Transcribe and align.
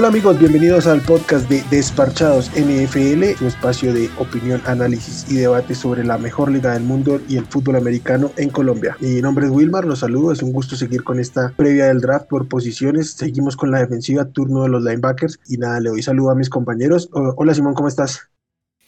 Hola 0.00 0.08
amigos, 0.08 0.38
bienvenidos 0.38 0.86
al 0.86 1.02
podcast 1.02 1.46
de 1.50 1.62
Desparchados 1.70 2.50
NFL, 2.52 3.38
un 3.42 3.46
espacio 3.46 3.92
de 3.92 4.08
opinión, 4.16 4.62
análisis 4.64 5.30
y 5.30 5.34
debate 5.34 5.74
sobre 5.74 6.04
la 6.04 6.16
mejor 6.16 6.50
liga 6.50 6.72
del 6.72 6.84
mundo 6.84 7.20
y 7.28 7.36
el 7.36 7.44
fútbol 7.44 7.76
americano 7.76 8.32
en 8.38 8.48
Colombia. 8.48 8.96
Mi 9.00 9.20
nombre 9.20 9.44
es 9.44 9.52
Wilmar, 9.52 9.84
los 9.84 9.98
saludo, 9.98 10.32
es 10.32 10.42
un 10.42 10.54
gusto 10.54 10.74
seguir 10.74 11.04
con 11.04 11.20
esta 11.20 11.52
previa 11.54 11.88
del 11.88 12.00
draft 12.00 12.28
por 12.28 12.48
posiciones. 12.48 13.10
Seguimos 13.10 13.58
con 13.58 13.72
la 13.72 13.80
defensiva, 13.80 14.24
turno 14.24 14.62
de 14.62 14.70
los 14.70 14.82
linebackers 14.82 15.38
y 15.46 15.58
nada, 15.58 15.80
le 15.80 15.90
doy 15.90 16.02
saludo 16.02 16.30
a 16.30 16.34
mis 16.34 16.48
compañeros. 16.48 17.10
Hola 17.12 17.52
Simón, 17.52 17.74
¿cómo 17.74 17.88
estás? 17.88 18.30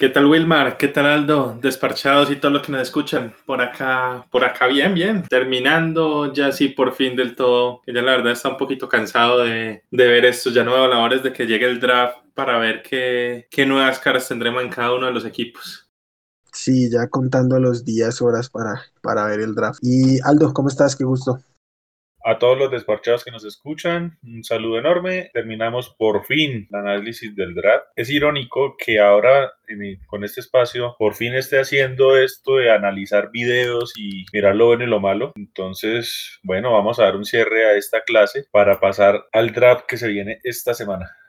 ¿Qué 0.03 0.09
tal 0.09 0.27
Wilmar? 0.27 0.79
¿Qué 0.79 0.89
tal 0.89 1.07
Aldo? 1.07 1.57
Desparchados 1.63 2.29
y 2.29 2.35
todos 2.35 2.53
los 2.53 2.63
que 2.67 2.73
nos 2.73 2.83
escuchan. 2.83 3.33
Por 3.47 3.63
acá, 3.63 4.27
por 4.33 4.45
acá 4.45 4.67
bien, 4.67 4.95
bien. 4.95 5.23
Terminando 5.23 6.33
ya 6.33 6.51
sí 6.51 6.71
por 6.71 6.93
fin 6.93 7.15
del 7.15 7.37
todo. 7.37 7.83
Que 7.87 7.95
ya 7.95 8.03
la 8.03 8.17
verdad 8.17 8.33
está 8.33 8.49
un 8.49 8.57
poquito 8.57 8.89
cansado 8.89 9.45
de, 9.45 9.85
ver 9.93 10.25
esto. 10.25 10.51
Ya 10.51 10.65
no 10.65 10.73
veo 10.73 10.89
la 10.89 10.99
hora 10.99 11.19
de 11.19 11.33
que 11.33 11.47
llegue 11.47 11.67
el 11.67 11.79
draft 11.79 12.17
para 12.35 12.59
ver 12.59 12.83
qué, 12.83 13.47
qué 13.49 13.65
nuevas 13.65 14.01
caras 14.01 14.27
tendremos 14.27 14.65
en 14.65 14.71
cada 14.71 14.93
uno 14.93 15.07
de 15.07 15.13
los 15.13 15.25
equipos. 15.25 15.89
Sí, 16.53 16.91
ya 16.91 17.07
contando 17.07 17.61
los 17.61 17.85
días, 17.85 18.21
horas 18.21 18.51
para, 18.51 18.83
para 19.03 19.27
ver 19.27 19.39
el 19.39 19.55
draft. 19.55 19.79
Y 19.83 20.21
Aldo, 20.25 20.53
¿cómo 20.53 20.67
estás? 20.67 20.97
Qué 20.97 21.05
gusto. 21.05 21.39
A 22.25 22.39
todos 22.39 22.57
los 22.57 22.71
despachados 22.71 23.25
que 23.25 23.31
nos 23.31 23.45
escuchan, 23.45 24.19
un 24.23 24.45
saludo 24.45 24.79
enorme. 24.79 25.31
Terminamos 25.33 25.91
por 25.91 26.25
fin 26.25 26.69
el 26.71 26.79
análisis 26.79 27.35
del 27.35 27.55
draft. 27.55 27.87
Es 27.97 28.11
irónico 28.11 28.77
que 28.77 29.01
ahora 29.01 29.53
con 30.07 30.23
este 30.23 30.41
espacio 30.41 30.95
por 30.99 31.15
fin 31.15 31.35
esté 31.35 31.59
haciendo 31.59 32.17
esto 32.17 32.57
de 32.57 32.71
analizar 32.71 33.31
videos 33.31 33.95
y 33.97 34.25
mirar 34.33 34.55
lo 34.55 34.67
bueno 34.67 34.85
y 34.85 34.89
lo 34.89 35.01
malo. 35.01 35.33
Entonces, 35.35 36.39
bueno, 36.43 36.73
vamos 36.73 36.99
a 36.99 37.05
dar 37.05 37.17
un 37.17 37.25
cierre 37.25 37.65
a 37.67 37.75
esta 37.75 38.03
clase 38.03 38.45
para 38.51 38.81
pasar 38.81 39.27
al 39.33 39.53
draft 39.53 39.87
que 39.87 39.97
se 39.97 40.09
viene 40.09 40.41
esta 40.45 40.75
semana. 40.75 41.22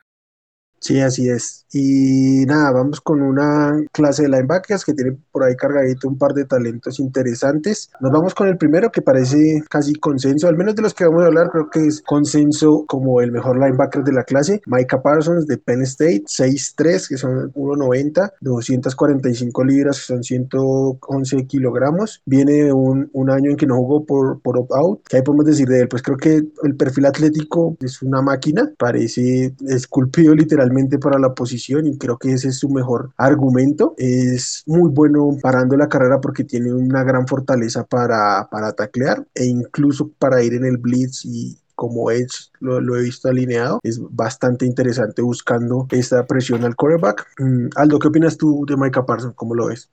Sí, 0.83 0.99
así 0.99 1.29
es. 1.29 1.65
Y 1.71 2.45
nada, 2.45 2.71
vamos 2.71 2.99
con 2.99 3.21
una 3.21 3.73
clase 3.93 4.23
de 4.23 4.27
linebackers 4.29 4.83
que 4.83 4.93
tiene 4.93 5.17
por 5.31 5.45
ahí 5.45 5.55
cargadito 5.55 6.09
un 6.09 6.17
par 6.17 6.33
de 6.33 6.43
talentos 6.43 6.99
interesantes. 6.99 7.89
Nos 8.01 8.11
vamos 8.11 8.35
con 8.35 8.49
el 8.49 8.57
primero 8.57 8.91
que 8.91 9.01
parece 9.01 9.63
casi 9.69 9.93
consenso, 9.95 10.49
al 10.49 10.57
menos 10.57 10.75
de 10.75 10.81
los 10.81 10.93
que 10.93 11.05
vamos 11.05 11.23
a 11.23 11.27
hablar, 11.27 11.49
creo 11.51 11.69
que 11.69 11.87
es 11.87 12.01
consenso 12.01 12.85
como 12.85 13.21
el 13.21 13.31
mejor 13.31 13.57
linebacker 13.57 14.03
de 14.03 14.11
la 14.11 14.25
clase. 14.25 14.61
Micah 14.65 15.01
Parsons 15.01 15.47
de 15.47 15.57
Penn 15.57 15.83
State, 15.83 16.25
6'3, 16.27 17.07
que 17.07 17.15
son 17.15 17.53
1'90, 17.53 18.33
245 18.41 19.63
libras, 19.63 19.99
que 19.99 20.05
son 20.05 20.23
111 20.23 21.47
kilogramos. 21.47 22.21
Viene 22.25 22.73
un, 22.73 23.09
un 23.13 23.29
año 23.29 23.51
en 23.51 23.55
que 23.55 23.67
no 23.67 23.77
jugó 23.77 24.05
por, 24.05 24.41
por 24.41 24.57
opt-out. 24.57 24.99
¿Qué 25.07 25.23
podemos 25.23 25.45
decir 25.45 25.69
de 25.69 25.79
él? 25.79 25.87
Pues 25.87 26.03
creo 26.03 26.17
que 26.17 26.43
el 26.63 26.75
perfil 26.75 27.05
atlético 27.05 27.77
es 27.79 28.01
una 28.01 28.21
máquina, 28.21 28.69
parece 28.77 29.55
esculpido 29.65 30.35
literalmente 30.35 30.72
para 30.99 31.19
la 31.19 31.33
posición 31.33 31.87
y 31.87 31.97
creo 31.97 32.17
que 32.17 32.33
ese 32.33 32.49
es 32.49 32.59
su 32.59 32.69
mejor 32.69 33.11
argumento. 33.17 33.93
Es 33.97 34.63
muy 34.65 34.89
bueno 34.89 35.37
parando 35.41 35.77
la 35.77 35.89
carrera 35.89 36.19
porque 36.19 36.43
tiene 36.43 36.73
una 36.73 37.03
gran 37.03 37.27
fortaleza 37.27 37.85
para, 37.85 38.47
para 38.49 38.73
taclear 38.73 39.25
e 39.35 39.45
incluso 39.45 40.11
para 40.19 40.43
ir 40.43 40.53
en 40.53 40.65
el 40.65 40.77
blitz 40.77 41.25
y, 41.25 41.57
como 41.75 42.11
Edge 42.11 42.51
lo, 42.59 42.79
lo, 42.79 42.97
he 42.97 43.03
visto 43.03 43.27
alineado, 43.27 43.79
es 43.83 43.99
bastante 44.11 44.65
interesante 44.65 45.21
buscando 45.21 45.87
esta 45.91 46.25
presión 46.25 46.63
al 46.63 46.75
quarterback. 46.75 47.27
Mm, 47.39 47.69
Aldo, 47.75 47.99
¿qué 47.99 48.07
opinas 48.07 48.37
tú 48.37 48.65
de 48.67 48.77
Micah 48.77 49.05
Parsons? 49.05 49.35
¿Cómo 49.35 49.55
lo 49.55 49.67
ves? 49.67 49.89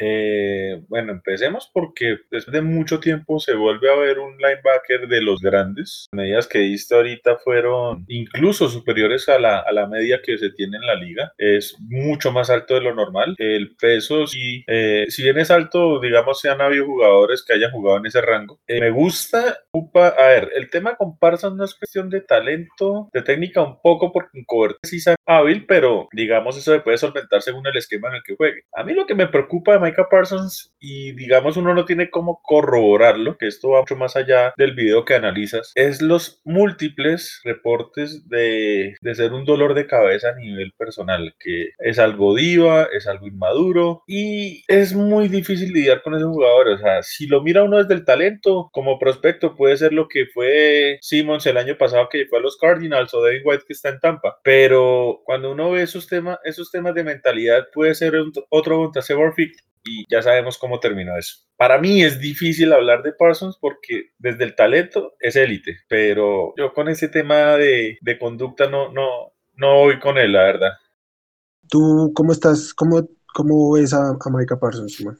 Eh, 0.00 0.82
bueno, 0.88 1.12
empecemos 1.12 1.70
porque 1.72 2.18
después 2.30 2.52
de 2.52 2.62
mucho 2.62 3.00
tiempo 3.00 3.38
se 3.38 3.54
vuelve 3.54 3.90
a 3.90 3.96
ver 3.96 4.18
un 4.18 4.36
linebacker 4.38 5.06
de 5.08 5.22
los 5.22 5.40
grandes. 5.40 6.08
Las 6.10 6.16
medidas 6.16 6.48
que 6.48 6.58
diste 6.60 6.94
ahorita 6.94 7.36
fueron 7.36 8.04
incluso 8.08 8.68
superiores 8.68 9.28
a 9.28 9.38
la, 9.38 9.58
a 9.58 9.72
la 9.72 9.86
media 9.86 10.20
que 10.22 10.38
se 10.38 10.50
tiene 10.50 10.78
en 10.78 10.86
la 10.86 10.94
liga. 10.94 11.32
Es 11.36 11.76
mucho 11.80 12.32
más 12.32 12.50
alto 12.50 12.74
de 12.74 12.80
lo 12.80 12.94
normal. 12.94 13.34
El 13.38 13.76
peso, 13.76 14.26
sí, 14.26 14.64
eh, 14.66 15.06
si 15.08 15.22
bien 15.22 15.38
es 15.38 15.50
alto, 15.50 16.00
digamos, 16.00 16.40
se 16.40 16.48
han 16.48 16.60
habido 16.60 16.86
jugadores 16.86 17.44
que 17.44 17.52
hayan 17.52 17.70
jugado 17.70 17.98
en 17.98 18.06
ese 18.06 18.20
rango. 18.20 18.60
Eh, 18.66 18.80
me 18.80 18.90
gusta, 18.90 19.58
a 19.94 20.26
ver, 20.26 20.50
el 20.54 20.70
tema 20.70 20.96
con 20.96 21.18
Parsons 21.18 21.56
no 21.56 21.64
es 21.64 21.74
cuestión 21.74 22.08
de 22.08 22.20
talento, 22.22 23.08
de 23.12 23.22
técnica 23.22 23.62
un 23.62 23.80
poco, 23.80 24.12
porque 24.12 24.38
en 24.38 24.44
cobertura 24.44 24.80
sí 24.82 24.96
es 24.96 25.14
hábil, 25.26 25.66
pero 25.66 26.08
digamos, 26.12 26.56
eso 26.56 26.72
se 26.72 26.80
puede 26.80 26.98
solventar 26.98 27.42
según 27.42 27.66
el 27.66 27.76
esquema 27.76 28.08
en 28.08 28.16
el 28.16 28.22
que 28.22 28.36
juegue. 28.36 28.64
A 28.74 28.84
mí 28.84 28.94
lo 28.94 29.06
que 29.06 29.14
me 29.14 29.28
preocupa 29.28 29.72
de 29.72 29.78
Micah 29.90 30.08
Parsons 30.08 30.74
y 30.78 31.12
digamos 31.12 31.56
uno 31.56 31.74
no 31.74 31.84
tiene 31.84 32.10
cómo 32.10 32.40
corroborarlo, 32.42 33.36
que 33.36 33.46
esto 33.46 33.70
va 33.70 33.80
mucho 33.80 33.96
más 33.96 34.16
allá 34.16 34.54
del 34.56 34.74
video 34.74 35.04
que 35.04 35.14
analizas, 35.14 35.72
es 35.74 36.00
los 36.00 36.40
múltiples 36.44 37.40
reportes 37.44 38.28
de, 38.28 38.94
de 39.00 39.14
ser 39.14 39.32
un 39.32 39.44
dolor 39.44 39.74
de 39.74 39.86
cabeza 39.86 40.30
a 40.30 40.36
nivel 40.36 40.72
personal, 40.78 41.34
que 41.38 41.70
es 41.78 41.98
algo 41.98 42.34
diva, 42.34 42.88
es 42.92 43.06
algo 43.06 43.26
inmaduro 43.26 44.02
y 44.06 44.64
es 44.68 44.94
muy 44.94 45.28
difícil 45.28 45.72
lidiar 45.72 46.02
con 46.02 46.14
esos 46.14 46.28
jugadores. 46.28 46.76
O 46.76 46.82
sea, 46.82 47.02
si 47.02 47.26
lo 47.26 47.42
mira 47.42 47.64
uno 47.64 47.78
desde 47.78 47.94
el 47.94 48.04
talento, 48.04 48.70
como 48.72 48.98
prospecto 48.98 49.56
puede 49.56 49.76
ser 49.76 49.92
lo 49.92 50.08
que 50.08 50.26
fue 50.26 50.98
Simmons 51.02 51.46
el 51.46 51.56
año 51.56 51.76
pasado 51.76 52.08
que 52.08 52.26
fue 52.26 52.38
a 52.38 52.42
los 52.42 52.56
Cardinals 52.56 53.12
o 53.14 53.22
David 53.22 53.42
White 53.44 53.64
que 53.66 53.72
está 53.72 53.90
en 53.90 54.00
Tampa, 54.00 54.38
pero 54.42 55.20
cuando 55.24 55.52
uno 55.52 55.70
ve 55.70 55.82
esos 55.82 56.06
temas, 56.06 56.38
esos 56.44 56.70
temas 56.70 56.94
de 56.94 57.04
mentalidad 57.04 57.66
puede 57.72 57.94
ser 57.94 58.14
otro 58.48 58.78
contra 58.78 59.02
y 59.84 60.04
ya 60.10 60.22
sabemos 60.22 60.58
cómo 60.58 60.80
terminó 60.80 61.16
eso. 61.16 61.36
Para 61.56 61.78
mí 61.78 62.02
es 62.02 62.20
difícil 62.20 62.72
hablar 62.72 63.02
de 63.02 63.12
Parsons 63.12 63.58
porque 63.60 64.10
desde 64.18 64.44
el 64.44 64.54
talento 64.54 65.14
es 65.20 65.36
élite, 65.36 65.78
pero 65.88 66.54
yo 66.56 66.72
con 66.72 66.88
ese 66.88 67.08
tema 67.08 67.56
de, 67.56 67.98
de, 68.00 68.18
conducta 68.18 68.68
no, 68.68 68.92
no, 68.92 69.32
no 69.54 69.74
voy 69.78 69.98
con 69.98 70.18
él, 70.18 70.32
la 70.32 70.44
verdad. 70.44 70.72
¿Tú 71.68 72.12
cómo 72.14 72.32
estás? 72.32 72.74
¿Cómo, 72.74 73.08
cómo 73.34 73.72
ves 73.72 73.94
a, 73.94 74.10
a 74.10 74.30
Micah 74.30 74.58
Parsons, 74.58 74.94
Simón? 74.94 75.18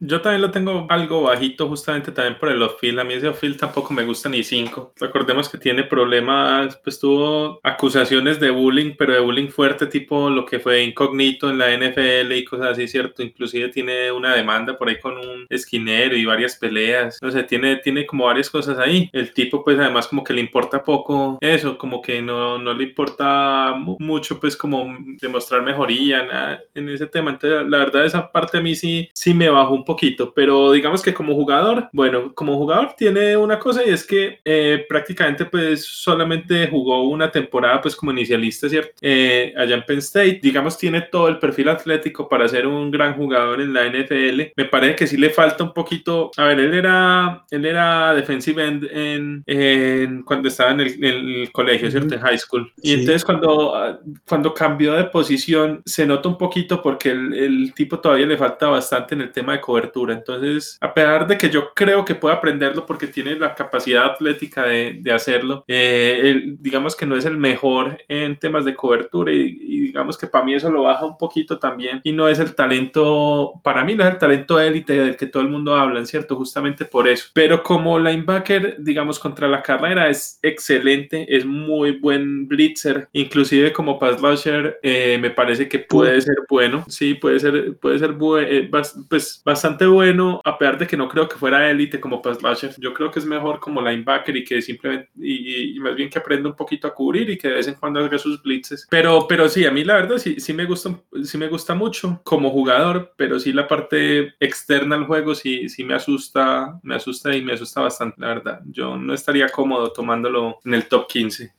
Yo 0.00 0.20
también 0.20 0.42
lo 0.42 0.50
tengo 0.50 0.86
algo 0.90 1.22
bajito, 1.22 1.68
justamente 1.68 2.10
también 2.12 2.38
por 2.38 2.48
el 2.50 2.60
off-field. 2.60 2.98
A 2.98 3.04
mí 3.04 3.14
ese 3.14 3.28
off-field 3.28 3.58
tampoco 3.58 3.94
me 3.94 4.04
gusta 4.04 4.28
ni 4.28 4.42
5. 4.42 4.94
Recordemos 4.98 5.48
que 5.48 5.56
tiene 5.56 5.84
problemas, 5.84 6.76
pues 6.82 6.98
tuvo 6.98 7.60
acusaciones 7.62 8.40
de 8.40 8.50
bullying, 8.50 8.94
pero 8.98 9.14
de 9.14 9.20
bullying 9.20 9.48
fuerte, 9.48 9.86
tipo 9.86 10.28
lo 10.30 10.44
que 10.44 10.58
fue 10.58 10.82
incógnito 10.82 11.48
en 11.48 11.58
la 11.58 11.72
NFL 11.72 12.32
y 12.32 12.44
cosas 12.44 12.72
así, 12.72 12.88
¿cierto? 12.88 13.22
Inclusive 13.22 13.68
tiene 13.68 14.10
una 14.10 14.34
demanda 14.34 14.76
por 14.76 14.88
ahí 14.88 14.98
con 14.98 15.16
un 15.16 15.46
esquinero 15.48 16.16
y 16.16 16.24
varias 16.24 16.56
peleas. 16.56 17.18
No 17.22 17.30
sé, 17.30 17.44
tiene, 17.44 17.76
tiene 17.76 18.04
como 18.04 18.26
varias 18.26 18.50
cosas 18.50 18.78
ahí. 18.78 19.08
El 19.12 19.32
tipo, 19.32 19.64
pues 19.64 19.78
además, 19.78 20.08
como 20.08 20.24
que 20.24 20.34
le 20.34 20.40
importa 20.40 20.82
poco 20.82 21.38
eso, 21.40 21.78
como 21.78 22.02
que 22.02 22.20
no, 22.20 22.58
no 22.58 22.74
le 22.74 22.84
importa 22.84 23.74
mucho, 24.00 24.40
pues 24.40 24.56
como 24.56 24.96
demostrar 25.20 25.62
mejoría 25.62 26.24
nada, 26.24 26.62
en 26.74 26.88
ese 26.88 27.06
tema. 27.06 27.30
Entonces, 27.30 27.68
la 27.68 27.78
verdad, 27.78 28.04
esa 28.04 28.30
parte 28.32 28.58
a 28.58 28.60
mí 28.60 28.74
sí, 28.74 29.08
sí 29.14 29.32
me 29.32 29.48
bajó 29.48 29.72
un 29.74 29.83
poquito, 29.84 30.32
pero 30.34 30.72
digamos 30.72 31.02
que 31.02 31.14
como 31.14 31.34
jugador, 31.34 31.88
bueno, 31.92 32.34
como 32.34 32.56
jugador 32.56 32.94
tiene 32.96 33.36
una 33.36 33.58
cosa 33.58 33.84
y 33.84 33.90
es 33.90 34.06
que 34.06 34.40
eh, 34.44 34.84
prácticamente 34.88 35.44
pues 35.44 35.84
solamente 35.84 36.68
jugó 36.68 37.08
una 37.08 37.30
temporada 37.30 37.80
pues 37.80 37.96
como 37.96 38.12
inicialista, 38.12 38.68
¿cierto? 38.68 38.92
Eh, 39.00 39.52
allá 39.56 39.76
en 39.76 39.84
Penn 39.84 39.98
State, 39.98 40.40
digamos 40.42 40.78
tiene 40.78 41.02
todo 41.02 41.28
el 41.28 41.38
perfil 41.38 41.68
atlético 41.68 42.28
para 42.28 42.48
ser 42.48 42.66
un 42.66 42.90
gran 42.90 43.14
jugador 43.14 43.60
en 43.60 43.72
la 43.72 43.86
NFL. 43.86 44.52
Me 44.56 44.64
parece 44.64 44.96
que 44.96 45.06
sí 45.06 45.16
le 45.16 45.30
falta 45.30 45.64
un 45.64 45.72
poquito, 45.72 46.30
a 46.36 46.44
ver, 46.44 46.60
él 46.60 46.74
era, 46.74 47.44
él 47.50 47.64
era 47.66 48.14
defensive 48.14 48.64
end 48.64 49.44
en, 49.46 50.22
cuando 50.22 50.48
estaba 50.48 50.72
en 50.72 50.80
el, 50.80 51.50
colegio, 51.52 51.90
¿cierto? 51.90 52.14
En 52.14 52.20
high 52.20 52.38
school. 52.38 52.72
Y 52.82 52.92
entonces 52.92 53.24
cuando, 53.24 54.00
cuando 54.26 54.54
cambió 54.54 54.94
de 54.94 55.04
posición 55.04 55.82
se 55.84 56.06
nota 56.06 56.28
un 56.28 56.38
poquito 56.38 56.82
porque 56.82 57.10
el, 57.10 57.34
el 57.34 57.74
tipo 57.74 57.98
todavía 57.98 58.26
le 58.26 58.36
falta 58.36 58.68
bastante 58.68 59.14
en 59.14 59.22
el 59.22 59.32
tema 59.32 59.52
de 59.52 59.60
cobertura. 59.60 59.73
Entonces, 60.12 60.78
a 60.80 60.92
pesar 60.92 61.26
de 61.26 61.38
que 61.38 61.50
yo 61.50 61.72
creo 61.74 62.04
que 62.04 62.14
puede 62.14 62.34
aprenderlo 62.34 62.86
porque 62.86 63.06
tiene 63.06 63.36
la 63.36 63.54
capacidad 63.54 64.04
atlética 64.04 64.64
de, 64.64 64.98
de 65.00 65.12
hacerlo, 65.12 65.64
eh, 65.68 66.54
digamos 66.58 66.96
que 66.96 67.06
no 67.06 67.16
es 67.16 67.24
el 67.24 67.36
mejor 67.36 67.98
en 68.08 68.38
temas 68.38 68.64
de 68.64 68.74
cobertura 68.74 69.32
y, 69.32 69.84
digamos 69.84 70.18
que 70.18 70.26
para 70.26 70.44
mí 70.44 70.54
eso 70.54 70.70
lo 70.70 70.82
baja 70.82 71.04
un 71.04 71.16
poquito 71.16 71.58
también 71.58 72.00
y 72.02 72.12
no 72.12 72.28
es 72.28 72.38
el 72.38 72.54
talento, 72.54 73.52
para 73.62 73.84
mí 73.84 73.94
no 73.94 74.04
es 74.04 74.10
el 74.10 74.18
talento 74.18 74.58
élite 74.60 74.94
del 74.94 75.16
que 75.16 75.26
todo 75.26 75.42
el 75.42 75.48
mundo 75.48 75.74
habla, 75.74 76.04
¿cierto? 76.04 76.36
Justamente 76.36 76.84
por 76.84 77.06
eso. 77.06 77.28
Pero 77.32 77.62
como 77.62 77.98
linebacker, 77.98 78.76
digamos, 78.78 79.18
contra 79.18 79.48
la 79.48 79.62
carrera 79.62 80.08
es 80.08 80.38
excelente, 80.42 81.26
es 81.28 81.44
muy 81.44 81.98
buen 81.98 82.48
blitzer, 82.48 83.08
inclusive 83.12 83.72
como 83.72 83.98
pass 83.98 84.20
rusher, 84.20 84.78
eh, 84.82 85.18
me 85.20 85.30
parece 85.30 85.68
que 85.68 85.78
puede 85.78 86.20
ser 86.20 86.36
bueno, 86.48 86.84
sí, 86.88 87.14
puede 87.14 87.40
ser, 87.40 87.76
puede 87.76 87.98
ser 87.98 88.16
eh, 88.48 88.70
pues, 89.08 89.42
bastante 89.44 89.63
bastante 89.64 89.86
bueno, 89.86 90.42
a 90.44 90.58
pesar 90.58 90.76
de 90.76 90.86
que 90.86 90.94
no 90.94 91.08
creo 91.08 91.26
que 91.26 91.36
fuera 91.36 91.70
élite 91.70 91.98
como 91.98 92.20
pass 92.20 92.42
rusher. 92.42 92.74
Yo 92.78 92.92
creo 92.92 93.10
que 93.10 93.18
es 93.18 93.24
mejor 93.24 93.60
como 93.60 93.80
linebacker 93.80 94.36
y 94.36 94.44
que 94.44 94.60
simplemente, 94.60 95.08
y, 95.16 95.80
más 95.80 95.96
bien 95.96 96.10
que 96.10 96.18
aprenda 96.18 96.50
un 96.50 96.54
poquito 96.54 96.86
a 96.86 96.94
cubrir 96.94 97.30
y 97.30 97.38
que 97.38 97.48
de 97.48 97.54
vez 97.54 97.68
en 97.68 97.74
cuando 97.74 98.00
haga 98.00 98.18
sus 98.18 98.42
blitzes. 98.42 98.86
Pero, 98.90 99.26
pero 99.26 99.48
sí, 99.48 99.64
a 99.64 99.70
mí 99.70 99.82
la 99.82 99.94
verdad 99.94 100.18
sí, 100.18 100.38
sí 100.38 100.52
me 100.52 100.66
gusta, 100.66 100.94
sí 101.22 101.38
me 101.38 101.48
gusta 101.48 101.74
mucho 101.74 102.20
como 102.24 102.50
jugador, 102.50 103.14
pero 103.16 103.40
sí 103.40 103.54
la 103.54 103.66
parte 103.66 104.34
externa 104.38 104.96
al 104.96 105.06
juego 105.06 105.34
sí, 105.34 105.70
sí 105.70 105.82
me 105.82 105.94
asusta, 105.94 106.78
me 106.82 106.96
asusta 106.96 107.34
y 107.34 107.42
me 107.42 107.54
asusta 107.54 107.80
bastante, 107.80 108.20
la 108.20 108.28
verdad. 108.28 108.60
Yo 108.66 108.98
no 108.98 109.14
estaría 109.14 109.48
cómodo 109.48 109.94
tomándolo 109.94 110.58
en 110.66 110.74
el 110.74 110.88
top 110.88 111.06
15. 111.08 111.54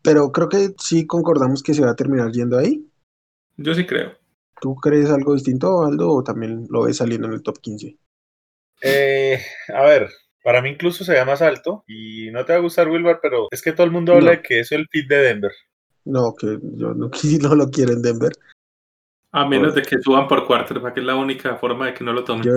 Pero 0.00 0.32
creo 0.32 0.48
que 0.48 0.70
sí 0.78 1.06
concordamos 1.06 1.62
que 1.62 1.74
se 1.74 1.84
va 1.84 1.90
a 1.90 1.96
terminar 1.96 2.32
yendo 2.32 2.56
ahí. 2.56 2.86
Yo 3.58 3.74
sí 3.74 3.84
creo. 3.84 4.25
¿Tú 4.60 4.74
crees 4.76 5.10
algo 5.10 5.34
distinto, 5.34 5.84
Aldo, 5.84 6.12
o 6.12 6.22
también 6.22 6.66
lo 6.70 6.84
ves 6.84 6.96
saliendo 6.96 7.26
en 7.26 7.34
el 7.34 7.42
top 7.42 7.58
15? 7.60 7.96
Eh, 8.82 9.40
a 9.74 9.82
ver, 9.82 10.10
para 10.42 10.62
mí 10.62 10.70
incluso 10.70 11.04
se 11.04 11.24
más 11.24 11.42
alto 11.42 11.84
y 11.86 12.30
no 12.30 12.44
te 12.44 12.52
va 12.52 12.58
a 12.58 12.62
gustar 12.62 12.88
Wilbar, 12.88 13.20
pero 13.20 13.48
es 13.50 13.62
que 13.62 13.72
todo 13.72 13.84
el 13.84 13.92
mundo 13.92 14.14
habla 14.14 14.32
de 14.32 14.42
que 14.42 14.60
es 14.60 14.72
el 14.72 14.86
fit 14.88 15.08
de 15.08 15.16
Denver. 15.16 15.52
No, 16.04 16.34
que 16.34 16.58
yo 16.62 16.94
no, 16.94 17.10
no 17.42 17.54
lo 17.54 17.70
quiero 17.70 17.92
en 17.92 18.02
Denver. 18.02 18.32
A 19.32 19.46
menos 19.46 19.74
de 19.74 19.82
que 19.82 20.00
suban 20.00 20.28
por 20.28 20.46
quarterback, 20.46 20.94
que 20.94 21.00
es 21.00 21.06
la 21.06 21.16
única 21.16 21.56
forma 21.56 21.86
de 21.86 21.94
que 21.94 22.04
no 22.04 22.12
lo 22.12 22.24
tomen. 22.24 22.44
Yo, 22.44 22.52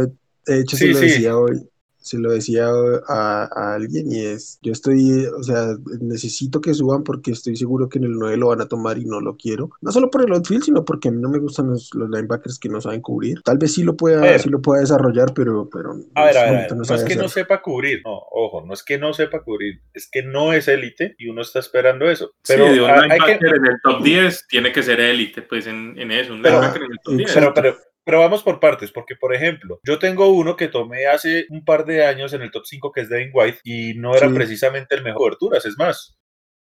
de 0.45 0.62
hecho, 0.62 0.78
sí, 0.78 0.88
se 0.88 0.94
lo 0.94 1.00
decía 1.00 1.38
hoy 1.38 1.69
se 2.00 2.18
lo 2.18 2.31
decía 2.31 2.69
a, 3.07 3.74
alguien 3.75 4.12
y 4.12 4.19
es, 4.25 4.60
yo 4.62 4.72
estoy, 4.72 5.25
o 5.25 5.44
sea, 5.44 5.75
necesito 6.00 6.62
que 6.62 6.74
suban 6.74 7.04
porque 7.04 7.31
estoy 7.31 7.56
seguro 7.56 7.90
que 7.90 8.00
en 8.00 8.06
el 8.06 8.13
9 8.13 8.38
lo 8.38 8.48
van 8.48 8.62
a 8.62 8.68
tomar 8.68 8.98
y 8.98 9.06
no 9.06 9.19
lo 9.19 9.36
quiero. 9.36 9.69
No 9.81 9.92
solo 9.92 10.10
por 10.10 10.24
el 10.24 10.34
outfield, 10.34 10.63
sino 10.63 10.86
porque 10.86 11.10
a 11.10 11.12
mí 11.12 11.22
no 11.22 11.30
me 11.30 11.40
gustan 11.40 11.68
los, 11.68 11.92
linebackers 11.94 12.57
que 12.57 12.69
no 12.69 12.81
saben 12.81 13.01
cubrir. 13.01 13.42
Tal 13.44 13.57
vez 13.57 13.74
sí 13.74 13.84
lo 13.84 13.96
pueda, 13.96 14.40
sí 14.40 14.50
lo 14.50 14.62
pueda 14.62 14.81
desarrollar, 14.81 15.34
pero, 15.34 15.69
pero 15.69 15.96
a 16.16 16.25
ver, 16.25 16.38
a 16.38 16.51
ver, 16.51 16.75
no, 16.75 16.84
es 16.84 17.04
que 17.04 17.16
no 17.16 17.28
sepa 17.28 17.62
cubrir, 17.62 18.02
no, 18.06 18.18
ojo, 18.31 18.63
no 18.66 18.74
es 18.74 18.84
que 18.84 18.98
no 18.98 19.13
sepa 19.13 19.42
cubrir, 19.42 19.81
es 19.94 20.10
que 20.10 20.24
no 20.24 20.54
es 20.54 20.68
élite 20.68 21.16
y 21.18 21.28
uno 21.28 21.42
está 21.42 21.60
esperando 21.60 22.10
eso. 22.10 22.31
Pero 22.48 22.74
sí, 22.74 22.80
un 22.80 22.88
linebacker 22.88 23.56
en 23.56 23.66
el 23.66 23.75
top 23.84 24.04
10 24.04 24.48
tiene 24.48 24.72
que 24.72 24.84
ser 24.84 25.00
élite, 25.00 25.42
pues 25.42 25.68
en, 25.68 25.98
en 25.98 26.12
eso, 26.12 26.34
un 26.34 26.42
linebacker 26.42 26.84
en 26.84 26.92
el 26.92 27.00
top 27.04 27.16
10. 27.16 27.34
Pero, 27.34 27.54
pero, 27.54 27.78
pero 28.10 28.22
vamos 28.22 28.42
por 28.42 28.60
partes, 28.60 28.92
porque 28.92 29.16
por 29.16 29.36
ejemplo, 29.36 29.80
yo 29.84 30.00
tengo 30.00 30.30
uno 30.30 30.56
que 30.56 30.68
tomé 30.68 31.06
hace 31.06 31.46
un 31.52 31.64
par 31.64 31.86
de 31.86 32.04
años 32.04 32.34
en 32.34 32.42
el 32.42 32.50
top 32.50 32.66
5 32.66 32.92
que 32.92 33.02
es 33.02 33.10
Devin 33.10 33.30
White 33.32 33.60
y 33.64 33.94
no 33.94 34.16
era 34.16 34.28
precisamente 34.34 34.96
el 34.96 35.04
mejor 35.04 35.20
coberturas, 35.20 35.64
es 35.64 35.78
más. 35.78 36.18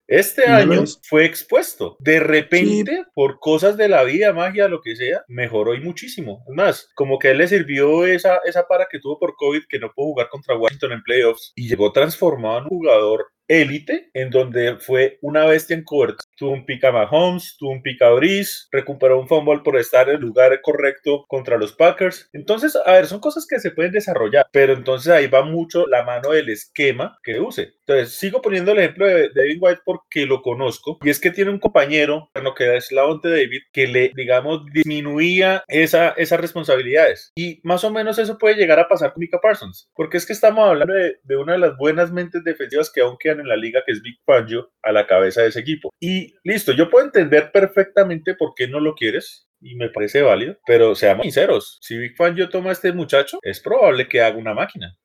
Este 0.05 0.45
año 0.45 0.83
fue 1.01 1.25
expuesto. 1.25 1.97
De 1.99 2.19
repente, 2.19 3.05
por 3.15 3.39
cosas 3.39 3.77
de 3.77 3.87
la 3.87 4.03
vida, 4.03 4.31
magia, 4.31 4.67
lo 4.67 4.79
que 4.79 4.95
sea, 4.95 5.23
mejoró 5.27 5.73
y 5.73 5.81
muchísimo. 5.81 6.43
Es 6.47 6.53
más, 6.53 6.89
como 6.93 7.17
que 7.17 7.29
a 7.29 7.31
él 7.31 7.39
le 7.39 7.47
sirvió 7.47 8.05
esa, 8.05 8.37
esa 8.45 8.67
para 8.67 8.85
que 8.85 8.99
tuvo 8.99 9.17
por 9.17 9.33
COVID, 9.35 9.63
que 9.67 9.79
no 9.79 9.91
pudo 9.91 10.09
jugar 10.09 10.29
contra 10.29 10.55
Washington 10.55 10.91
en 10.91 11.01
playoffs, 11.01 11.51
y 11.55 11.67
llegó 11.67 11.91
transformado 11.91 12.59
en 12.59 12.63
un 12.65 12.69
jugador 12.69 13.25
élite, 13.47 14.11
en 14.13 14.29
donde 14.29 14.77
fue 14.77 15.17
una 15.23 15.47
bestia 15.47 15.75
en 15.75 15.83
cobertura. 15.83 16.22
Tuvo 16.37 16.51
un 16.51 16.65
pick 16.65 16.83
a 16.83 16.91
Mahomes, 16.91 17.55
tuvo 17.57 17.71
un 17.71 17.81
pick 17.81 18.01
a 18.01 18.11
Brice, 18.11 18.67
recuperó 18.71 19.19
un 19.19 19.27
fumble 19.27 19.61
por 19.63 19.77
estar 19.77 20.09
en 20.09 20.15
el 20.15 20.21
lugar 20.21 20.59
correcto 20.61 21.25
contra 21.27 21.57
los 21.57 21.73
Packers. 21.73 22.29
Entonces, 22.33 22.77
a 22.85 22.91
ver, 22.93 23.07
son 23.07 23.19
cosas 23.19 23.45
que 23.47 23.59
se 23.59 23.71
pueden 23.71 23.91
desarrollar, 23.91 24.47
pero 24.51 24.73
entonces 24.73 25.11
ahí 25.11 25.27
va 25.27 25.43
mucho 25.43 25.87
la 25.87 26.03
mano 26.03 26.31
del 26.31 26.49
esquema 26.49 27.17
que 27.23 27.39
use. 27.39 27.73
Entonces, 27.85 28.15
sigo 28.15 28.41
poniendo 28.41 28.71
el 28.71 28.79
ejemplo 28.79 29.05
de 29.05 29.29
David 29.29 29.57
White 29.59 29.81
porque 29.85 30.25
lo 30.25 30.41
conozco, 30.41 30.97
y 31.03 31.09
es 31.09 31.19
que 31.19 31.31
tiene 31.31 31.51
un 31.51 31.59
compañero, 31.59 32.29
que 32.55 32.75
es 32.75 32.91
la 32.91 33.03
de 33.21 33.29
David, 33.29 33.61
que 33.71 33.87
le, 33.87 34.11
digamos, 34.15 34.65
disminuía 34.73 35.63
esa, 35.67 36.09
esas 36.11 36.39
responsabilidades. 36.39 37.31
Y 37.35 37.59
más 37.63 37.83
o 37.83 37.91
menos 37.91 38.17
eso 38.17 38.37
puede 38.37 38.55
llegar 38.55 38.79
a 38.79 38.87
pasar 38.87 39.13
con 39.13 39.21
Mika 39.21 39.39
Parsons, 39.41 39.89
porque 39.95 40.17
es 40.17 40.25
que 40.25 40.33
estamos 40.33 40.67
hablando 40.67 40.93
de, 40.93 41.17
de 41.23 41.37
una 41.37 41.53
de 41.53 41.59
las 41.59 41.77
buenas 41.77 42.11
mentes 42.11 42.43
defensivas 42.43 42.91
que 42.91 43.01
aún 43.01 43.17
quedan 43.19 43.41
en 43.41 43.47
la 43.47 43.55
liga, 43.55 43.83
que 43.85 43.91
es 43.91 44.01
Big 44.01 44.17
Fangio, 44.25 44.71
a 44.81 44.91
la 44.91 45.07
cabeza 45.07 45.41
de 45.41 45.49
ese 45.49 45.59
equipo. 45.59 45.93
Y 45.99 46.22
listo, 46.43 46.71
yo 46.71 46.89
puedo 46.89 47.05
entender 47.05 47.51
perfectamente 47.51 48.35
por 48.35 48.53
qué 48.55 48.67
no 48.67 48.79
lo 48.79 48.95
quieres, 48.95 49.47
y 49.61 49.75
me 49.75 49.89
parece 49.89 50.21
válido, 50.21 50.57
pero 50.65 50.93
seamos 50.93 51.23
sinceros, 51.23 51.79
si 51.81 51.97
Big 51.97 52.15
Fangio 52.15 52.49
toma 52.49 52.69
a 52.69 52.73
este 52.73 52.91
muchacho, 52.91 53.39
es 53.41 53.59
probable 53.61 54.07
que 54.07 54.21
haga 54.21 54.37
una 54.37 54.53
máquina. 54.53 54.97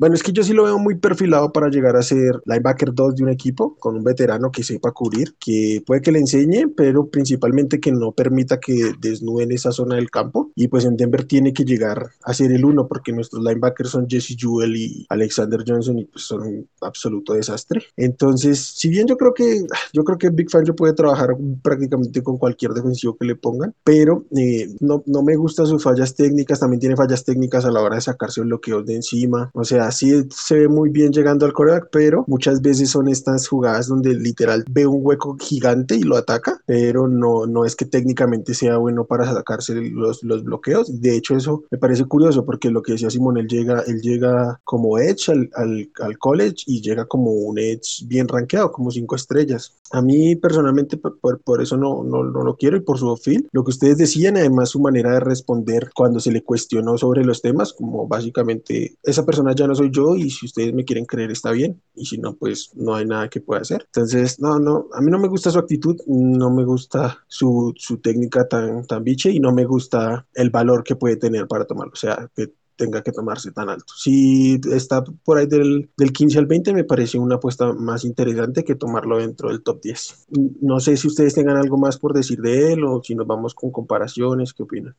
Bueno, 0.00 0.14
es 0.14 0.22
que 0.22 0.32
yo 0.32 0.42
sí 0.42 0.54
lo 0.54 0.64
veo 0.64 0.78
muy 0.78 0.94
perfilado 0.94 1.52
para 1.52 1.68
llegar 1.68 1.94
a 1.94 2.00
ser 2.00 2.40
linebacker 2.46 2.94
2 2.94 3.16
de 3.16 3.22
un 3.22 3.28
equipo, 3.28 3.76
con 3.78 3.96
un 3.96 4.02
veterano 4.02 4.50
que 4.50 4.62
sepa 4.64 4.92
cubrir, 4.92 5.34
que 5.38 5.82
puede 5.84 6.00
que 6.00 6.10
le 6.10 6.20
enseñe, 6.20 6.68
pero 6.74 7.10
principalmente 7.10 7.80
que 7.80 7.92
no 7.92 8.12
permita 8.12 8.58
que 8.58 8.92
desnuden 8.98 9.52
esa 9.52 9.72
zona 9.72 9.96
del 9.96 10.10
campo. 10.10 10.52
Y 10.54 10.68
pues 10.68 10.86
en 10.86 10.96
Denver 10.96 11.24
tiene 11.24 11.52
que 11.52 11.66
llegar 11.66 12.12
a 12.24 12.32
ser 12.32 12.50
el 12.50 12.64
uno, 12.64 12.88
porque 12.88 13.12
nuestros 13.12 13.44
linebackers 13.44 13.90
son 13.90 14.08
Jesse 14.08 14.36
Jewell 14.38 14.74
y 14.74 15.04
Alexander 15.10 15.62
Johnson 15.66 15.98
y 15.98 16.06
pues 16.06 16.24
son 16.24 16.40
un 16.46 16.68
absoluto 16.80 17.34
desastre. 17.34 17.82
Entonces, 17.94 18.58
si 18.58 18.88
bien 18.88 19.06
yo 19.06 19.18
creo 19.18 19.34
que 19.34 19.66
yo 19.92 20.02
creo 20.02 20.16
que 20.16 20.30
Big 20.30 20.50
Fangio 20.50 20.74
puede 20.74 20.94
trabajar 20.94 21.36
prácticamente 21.62 22.22
con 22.22 22.38
cualquier 22.38 22.72
defensivo 22.72 23.18
que 23.18 23.26
le 23.26 23.36
pongan, 23.36 23.74
pero 23.84 24.24
eh, 24.34 24.66
no, 24.80 25.02
no 25.04 25.22
me 25.22 25.36
gustan 25.36 25.66
sus 25.66 25.82
fallas 25.82 26.14
técnicas, 26.14 26.60
también 26.60 26.80
tiene 26.80 26.96
fallas 26.96 27.22
técnicas 27.22 27.66
a 27.66 27.70
la 27.70 27.82
hora 27.82 27.96
de 27.96 28.00
sacarse 28.00 28.40
el 28.40 28.46
bloqueo 28.46 28.82
de 28.82 28.94
encima. 28.94 29.50
O 29.52 29.62
sea, 29.62 29.89
sí 29.90 30.24
se 30.30 30.58
ve 30.58 30.68
muy 30.68 30.90
bien 30.90 31.12
llegando 31.12 31.46
al 31.46 31.52
coreback, 31.52 31.88
pero 31.90 32.24
muchas 32.26 32.60
veces 32.62 32.90
son 32.90 33.08
estas 33.08 33.48
jugadas 33.48 33.88
donde 33.88 34.14
literal 34.14 34.64
ve 34.70 34.86
un 34.86 35.00
hueco 35.02 35.36
gigante 35.38 35.96
y 35.96 36.02
lo 36.02 36.16
ataca, 36.16 36.60
pero 36.66 37.08
no, 37.08 37.46
no 37.46 37.64
es 37.64 37.76
que 37.76 37.84
técnicamente 37.84 38.54
sea 38.54 38.76
bueno 38.76 39.04
para 39.04 39.24
sacarse 39.24 39.74
los, 39.74 40.22
los 40.22 40.44
bloqueos. 40.44 41.00
De 41.00 41.16
hecho, 41.16 41.36
eso 41.36 41.64
me 41.70 41.78
parece 41.78 42.04
curioso 42.04 42.44
porque 42.44 42.70
lo 42.70 42.82
que 42.82 42.92
decía 42.92 43.10
Simón, 43.10 43.38
él 43.38 43.48
llega, 43.48 43.82
él 43.86 44.00
llega 44.00 44.60
como 44.64 44.98
Edge 44.98 45.30
al, 45.30 45.50
al, 45.54 46.18
college 46.18 46.64
y 46.66 46.80
llega 46.80 47.06
como 47.06 47.30
un 47.30 47.58
Edge 47.58 48.04
bien 48.06 48.28
rankeado, 48.28 48.72
como 48.72 48.90
cinco 48.90 49.16
estrellas. 49.16 49.76
A 49.90 50.02
mí 50.02 50.36
personalmente 50.36 50.96
por, 50.96 51.40
por 51.40 51.62
eso 51.62 51.76
no, 51.76 52.04
no, 52.04 52.24
no, 52.24 52.42
lo 52.42 52.56
quiero 52.56 52.76
y 52.76 52.80
por 52.80 52.98
su 52.98 53.16
feel. 53.16 53.48
Lo 53.52 53.64
que 53.64 53.70
ustedes 53.70 53.98
decían, 53.98 54.36
además 54.36 54.70
su 54.70 54.80
manera 54.80 55.12
de 55.12 55.20
responder 55.20 55.90
cuando 55.94 56.20
se 56.20 56.32
le 56.32 56.42
cuestionó 56.42 56.98
sobre 56.98 57.24
los 57.24 57.42
temas, 57.42 57.72
como 57.72 58.06
básicamente 58.06 58.96
esa 59.02 59.24
persona 59.24 59.54
ya 59.54 59.66
no 59.66 59.74
soy 59.80 59.90
yo 59.90 60.14
y 60.14 60.30
si 60.30 60.46
ustedes 60.46 60.74
me 60.74 60.84
quieren 60.84 61.06
creer 61.06 61.30
está 61.30 61.52
bien 61.52 61.80
y 61.94 62.04
si 62.04 62.18
no 62.18 62.36
pues 62.36 62.70
no 62.74 62.94
hay 62.94 63.06
nada 63.06 63.28
que 63.28 63.40
pueda 63.40 63.62
hacer. 63.62 63.82
Entonces 63.86 64.38
no, 64.40 64.58
no, 64.58 64.88
a 64.92 65.00
mí 65.00 65.10
no 65.10 65.18
me 65.18 65.28
gusta 65.28 65.50
su 65.50 65.58
actitud, 65.58 65.96
no 66.06 66.50
me 66.50 66.64
gusta 66.64 67.18
su, 67.28 67.72
su 67.76 67.98
técnica 67.98 68.46
tan, 68.46 68.86
tan 68.86 69.02
biche 69.04 69.30
y 69.30 69.40
no 69.40 69.52
me 69.52 69.64
gusta 69.64 70.26
el 70.34 70.50
valor 70.50 70.84
que 70.84 70.96
puede 70.96 71.16
tener 71.16 71.46
para 71.46 71.64
tomarlo, 71.64 71.92
o 71.92 71.96
sea, 71.96 72.30
que 72.34 72.52
tenga 72.76 73.02
que 73.02 73.12
tomarse 73.12 73.52
tan 73.52 73.68
alto. 73.68 73.92
Si 73.94 74.58
está 74.72 75.04
por 75.04 75.36
ahí 75.36 75.46
del, 75.46 75.90
del 75.96 76.12
15 76.12 76.38
al 76.38 76.46
20 76.46 76.72
me 76.72 76.84
parece 76.84 77.18
una 77.18 77.36
apuesta 77.36 77.72
más 77.74 78.04
interesante 78.04 78.64
que 78.64 78.74
tomarlo 78.74 79.18
dentro 79.18 79.50
del 79.50 79.62
top 79.62 79.80
10. 79.82 80.26
No 80.62 80.80
sé 80.80 80.96
si 80.96 81.06
ustedes 81.06 81.34
tengan 81.34 81.56
algo 81.56 81.76
más 81.76 81.98
por 81.98 82.14
decir 82.14 82.40
de 82.40 82.72
él 82.72 82.84
o 82.84 83.02
si 83.02 83.14
nos 83.14 83.26
vamos 83.26 83.54
con 83.54 83.70
comparaciones, 83.70 84.54
¿qué 84.54 84.62
opinan? 84.62 84.96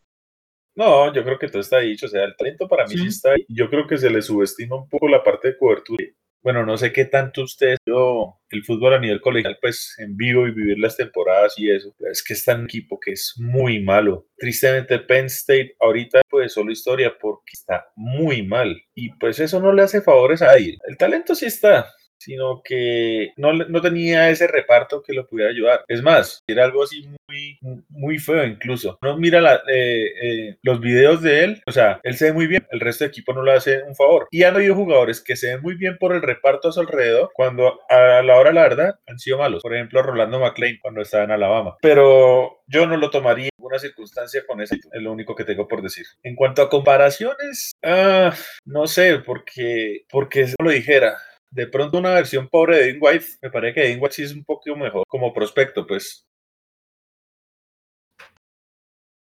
No, 0.76 1.14
yo 1.14 1.24
creo 1.24 1.38
que 1.38 1.48
todo 1.48 1.62
está 1.62 1.80
dicho. 1.80 2.06
O 2.06 2.10
sea, 2.10 2.24
el 2.24 2.36
talento 2.36 2.68
para 2.68 2.86
mí 2.86 2.96
sí, 2.96 3.08
está 3.08 3.32
ahí. 3.32 3.46
Yo 3.50 3.70
creo 3.70 3.88
que 3.88 3.98
se 3.98 4.10
le 4.10 4.22
subestima 4.22 4.76
un 4.76 4.88
poco 4.90 5.08
la 5.08 5.24
parte 5.24 5.50
de 5.50 5.58
cobertura. 5.58 6.06
Bueno, 6.44 6.66
no 6.66 6.76
sé 6.76 6.92
qué 6.92 7.06
tanto 7.06 7.44
ustedes, 7.44 7.78
yo, 7.86 8.42
el 8.50 8.64
fútbol 8.64 8.96
a 8.96 9.00
nivel 9.00 9.22
colegial, 9.22 9.60
pues 9.62 9.94
en 10.00 10.18
vivo 10.18 10.48
y 10.48 10.52
vivir 10.52 10.80
las 10.80 10.98
temporadas 10.98 11.54
y 11.58 11.70
eso. 11.70 11.94
Es 12.12 12.24
que 12.24 12.34
está 12.34 12.54
en 12.54 12.62
un 12.62 12.66
equipo 12.66 13.00
que 13.00 13.12
es 13.12 13.36
muy 13.38 13.84
malo. 13.84 14.26
Tristemente, 14.38 14.98
Penn 14.98 15.28
State 15.28 15.76
ahorita, 15.80 16.22
pues 16.28 16.54
solo 16.54 16.72
historia 16.72 17.16
porque 17.20 17.52
está 17.54 17.86
muy 17.96 18.42
mal. 18.42 18.82
Y 18.96 19.14
pues 19.20 19.40
eso 19.40 19.60
no 19.60 19.72
le 19.72 19.84
hace 19.84 20.02
favores 20.02 20.42
a 20.42 20.48
nadie. 20.48 20.80
El 20.88 20.98
talento 20.98 21.36
sí 21.36 21.46
está, 21.46 21.88
sino 22.22 22.62
que 22.64 23.34
no, 23.36 23.54
no, 23.54 23.82
tenía 23.82 24.30
ese 24.30 24.48
reparto 24.48 25.02
que 25.02 25.14
lo 25.14 25.28
pudiera 25.28 25.52
ayudar. 25.52 25.84
Es 25.88 26.04
más, 26.04 26.44
era 26.48 26.66
algo 26.66 26.84
así 26.84 27.08
muy, 27.28 27.58
muy 27.90 28.20
feo 28.20 28.46
incluso. 28.46 29.00
No 29.02 29.18
mira 29.18 29.42
eh, 29.68 30.06
eh, 30.22 30.58
los 30.62 30.80
videos 30.80 31.22
de 31.24 31.44
él, 31.44 31.62
o 31.66 31.72
sea, 31.72 32.00
él 32.04 32.16
se 32.16 32.26
ve 32.26 32.34
muy 32.34 32.46
bien, 32.46 32.68
el 32.70 32.80
resto 32.80 33.04
del 33.04 33.10
equipo 33.10 33.34
no 33.34 33.44
le 33.44 33.54
hace 33.54 33.82
un 33.84 33.96
favor. 33.96 34.28
Y 34.30 34.44
han 34.44 34.56
habido 34.56 34.76
jugadores 34.76 35.22
que 35.22 35.36
se 35.36 35.48
ven 35.48 35.62
muy 35.62 35.76
bien 35.76 35.98
por 35.98 36.14
el 36.14 36.22
reparto 36.22 36.70
a 36.70 36.72
su 36.72 36.80
alrededor, 36.80 37.32
cuando 37.34 37.80
a 37.90 38.22
la 38.22 38.36
hora 38.36 38.52
la 38.52 38.62
verdad 38.62 39.00
han 39.08 39.18
sido 39.18 39.40
malos. 39.40 39.64
Por 39.64 39.74
ejemplo, 39.74 40.04
Rolando 40.04 40.40
McLean 40.40 40.78
cuando 40.80 41.02
estaba 41.02 41.24
en 41.24 41.32
Alabama. 41.32 41.78
Pero 41.82 42.62
yo 42.68 42.86
no 42.86 42.98
lo 42.98 43.10
tomaría 43.10 43.46
en 43.46 43.52
ninguna 43.58 43.80
circunstancia 43.80 44.44
con 44.46 44.62
eso, 44.62 44.76
es 44.76 45.02
lo 45.02 45.12
único 45.12 45.36
que 45.36 45.44
tengo 45.44 45.68
por 45.68 45.82
decir. 45.82 46.06
En 46.22 46.36
cuanto 46.36 46.62
a 46.62 46.70
comparaciones, 46.70 47.72
ah, 47.84 48.34
no 48.66 48.86
sé, 48.86 49.20
porque, 49.26 50.06
porque 50.10 50.54
lo 50.62 50.70
dijera, 50.70 51.18
de 51.52 51.68
pronto 51.68 51.98
una 51.98 52.14
versión 52.14 52.48
pobre 52.48 52.78
de 52.78 52.86
Dean 52.86 52.98
White, 53.02 53.26
me 53.42 53.52
parece 53.52 53.76
que 53.76 53.88
Dean 53.88 54.00
White 54.02 54.16
sí 54.16 54.24
es 54.24 54.34
un 54.34 54.44
poquito 54.44 54.76
mejor 54.76 55.04
como 55.08 55.34
prospecto, 55.34 55.86
pues. 55.86 56.26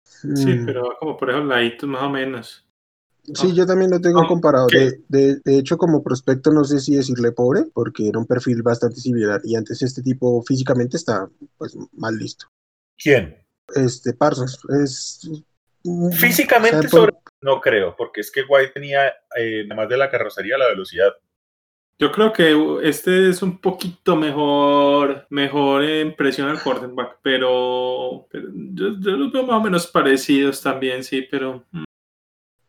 Sí, 0.03 0.47
mm. 0.47 0.65
pero 0.67 0.97
como 0.99 1.17
por 1.17 1.31
ejemplo, 1.31 1.55
laditos 1.55 1.89
más 1.89 2.03
o 2.03 2.11
menos. 2.11 2.65
Sí, 3.33 3.55
yo 3.55 3.65
también 3.67 3.91
lo 3.91 4.01
tengo 4.01 4.27
comparado. 4.27 4.67
De, 4.67 5.01
de, 5.09 5.59
hecho, 5.59 5.79
como 5.79 6.03
prospecto, 6.03 6.51
no 6.51 6.63
sé 6.63 6.79
si 6.79 6.95
decirle 6.95 7.33
pobre, 7.33 7.65
porque 7.73 8.09
era 8.09 8.19
un 8.19 8.27
perfil 8.27 8.63
bastante 8.63 9.01
similar. 9.01 9.41
Y 9.45 9.57
antes 9.57 9.81
este 9.81 10.03
tipo 10.03 10.43
físicamente 10.43 10.99
está 10.99 11.29
pues 11.57 11.75
mal 11.93 12.17
listo. 12.19 12.47
¿Quién? 12.99 13.43
Este 13.75 14.13
Parsons. 14.13 14.59
Es, 14.83 15.31
físicamente 16.19 16.87
sobre... 16.89 17.15
no 17.41 17.61
creo, 17.63 17.97
porque 17.97 18.21
es 18.21 18.31
que 18.31 18.43
White 18.43 18.73
tenía, 18.73 19.09
eh, 19.37 19.65
además 19.67 19.89
de 19.89 19.97
la 19.97 20.11
carrocería, 20.11 20.59
la 20.59 20.69
velocidad. 20.69 21.13
Yo 21.99 22.11
creo 22.11 22.33
que 22.33 22.81
este 22.83 23.29
es 23.29 23.41
un 23.41 23.59
poquito 23.59 24.17
mejor, 24.17 25.27
mejor 25.31 25.85
en 25.85 26.17
presión 26.17 26.49
al 26.49 26.61
quarterback, 26.61 27.19
pero, 27.23 28.27
yo, 28.33 28.89
los 28.89 29.33
veo 29.33 29.45
más 29.45 29.57
o 29.57 29.63
menos 29.63 29.87
parecidos 29.87 30.61
también, 30.61 31.05
sí, 31.05 31.27
pero... 31.31 31.65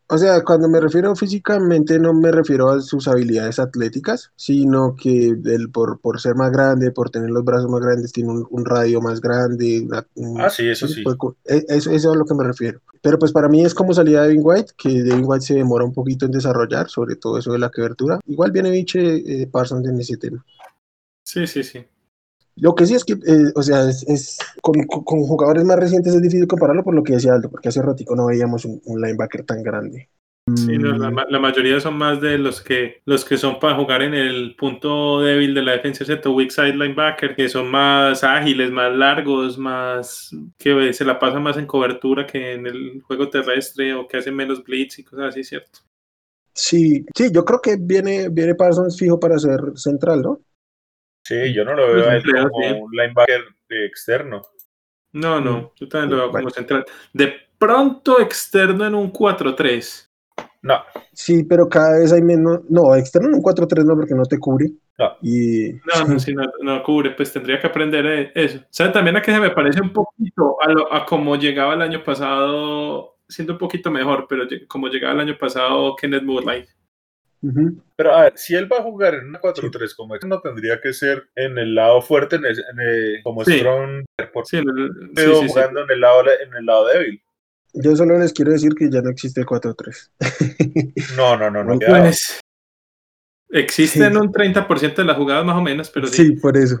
O 0.08 0.18
sea, 0.18 0.44
cuando 0.44 0.68
me 0.68 0.78
refiero 0.78 1.16
físicamente 1.16 1.98
no 1.98 2.14
me 2.14 2.30
refiero 2.30 2.70
a 2.70 2.80
sus 2.80 3.08
habilidades 3.08 3.58
atléticas, 3.58 4.30
sino 4.36 4.94
que 4.94 5.30
él 5.30 5.70
por, 5.72 6.00
por 6.00 6.20
ser 6.20 6.36
más 6.36 6.52
grande, 6.52 6.92
por 6.92 7.10
tener 7.10 7.30
los 7.30 7.44
brazos 7.44 7.68
más 7.68 7.80
grandes, 7.80 8.12
tiene 8.12 8.30
un, 8.48 8.64
radio 8.64 9.00
más 9.00 9.20
grande. 9.20 9.88
ah, 10.38 10.48
sí, 10.48 10.68
eso 10.68 10.86
sí. 10.86 11.02
E, 11.44 11.64
eso, 11.68 11.90
eso, 11.90 11.92
es 11.92 12.06
a 12.06 12.14
lo 12.14 12.24
que 12.24 12.34
me 12.34 12.44
refiero. 12.44 12.80
Pero 13.02 13.18
pues 13.18 13.32
para 13.32 13.48
mí 13.48 13.64
es 13.64 13.74
como 13.74 13.94
salida 13.94 14.22
de 14.22 14.28
Devin 14.28 14.42
White, 14.44 14.72
que 14.76 15.02
Devin 15.02 15.24
White 15.24 15.44
se 15.44 15.54
demora 15.54 15.84
un 15.84 15.92
poquito 15.92 16.26
en 16.26 16.32
desarrollar, 16.32 16.88
sobre 16.88 17.16
todo 17.16 17.38
eso 17.38 17.52
de 17.52 17.58
la 17.58 17.70
cobertura. 17.70 18.20
Igual 18.26 18.52
viene 18.52 18.70
Viche 18.70 19.42
eh, 19.42 19.48
Parsons 19.48 19.88
en 19.88 19.98
ese 19.98 20.16
tema. 20.18 20.44
Sí, 21.24 21.46
sí, 21.48 21.64
sí. 21.64 21.84
Lo 22.56 22.74
que 22.74 22.86
sí 22.86 22.94
es 22.94 23.04
que, 23.04 23.12
eh, 23.12 23.52
o 23.54 23.62
sea, 23.62 23.88
es, 23.88 24.38
con, 24.62 24.82
con, 24.84 25.20
jugadores 25.20 25.64
más 25.64 25.78
recientes 25.78 26.14
es 26.14 26.22
difícil 26.22 26.46
compararlo 26.46 26.82
por 26.82 26.94
lo 26.94 27.02
que 27.02 27.12
decía 27.12 27.34
Aldo, 27.34 27.50
porque 27.50 27.68
hace 27.68 27.82
ratico 27.82 28.16
no 28.16 28.26
veíamos 28.26 28.64
un, 28.64 28.80
linebacker 28.86 29.44
tan 29.44 29.62
grande. 29.62 30.08
Sí, 30.54 30.78
la, 30.78 31.10
la, 31.28 31.38
mayoría 31.40 31.80
son 31.80 31.98
más 31.98 32.20
de 32.20 32.38
los 32.38 32.60
que 32.60 33.02
los 33.04 33.24
que 33.24 33.36
son 33.36 33.58
para 33.58 33.74
jugar 33.74 34.02
en 34.02 34.14
el 34.14 34.54
punto 34.54 35.20
débil 35.20 35.54
de 35.54 35.62
la 35.62 35.72
defensa, 35.72 36.04
¿cierto? 36.04 36.32
Weak 36.32 36.52
side 36.52 36.76
linebacker, 36.76 37.34
que 37.34 37.48
son 37.48 37.68
más 37.68 38.22
ágiles, 38.22 38.70
más 38.70 38.94
largos, 38.94 39.58
más 39.58 40.30
que 40.56 40.92
se 40.92 41.04
la 41.04 41.18
pasan 41.18 41.42
más 41.42 41.56
en 41.56 41.66
cobertura 41.66 42.28
que 42.28 42.52
en 42.52 42.64
el 42.64 43.02
juego 43.02 43.28
terrestre 43.28 43.92
o 43.94 44.06
que 44.06 44.18
hacen 44.18 44.36
menos 44.36 44.62
blitz 44.62 45.00
y 45.00 45.04
cosas 45.04 45.30
así, 45.30 45.42
¿cierto? 45.42 45.80
Sí, 46.54 47.04
sí, 47.14 47.28
yo 47.32 47.44
creo 47.44 47.60
que 47.60 47.76
viene, 47.78 48.28
viene 48.28 48.54
Parsons 48.54 48.96
fijo 48.96 49.18
para 49.18 49.40
ser 49.40 49.60
central, 49.74 50.22
¿no? 50.22 50.40
Sí, 51.26 51.52
yo 51.52 51.64
no 51.64 51.74
lo 51.74 51.92
veo 51.92 52.08
a 52.08 52.48
como 52.50 52.84
un 52.84 52.92
linebacker 52.92 53.40
externo. 53.68 54.42
No, 55.10 55.40
no, 55.40 55.72
yo 55.74 55.88
también 55.88 56.10
lo 56.10 56.18
veo 56.18 56.30
como 56.30 56.50
central. 56.50 56.84
De 57.12 57.34
pronto 57.58 58.20
externo 58.20 58.86
en 58.86 58.94
un 58.94 59.12
4-3. 59.12 60.08
No. 60.62 60.76
Sí, 61.12 61.42
pero 61.42 61.68
cada 61.68 61.98
vez 61.98 62.12
hay 62.12 62.22
menos. 62.22 62.60
No, 62.68 62.94
externo 62.94 63.26
en 63.26 63.34
un 63.34 63.42
4-3 63.42 63.84
no, 63.84 63.96
porque 63.96 64.14
no 64.14 64.22
te 64.22 64.38
cubre. 64.38 64.66
No. 64.98 65.16
Y... 65.20 65.72
No, 65.72 66.06
no, 66.06 66.20
sí, 66.20 66.32
no, 66.62 66.82
cubre, 66.84 67.10
pues 67.10 67.32
tendría 67.32 67.58
que 67.58 67.66
aprender 67.66 68.06
eh, 68.06 68.32
eso. 68.32 68.58
O 68.58 68.66
sea, 68.70 68.92
también 68.92 69.16
a 69.16 69.22
que 69.22 69.32
se 69.32 69.40
me 69.40 69.50
parece 69.50 69.80
un 69.80 69.92
poquito 69.92 70.62
a, 70.62 70.70
lo, 70.70 70.94
a 70.94 71.04
como 71.04 71.34
llegaba 71.34 71.74
el 71.74 71.82
año 71.82 72.04
pasado, 72.04 73.16
siendo 73.28 73.54
un 73.54 73.58
poquito 73.58 73.90
mejor, 73.90 74.26
pero 74.28 74.44
como 74.68 74.86
llegaba 74.86 75.14
el 75.14 75.20
año 75.20 75.36
pasado 75.36 75.96
Kenneth 75.96 76.22
Moonlight. 76.22 76.68
Pero 77.96 78.14
a 78.14 78.22
ver, 78.22 78.32
si 78.36 78.54
él 78.54 78.70
va 78.70 78.78
a 78.78 78.82
jugar 78.82 79.14
en 79.14 79.28
una 79.28 79.40
4-3 79.40 79.94
como 79.94 80.16
no 80.16 80.40
tendría 80.40 80.80
que 80.80 80.92
ser 80.92 81.28
en 81.36 81.58
el 81.58 81.74
lado 81.74 82.02
fuerte, 82.02 82.36
en 82.36 83.22
como 83.22 83.44
Strong, 83.44 84.04
sí, 84.44 84.60
pero 85.14 85.42
jugando 85.46 85.82
en 85.82 85.90
el, 85.90 86.00
lado, 86.00 86.22
en 86.22 86.54
el 86.54 86.66
lado 86.66 86.86
débil. 86.88 87.22
Yo 87.74 87.94
solo 87.94 88.18
les 88.18 88.32
quiero 88.32 88.52
decir 88.52 88.74
que 88.74 88.90
ya 88.90 89.02
no 89.02 89.10
existe 89.10 89.40
el 89.40 89.46
4-3. 89.46 91.16
no, 91.16 91.36
no, 91.36 91.50
no, 91.50 91.62
no. 91.62 91.78
Pues, 91.78 92.40
existen 93.50 94.16
un 94.16 94.32
30% 94.32 94.94
de 94.94 95.04
las 95.04 95.16
jugadas 95.16 95.44
más 95.44 95.56
o 95.56 95.62
menos, 95.62 95.90
pero 95.90 96.06
sí. 96.06 96.32
por 96.32 96.56
eso 96.56 96.80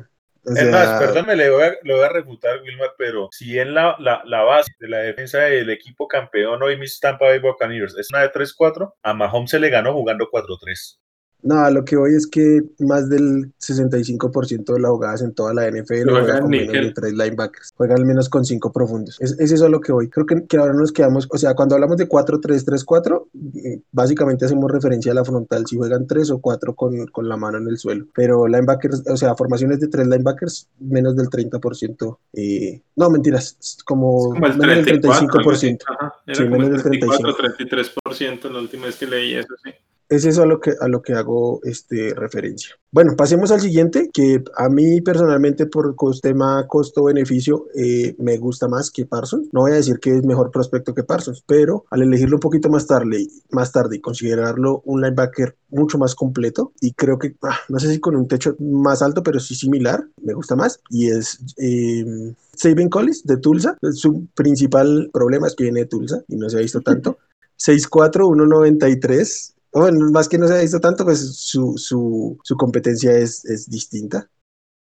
es 0.54 0.70
más, 0.70 1.00
perdón, 1.00 1.26
le 1.36 1.50
voy, 1.50 1.62
a, 1.64 1.74
le 1.82 1.94
voy 1.94 2.04
a 2.04 2.08
refutar, 2.08 2.62
Wilmar, 2.62 2.94
pero 2.96 3.28
si 3.32 3.58
en 3.58 3.74
la, 3.74 3.96
la, 3.98 4.22
la, 4.24 4.42
base 4.42 4.72
de 4.78 4.88
la 4.88 4.98
defensa 4.98 5.38
del 5.40 5.70
equipo 5.70 6.06
campeón 6.06 6.62
hoy, 6.62 6.78
mis 6.78 7.00
Tampa 7.00 7.26
Bay 7.26 7.40
Buccaneers, 7.40 7.96
es 7.98 8.10
una 8.10 8.22
de 8.22 8.32
3-4, 8.32 8.94
a 9.02 9.14
Mahomes 9.14 9.50
se 9.50 9.58
le 9.58 9.70
ganó 9.70 9.92
jugando 9.92 10.28
4-3. 10.30 10.98
No, 11.46 11.70
lo 11.70 11.84
que 11.84 11.96
voy 11.96 12.12
es 12.12 12.26
que 12.26 12.60
más 12.80 13.08
del 13.08 13.52
65% 13.60 14.74
de 14.74 14.80
las 14.80 14.90
jugadas 14.90 15.22
en 15.22 15.32
toda 15.32 15.54
la 15.54 15.70
NFL 15.70 16.10
juegan 16.10 16.40
con 16.40 16.50
menos 16.50 16.72
de 16.72 16.92
tres 16.92 17.12
linebackers, 17.12 17.72
juegan 17.76 17.98
al 17.98 18.04
menos 18.04 18.28
con 18.28 18.44
cinco 18.44 18.72
profundos. 18.72 19.16
Es, 19.20 19.38
es 19.38 19.52
eso 19.52 19.68
lo 19.68 19.80
que 19.80 19.92
voy. 19.92 20.10
Creo 20.10 20.26
que, 20.26 20.44
que, 20.44 20.56
ahora 20.56 20.72
nos 20.72 20.90
quedamos, 20.90 21.28
o 21.30 21.38
sea, 21.38 21.54
cuando 21.54 21.76
hablamos 21.76 21.98
de 21.98 22.08
4-3-3-4, 22.08 23.26
eh, 23.64 23.80
básicamente 23.92 24.44
hacemos 24.44 24.72
referencia 24.72 25.12
a 25.12 25.14
la 25.14 25.24
frontal, 25.24 25.64
si 25.68 25.76
juegan 25.76 26.08
tres 26.08 26.32
o 26.32 26.40
cuatro 26.40 26.74
con, 26.74 27.06
con, 27.06 27.28
la 27.28 27.36
mano 27.36 27.58
en 27.58 27.68
el 27.68 27.78
suelo. 27.78 28.06
Pero 28.12 28.48
linebackers, 28.48 29.04
o 29.08 29.16
sea, 29.16 29.36
formaciones 29.36 29.78
de 29.78 29.86
tres 29.86 30.08
linebackers, 30.08 30.68
menos 30.80 31.14
del 31.14 31.28
30%. 31.28 32.18
Eh, 32.32 32.82
no, 32.96 33.08
mentiras, 33.08 33.56
como, 33.84 34.30
como 34.30 34.46
el 34.46 34.58
menos 34.58 34.84
del 34.84 35.00
35%. 35.00 35.78
Ajá, 35.86 36.14
era 36.26 36.34
sí, 36.34 36.42
como 36.42 36.58
menos 36.58 36.84
el 36.84 36.90
34, 36.90 37.36
33% 37.36 38.50
la 38.50 38.58
última 38.58 38.86
vez 38.86 38.96
que 38.96 39.06
leí 39.06 39.34
eso, 39.34 39.54
sí. 39.62 39.70
Es 40.08 40.24
eso 40.24 40.42
a 40.42 40.46
lo 40.46 40.60
que, 40.60 40.72
a 40.80 40.86
lo 40.86 41.02
que 41.02 41.14
hago 41.14 41.60
este, 41.64 42.14
referencia. 42.14 42.76
Bueno, 42.92 43.16
pasemos 43.16 43.50
al 43.50 43.60
siguiente, 43.60 44.08
que 44.12 44.42
a 44.56 44.68
mí 44.68 45.00
personalmente 45.00 45.66
por 45.66 45.96
tema 46.22 46.64
costo-beneficio 46.68 47.66
eh, 47.74 48.14
me 48.18 48.38
gusta 48.38 48.68
más 48.68 48.90
que 48.90 49.04
Parsons. 49.04 49.48
No 49.52 49.62
voy 49.62 49.72
a 49.72 49.76
decir 49.76 49.98
que 49.98 50.16
es 50.16 50.24
mejor 50.24 50.52
prospecto 50.52 50.94
que 50.94 51.02
Parsons, 51.02 51.42
pero 51.46 51.84
al 51.90 52.02
elegirlo 52.02 52.36
un 52.36 52.40
poquito 52.40 52.68
más 52.68 52.86
tarde, 52.86 53.26
más 53.50 53.72
tarde 53.72 53.96
y 53.96 54.00
considerarlo 54.00 54.80
un 54.84 55.00
linebacker 55.00 55.56
mucho 55.70 55.98
más 55.98 56.14
completo 56.14 56.72
y 56.80 56.92
creo 56.92 57.18
que, 57.18 57.34
ah, 57.42 57.58
no 57.68 57.80
sé 57.80 57.90
si 57.90 57.98
con 57.98 58.14
un 58.14 58.28
techo 58.28 58.54
más 58.60 59.02
alto, 59.02 59.24
pero 59.24 59.40
sí 59.40 59.56
similar, 59.56 60.06
me 60.22 60.34
gusta 60.34 60.54
más. 60.54 60.80
Y 60.88 61.08
es... 61.08 61.40
Eh, 61.58 62.32
Sabin 62.54 62.88
Collins 62.88 63.24
de 63.24 63.36
Tulsa, 63.36 63.76
su 63.92 64.28
principal 64.34 65.10
problema 65.12 65.46
es 65.46 65.54
que 65.54 65.64
viene 65.64 65.80
de 65.80 65.86
Tulsa 65.86 66.22
y 66.28 66.36
no 66.36 66.48
se 66.48 66.56
ha 66.56 66.60
visto 66.60 66.80
tanto. 66.80 67.18
6'4, 67.58 68.28
1'93, 68.28 69.54
bueno, 69.80 70.10
más 70.10 70.28
que 70.28 70.38
no 70.38 70.46
se 70.46 70.54
ha 70.54 70.62
visto 70.62 70.80
tanto, 70.80 71.04
pues 71.04 71.36
su, 71.36 71.76
su, 71.76 72.38
su 72.42 72.56
competencia 72.56 73.12
es, 73.12 73.44
es, 73.44 73.68
distinta. 73.68 74.30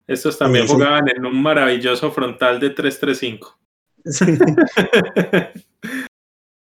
Estos 0.07 0.38
también 0.38 0.65
eh, 0.65 0.67
jugaban 0.67 1.07
en 1.10 1.25
un 1.25 1.41
maravilloso 1.41 2.12
frontal 2.12 2.60
de 2.60 2.71
335. 2.71 3.60
Sí. 4.05 4.25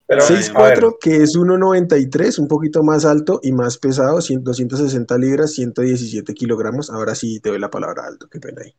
6'4, 0.09 0.99
que 1.01 1.17
es 1.17 1.37
1'93, 1.37 2.39
un 2.39 2.49
poquito 2.49 2.83
más 2.83 3.05
alto 3.05 3.41
y 3.43 3.53
más 3.53 3.79
pesado, 3.79 4.19
260 4.21 5.19
libras, 5.19 5.55
117 5.55 6.35
kilogramos. 6.35 6.91
Ahora 6.91 7.15
sí 7.15 7.41
te 7.41 7.51
doy 7.51 7.59
la 7.59 7.71
palabra, 7.71 8.07
Alto, 8.07 8.29
qué 8.29 8.39
pena 8.39 8.63
ahí. 8.63 8.75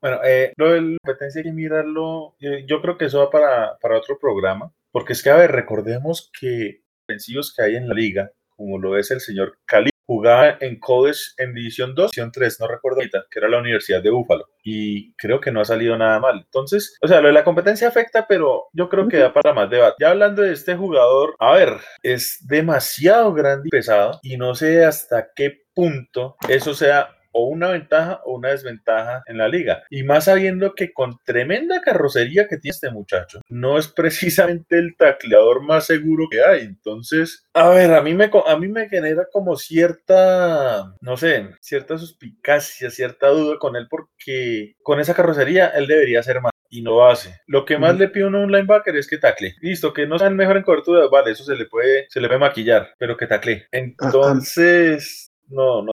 Bueno, 0.00 0.18
eh, 0.22 0.52
lo 0.56 0.72
de 0.72 0.82
la 0.82 0.98
competencia 1.02 1.38
hay 1.40 1.44
que 1.44 1.52
mirarlo, 1.52 2.36
eh, 2.40 2.66
yo 2.68 2.82
creo 2.82 2.98
que 2.98 3.06
eso 3.06 3.20
va 3.20 3.30
para, 3.30 3.78
para 3.78 3.96
otro 3.96 4.18
programa, 4.18 4.70
porque 4.92 5.14
es 5.14 5.22
que, 5.22 5.30
a 5.30 5.36
ver, 5.36 5.52
recordemos 5.52 6.30
que 6.38 6.82
ofensivos 7.08 7.54
que 7.54 7.62
hay 7.62 7.76
en 7.76 7.88
la 7.88 7.94
liga 7.94 8.30
como 8.56 8.78
lo 8.78 8.98
es 8.98 9.10
el 9.10 9.20
señor 9.20 9.58
Cali. 9.64 9.90
Jugaba 10.06 10.58
en 10.60 10.78
college 10.78 11.20
en 11.38 11.54
División 11.54 11.94
2, 11.94 12.10
División 12.10 12.30
3, 12.30 12.60
no 12.60 12.68
recuerdo 12.68 12.98
ahorita, 12.98 13.24
que 13.30 13.38
era 13.38 13.48
la 13.48 13.58
Universidad 13.58 14.02
de 14.02 14.10
Búfalo. 14.10 14.50
Y 14.62 15.14
creo 15.14 15.40
que 15.40 15.50
no 15.50 15.62
ha 15.62 15.64
salido 15.64 15.96
nada 15.96 16.20
mal. 16.20 16.42
Entonces, 16.44 16.98
o 17.00 17.08
sea, 17.08 17.22
lo 17.22 17.28
de 17.28 17.32
la 17.32 17.42
competencia 17.42 17.88
afecta, 17.88 18.26
pero 18.28 18.66
yo 18.74 18.90
creo 18.90 19.08
que 19.08 19.16
da 19.16 19.32
para 19.32 19.54
más 19.54 19.70
debate. 19.70 19.96
Ya 20.00 20.10
hablando 20.10 20.42
de 20.42 20.52
este 20.52 20.76
jugador, 20.76 21.36
a 21.38 21.52
ver, 21.52 21.78
es 22.02 22.38
demasiado 22.46 23.32
grande 23.32 23.68
y 23.68 23.70
pesado 23.70 24.20
y 24.22 24.36
no 24.36 24.54
sé 24.54 24.84
hasta 24.84 25.30
qué 25.34 25.64
punto 25.74 26.36
eso 26.48 26.74
sea 26.74 27.08
o 27.34 27.48
una 27.48 27.68
ventaja 27.68 28.22
o 28.24 28.36
una 28.36 28.50
desventaja 28.50 29.22
en 29.26 29.38
la 29.38 29.48
liga. 29.48 29.82
Y 29.90 30.04
más 30.04 30.24
sabiendo 30.24 30.74
que 30.74 30.92
con 30.92 31.18
tremenda 31.24 31.82
carrocería 31.82 32.48
que 32.48 32.56
tiene 32.56 32.74
este 32.74 32.90
muchacho, 32.90 33.40
no 33.48 33.76
es 33.76 33.88
precisamente 33.88 34.78
el 34.78 34.96
tacleador 34.96 35.62
más 35.62 35.86
seguro 35.86 36.28
que 36.30 36.42
hay. 36.42 36.60
Entonces, 36.62 37.46
a 37.52 37.68
ver, 37.68 37.92
a 37.92 38.00
mí 38.00 38.14
me, 38.14 38.30
a 38.46 38.56
mí 38.56 38.68
me 38.68 38.88
genera 38.88 39.26
como 39.30 39.56
cierta, 39.56 40.94
no 41.00 41.16
sé, 41.16 41.50
cierta 41.60 41.98
suspicacia, 41.98 42.90
cierta 42.90 43.28
duda 43.28 43.58
con 43.58 43.76
él 43.76 43.88
porque 43.90 44.76
con 44.82 45.00
esa 45.00 45.14
carrocería 45.14 45.68
él 45.68 45.86
debería 45.86 46.22
ser 46.22 46.40
más 46.40 46.52
y 46.70 46.82
no 46.82 46.90
lo 46.90 47.06
hace. 47.06 47.40
Lo 47.46 47.64
que 47.64 47.78
más 47.78 47.96
le 47.98 48.08
pide 48.08 48.26
uno 48.26 48.38
a 48.38 48.44
un 48.44 48.52
linebacker 48.52 48.96
es 48.96 49.08
que 49.08 49.18
tacle. 49.18 49.54
Listo, 49.60 49.92
que 49.92 50.06
no 50.06 50.18
sea 50.18 50.28
el 50.28 50.34
mejor 50.34 50.56
en 50.56 50.64
cobertura, 50.64 51.06
vale, 51.08 51.30
eso 51.30 51.44
se 51.44 51.54
le 51.54 51.66
puede, 51.66 52.06
se 52.08 52.20
le 52.20 52.26
puede 52.26 52.40
maquillar, 52.40 52.94
pero 52.98 53.16
que 53.16 53.26
tacle. 53.26 53.68
Entonces, 53.70 55.30
no, 55.48 55.82
no 55.82 55.93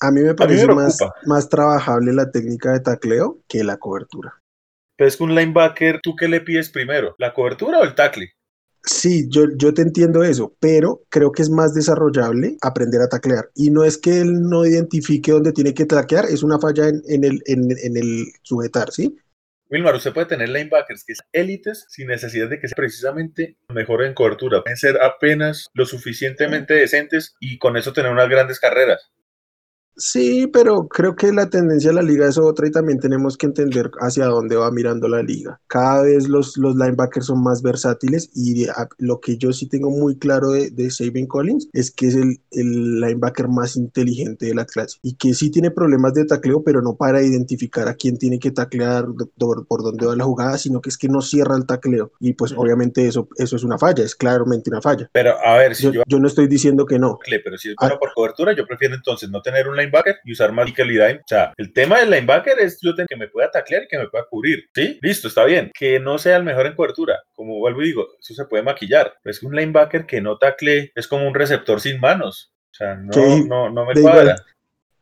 a 0.00 0.10
mí 0.10 0.20
me 0.22 0.34
parece 0.34 0.66
más, 0.66 0.98
más 1.26 1.48
trabajable 1.48 2.12
la 2.12 2.30
técnica 2.30 2.72
de 2.72 2.80
tacleo 2.80 3.38
que 3.48 3.64
la 3.64 3.76
cobertura. 3.76 4.34
Pero 4.96 5.08
es 5.08 5.16
que 5.16 5.24
un 5.24 5.34
linebacker, 5.34 6.00
¿tú 6.02 6.14
qué 6.16 6.28
le 6.28 6.40
pides 6.40 6.70
primero? 6.70 7.14
¿La 7.18 7.32
cobertura 7.32 7.78
o 7.78 7.84
el 7.84 7.94
tackle? 7.94 8.32
Sí, 8.82 9.28
yo, 9.28 9.44
yo 9.56 9.74
te 9.74 9.82
entiendo 9.82 10.22
eso, 10.22 10.56
pero 10.58 11.02
creo 11.10 11.32
que 11.32 11.42
es 11.42 11.50
más 11.50 11.74
desarrollable 11.74 12.56
aprender 12.62 13.02
a 13.02 13.08
taclear. 13.08 13.50
Y 13.54 13.70
no 13.70 13.84
es 13.84 13.98
que 13.98 14.20
él 14.20 14.42
no 14.42 14.64
identifique 14.64 15.32
dónde 15.32 15.52
tiene 15.52 15.74
que 15.74 15.84
taclear, 15.84 16.24
es 16.26 16.42
una 16.42 16.58
falla 16.58 16.88
en, 16.88 17.24
el, 17.24 17.42
en, 17.46 17.70
en 17.82 17.96
el 17.96 18.26
sujetar, 18.42 18.90
¿sí? 18.90 19.16
Wilmar, 19.70 19.94
usted 19.94 20.12
puede 20.12 20.26
tener 20.26 20.48
linebackers 20.48 21.04
que 21.04 21.14
son 21.14 21.26
élites 21.32 21.86
sin 21.88 22.08
necesidad 22.08 22.48
de 22.48 22.58
que 22.58 22.66
sea 22.66 22.74
precisamente 22.74 23.56
mejor 23.68 24.02
en 24.02 24.14
cobertura. 24.14 24.62
Pueden 24.62 24.76
ser 24.76 25.00
apenas 25.00 25.68
lo 25.74 25.86
suficientemente 25.86 26.74
decentes 26.74 27.36
y 27.38 27.58
con 27.58 27.76
eso 27.76 27.92
tener 27.92 28.10
unas 28.10 28.28
grandes 28.28 28.58
carreras. 28.58 29.12
Sí, 30.00 30.46
pero 30.46 30.88
creo 30.88 31.14
que 31.14 31.30
la 31.30 31.50
tendencia 31.50 31.90
de 31.90 31.96
la 31.96 32.02
liga 32.02 32.26
es 32.26 32.38
otra 32.38 32.66
y 32.66 32.70
también 32.70 32.98
tenemos 32.98 33.36
que 33.36 33.44
entender 33.44 33.90
hacia 34.00 34.24
dónde 34.24 34.56
va 34.56 34.70
mirando 34.70 35.08
la 35.08 35.22
liga. 35.22 35.60
Cada 35.66 36.04
vez 36.04 36.26
los, 36.26 36.56
los 36.56 36.74
linebackers 36.74 37.26
son 37.26 37.42
más 37.42 37.60
versátiles 37.60 38.30
y 38.34 38.66
lo 38.96 39.20
que 39.20 39.36
yo 39.36 39.52
sí 39.52 39.68
tengo 39.68 39.90
muy 39.90 40.16
claro 40.16 40.52
de, 40.52 40.70
de 40.70 40.90
Sabin 40.90 41.26
Collins 41.26 41.68
es 41.74 41.90
que 41.90 42.06
es 42.06 42.14
el, 42.14 42.40
el, 42.52 43.00
linebacker 43.00 43.48
más 43.48 43.76
inteligente 43.76 44.46
de 44.46 44.54
la 44.54 44.64
clase 44.64 44.98
y 45.02 45.16
que 45.16 45.34
sí 45.34 45.50
tiene 45.50 45.70
problemas 45.70 46.14
de 46.14 46.24
tacleo, 46.24 46.62
pero 46.64 46.80
no 46.80 46.96
para 46.96 47.22
identificar 47.22 47.86
a 47.86 47.94
quién 47.94 48.16
tiene 48.16 48.38
que 48.38 48.52
taclear, 48.52 49.04
por, 49.36 49.66
por 49.66 49.82
dónde 49.82 50.06
va 50.06 50.16
la 50.16 50.24
jugada, 50.24 50.56
sino 50.56 50.80
que 50.80 50.88
es 50.88 50.96
que 50.96 51.08
no 51.08 51.20
cierra 51.20 51.56
el 51.56 51.66
tacleo. 51.66 52.12
Y 52.20 52.32
pues 52.32 52.54
obviamente 52.56 53.06
eso, 53.06 53.28
eso 53.36 53.54
es 53.54 53.64
una 53.64 53.76
falla, 53.76 54.02
es 54.02 54.14
claramente 54.14 54.70
una 54.70 54.80
falla. 54.80 55.10
Pero 55.12 55.34
a 55.44 55.58
ver, 55.58 55.76
si 55.76 55.92
yo, 55.92 56.02
yo, 56.06 56.18
no 56.18 56.26
estoy 56.26 56.48
diciendo 56.48 56.86
que 56.86 56.98
no. 56.98 57.18
Pero 57.44 57.58
si 57.58 57.68
es 57.68 57.74
bueno 57.78 57.96
ah, 57.96 57.98
por 57.98 58.14
cobertura, 58.14 58.54
yo 58.56 58.66
prefiero 58.66 58.94
entonces 58.94 59.28
no 59.28 59.42
tener 59.42 59.68
un 59.68 59.76
linebacker 59.76 59.89
y 60.24 60.32
usar 60.32 60.52
más 60.52 60.72
calidad. 60.72 61.14
O 61.14 61.26
sea, 61.26 61.52
el 61.56 61.72
tema 61.72 61.98
del 62.00 62.10
linebacker 62.10 62.58
es 62.58 62.78
yo 62.80 62.94
tengo 62.94 63.06
que 63.08 63.16
me 63.16 63.28
pueda 63.28 63.50
taclear 63.50 63.84
y 63.84 63.88
que 63.88 63.98
me 63.98 64.08
pueda 64.08 64.24
cubrir. 64.28 64.64
¿Sí? 64.74 64.98
Listo, 65.02 65.28
está 65.28 65.44
bien. 65.44 65.70
Que 65.74 66.00
no 66.00 66.18
sea 66.18 66.36
el 66.36 66.44
mejor 66.44 66.66
en 66.66 66.74
cobertura. 66.74 67.20
Como 67.34 67.58
vuelvo 67.58 67.82
y 67.82 67.86
digo, 67.86 68.06
eso 68.18 68.34
se 68.34 68.44
puede 68.44 68.62
maquillar. 68.62 69.14
Pero 69.22 69.30
es 69.30 69.40
que 69.40 69.46
un 69.46 69.56
linebacker 69.56 70.06
que 70.06 70.20
no 70.20 70.38
tacle 70.38 70.92
es 70.94 71.06
como 71.06 71.26
un 71.26 71.34
receptor 71.34 71.80
sin 71.80 72.00
manos. 72.00 72.52
O 72.72 72.74
sea, 72.74 72.94
no, 72.94 73.44
no, 73.46 73.70
no 73.70 73.84
me 73.84 74.00
cuadra. 74.00 74.36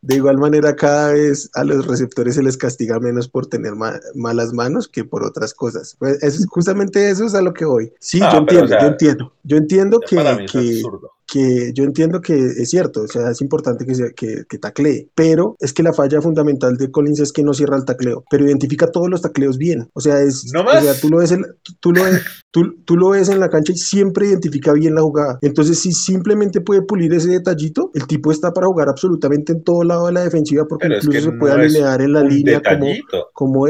de 0.00 0.14
igual 0.16 0.38
manera, 0.38 0.75
cada 0.75 1.12
vez 1.12 1.50
a 1.54 1.64
los 1.64 1.87
receptores 1.87 2.35
se 2.35 2.42
les 2.42 2.57
castiga 2.57 2.99
menos 2.99 3.28
por 3.28 3.47
tener 3.47 3.75
malas 4.14 4.52
manos 4.52 4.88
que 4.88 5.04
por 5.04 5.25
otras 5.25 5.52
cosas. 5.54 5.97
Pues 5.99 6.23
es, 6.23 6.47
justamente 6.49 7.11
eso 7.11 7.26
es 7.26 7.35
a 7.35 7.42
lo 7.42 7.52
que 7.52 7.64
voy. 7.64 7.92
Sí, 8.00 8.21
ah, 8.23 8.30
yo, 8.33 8.38
entiendo, 8.38 8.78
yo 8.78 8.87
entiendo, 8.87 9.35
yo 9.42 9.57
entiendo. 9.59 10.00
que, 10.00 10.16
que, 10.50 10.83
que 11.30 11.73
yo 11.75 11.85
entiendo 11.85 12.20
que 12.20 12.35
es 12.35 12.70
cierto, 12.70 13.02
o 13.02 13.06
sea, 13.06 13.30
es 13.30 13.40
importante 13.40 13.85
que, 13.85 13.94
se, 13.94 14.14
que, 14.14 14.44
que, 14.49 14.58
taclee, 14.58 15.11
pero 15.14 15.56
es 15.61 15.73
que 15.73 15.82
la 15.82 15.92
falla 15.92 16.20
fundamental 16.23 16.76
de 16.76 16.90
Collins 16.90 17.20
es 17.20 17.32
que 17.32 17.42
no 17.42 17.52
cierra 17.52 17.76
el 17.76 17.85
tacleo, 17.85 18.25
pero 18.30 18.47
identifica 18.47 18.90
todos 18.90 19.11
los 19.11 19.20
tacleos 19.20 19.58
bien. 19.58 19.88
O 19.92 20.00
sea, 20.00 20.20
es, 20.20 20.47
¿No 20.52 20.62
o 20.62 20.80
sea 20.80 20.94
tú, 21.00 21.11
lo 21.11 21.18
ves 21.18 21.32
en, 21.32 21.44
tú, 21.80 21.92
lo 21.92 22.04
ves, 22.04 22.23
tú, 22.50 22.82
tú, 22.85 22.97
lo 22.97 23.11
ves 23.11 23.28
en 23.28 23.40
la 23.40 23.50
cancha 23.50 23.73
y 23.73 23.76
siempre 23.76 24.26
identifica 24.26 24.73
bien 24.73 24.94
la 24.94 25.02
jugada. 25.02 25.38
Entonces, 25.42 25.78
si 25.78 25.92
simplemente 25.92 26.61
puede 26.61 26.82
pulir 26.82 27.12
ese 27.12 27.28
detallito, 27.28 27.90
el 27.94 28.06
tipo 28.06 28.32
está 28.32 28.52
para 28.52 28.66
jugar 28.66 28.88
absolutamente 28.88 29.52
en 29.52 29.62
todo 29.62 29.85
lado 29.85 30.06
de 30.06 30.12
la 30.12 30.25
defensiva 30.25 30.66
porque 30.66 30.87
incluso 30.87 31.20
se 31.20 31.32
puede 31.32 31.52
alinear 31.52 32.00
en 32.00 32.12
la 32.12 32.23
línea 32.23 32.62
como, 32.62 32.87
como 33.32 33.66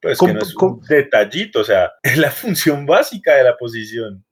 que 0.00 0.32
no 0.32 0.40
es 0.40 0.56
un 0.56 0.80
detallito, 0.88 1.60
o 1.60 1.64
sea, 1.64 1.92
es 2.02 2.16
la 2.16 2.30
función 2.30 2.86
básica 2.86 3.34
de 3.34 3.44
la 3.44 3.56
posición. 3.56 4.24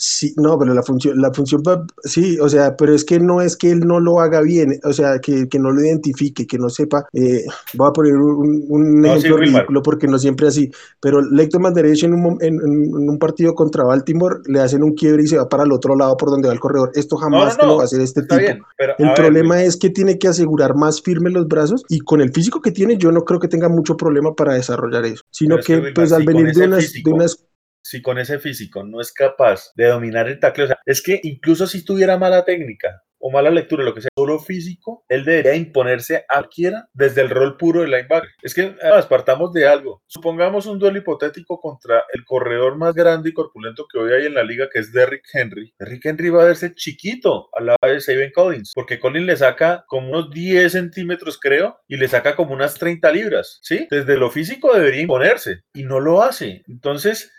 Sí, 0.00 0.32
no, 0.36 0.56
pero 0.56 0.74
la 0.74 0.84
función, 0.84 1.20
la 1.20 1.32
función, 1.32 1.60
sí, 2.04 2.38
o 2.38 2.48
sea, 2.48 2.76
pero 2.76 2.94
es 2.94 3.04
que 3.04 3.18
no 3.18 3.42
es 3.42 3.56
que 3.56 3.72
él 3.72 3.80
no 3.80 3.98
lo 3.98 4.20
haga 4.20 4.40
bien, 4.42 4.78
o 4.84 4.92
sea, 4.92 5.18
que, 5.18 5.48
que 5.48 5.58
no 5.58 5.72
lo 5.72 5.84
identifique, 5.84 6.46
que 6.46 6.56
no 6.56 6.70
sepa, 6.70 7.08
eh, 7.12 7.44
voy 7.74 7.88
a 7.88 7.92
poner 7.92 8.14
un, 8.14 8.64
un 8.68 9.04
ejemplo 9.04 9.38
ridículo 9.38 9.82
porque 9.82 10.06
no 10.06 10.16
siempre 10.16 10.46
así, 10.46 10.70
pero 11.00 11.20
Lecto 11.20 11.58
Manderech 11.58 12.04
en 12.04 12.14
un, 12.14 12.38
en, 12.40 12.60
en, 12.60 13.08
un 13.10 13.18
partido 13.18 13.56
contra 13.56 13.82
Baltimore 13.82 14.36
le 14.46 14.60
hacen 14.60 14.84
un 14.84 14.94
quiebre 14.94 15.24
y 15.24 15.26
se 15.26 15.36
va 15.36 15.48
para 15.48 15.64
el 15.64 15.72
otro 15.72 15.96
lado 15.96 16.16
por 16.16 16.30
donde 16.30 16.46
va 16.46 16.54
el 16.54 16.60
corredor, 16.60 16.92
esto 16.94 17.16
jamás 17.16 17.58
lo 17.60 17.78
va 17.78 17.82
a 17.82 17.86
hacer 17.86 18.00
este 18.00 18.22
tipo. 18.22 18.66
el 18.98 19.14
problema 19.16 19.64
es 19.64 19.76
que 19.76 19.90
tiene 19.90 20.16
que 20.16 20.28
asegurar 20.28 20.76
más 20.76 21.02
firme 21.02 21.28
los 21.30 21.48
brazos 21.48 21.84
y 21.88 21.98
con 21.98 22.20
el 22.20 22.32
físico 22.32 22.62
que 22.62 22.70
tiene 22.70 22.98
yo 22.98 23.10
no 23.10 23.24
creo 23.24 23.40
que 23.40 23.48
tenga 23.48 23.68
mucho 23.68 23.96
problema 23.96 24.32
para 24.32 24.54
desarrollar 24.54 25.04
eso, 25.06 25.24
sino 25.32 25.56
que, 25.58 25.90
pues 25.92 26.12
al 26.12 26.24
venir 26.24 26.54
de 26.54 26.66
unas, 26.66 26.92
de 26.92 27.10
unas 27.10 27.48
si 27.88 28.02
con 28.02 28.18
ese 28.18 28.38
físico 28.38 28.84
no 28.84 29.00
es 29.00 29.12
capaz 29.12 29.72
de 29.74 29.86
dominar 29.86 30.28
el 30.28 30.38
tackle, 30.38 30.64
o 30.64 30.66
sea, 30.66 30.78
es 30.84 31.00
que 31.02 31.20
incluso 31.22 31.66
si 31.66 31.82
tuviera 31.84 32.18
mala 32.18 32.44
técnica 32.44 33.02
o 33.18 33.30
mala 33.30 33.50
lectura, 33.50 33.82
lo 33.82 33.94
que 33.94 34.02
sea, 34.02 34.10
solo 34.16 34.38
físico, 34.38 35.04
él 35.08 35.24
debería 35.24 35.54
imponerse 35.54 36.24
a 36.28 36.38
cualquiera 36.38 36.88
desde 36.92 37.22
el 37.22 37.30
rol 37.30 37.56
puro 37.56 37.80
de 37.80 37.88
linebacker. 37.88 38.30
Es 38.42 38.54
que 38.54 38.76
además 38.80 39.06
partamos 39.06 39.52
de 39.52 39.66
algo. 39.66 40.02
Supongamos 40.06 40.66
un 40.66 40.78
duelo 40.78 40.98
hipotético 40.98 41.60
contra 41.60 42.04
el 42.12 42.24
corredor 42.24 42.76
más 42.76 42.94
grande 42.94 43.30
y 43.30 43.32
corpulento 43.32 43.86
que 43.90 43.98
hoy 43.98 44.12
hay 44.12 44.26
en 44.26 44.34
la 44.34 44.44
liga, 44.44 44.68
que 44.72 44.78
es 44.78 44.92
Derrick 44.92 45.24
Henry. 45.32 45.74
Derrick 45.78 46.04
Henry 46.04 46.30
va 46.30 46.42
a 46.42 46.46
verse 46.46 46.74
chiquito 46.74 47.48
al 47.54 47.66
lado 47.66 47.78
de 47.82 48.00
Saban 48.00 48.30
Collins, 48.34 48.72
porque 48.74 49.00
Collins 49.00 49.26
le 49.26 49.36
saca 49.36 49.84
como 49.88 50.10
unos 50.10 50.30
10 50.30 50.70
centímetros, 50.70 51.40
creo, 51.40 51.78
y 51.88 51.96
le 51.96 52.06
saca 52.06 52.36
como 52.36 52.54
unas 52.54 52.74
30 52.74 53.10
libras, 53.10 53.58
¿sí? 53.62 53.88
Desde 53.90 54.16
lo 54.16 54.30
físico 54.30 54.72
debería 54.74 55.02
imponerse 55.02 55.62
y 55.74 55.82
no 55.82 56.00
lo 56.00 56.22
hace. 56.22 56.62
Entonces, 56.68 57.32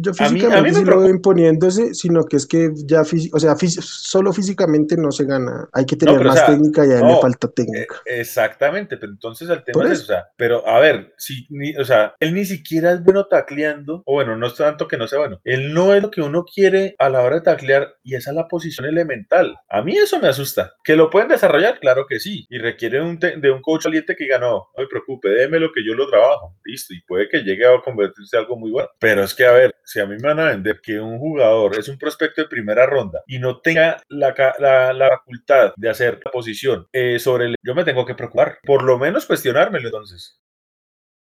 yo 0.00 0.14
físicamente 0.14 0.80
sí 0.80 0.84
lo 0.84 1.00
veo 1.00 1.08
imponiéndose, 1.08 1.94
sino 1.94 2.24
que 2.24 2.36
es 2.36 2.46
que 2.46 2.70
ya, 2.84 3.02
o 3.02 3.40
sea, 3.40 3.56
solo 3.80 4.32
físicamente 4.32 4.96
no 4.96 5.10
se 5.10 5.24
gana. 5.24 5.68
Hay 5.72 5.86
que 5.86 5.96
tener 5.96 6.22
más 6.24 6.46
técnica 6.46 6.86
y 6.86 6.90
a 6.90 7.00
él 7.00 7.06
le 7.06 7.20
falta 7.20 7.48
técnica. 7.48 7.96
Eh, 8.04 8.20
exactamente, 8.20 8.96
pero 8.96 9.12
entonces 9.12 9.48
el 9.48 9.64
tema 9.64 9.90
es, 9.90 10.02
o 10.02 10.06
sea, 10.06 10.28
pero 10.36 10.66
a 10.66 10.80
ver, 10.80 11.14
si, 11.16 11.46
o 11.78 11.84
sea, 11.84 12.14
él 12.20 12.34
ni 12.34 12.44
siquiera 12.44 12.92
es 12.92 13.02
bueno 13.02 13.26
tacleando, 13.26 14.02
o 14.06 14.14
bueno, 14.14 14.36
no 14.36 14.46
es 14.46 14.54
tanto 14.54 14.86
que 14.88 14.96
no 14.96 15.06
sea 15.06 15.18
bueno, 15.18 15.40
él 15.44 15.72
no 15.72 15.94
es 15.94 16.02
lo 16.02 16.10
que 16.10 16.22
uno 16.22 16.44
quiere 16.44 16.94
a 16.98 17.08
la 17.08 17.22
hora 17.22 17.36
de 17.36 17.42
taclear 17.42 17.94
y 18.02 18.14
esa 18.14 18.30
es 18.30 18.36
la 18.36 18.48
posición 18.48 18.86
elemental. 18.86 19.56
A 19.68 19.82
mí 19.82 19.96
eso 19.96 20.18
me 20.20 20.28
asusta. 20.28 20.74
¿Que 20.84 20.96
lo 20.96 21.10
pueden 21.10 21.28
desarrollar? 21.28 21.78
Claro 21.80 22.06
que 22.08 22.20
sí, 22.20 22.46
y 22.50 22.58
requiere 22.58 23.00
un 23.00 23.18
de 23.18 23.50
un 23.50 23.62
coach 23.62 23.84
valiente 23.84 24.16
que 24.16 24.24
diga, 24.24 24.38
no, 24.38 24.50
no 24.50 24.82
me 24.82 24.86
preocupe, 24.86 25.28
déme 25.28 25.60
lo 25.60 25.72
que 25.72 25.84
yo 25.84 25.94
lo 25.94 26.08
trabajo, 26.08 26.56
listo, 26.64 26.94
y 26.94 27.00
puede 27.02 27.28
que 27.28 27.42
llegue 27.42 27.66
a 27.66 27.80
convertirse 27.80 28.36
en 28.36 28.42
algo 28.42 28.56
muy 28.56 28.70
bueno. 28.70 28.88
Pero 28.98 29.24
es 29.24 29.34
que, 29.34 29.46
a 29.46 29.52
ver, 29.52 29.69
si 29.84 30.00
a 30.00 30.06
mí 30.06 30.16
me 30.16 30.28
van 30.28 30.40
a 30.40 30.48
vender 30.50 30.80
que 30.82 30.98
un 31.00 31.18
jugador 31.18 31.78
es 31.78 31.88
un 31.88 31.98
prospecto 31.98 32.42
de 32.42 32.48
primera 32.48 32.86
ronda 32.86 33.22
y 33.26 33.38
no 33.38 33.60
tenga 33.60 34.02
la, 34.08 34.34
la, 34.58 35.08
facultad 35.08 35.72
de 35.76 35.90
hacer 35.90 36.20
la 36.24 36.30
posición 36.30 36.86
eh, 36.92 37.18
sobre 37.18 37.46
el... 37.46 37.56
Yo 37.62 37.74
me 37.74 37.84
tengo 37.84 38.06
que 38.06 38.14
preocupar, 38.14 38.58
por 38.64 38.82
lo 38.82 38.98
menos 38.98 39.26
cuestionármelo 39.26 39.88
entonces. 39.88 40.40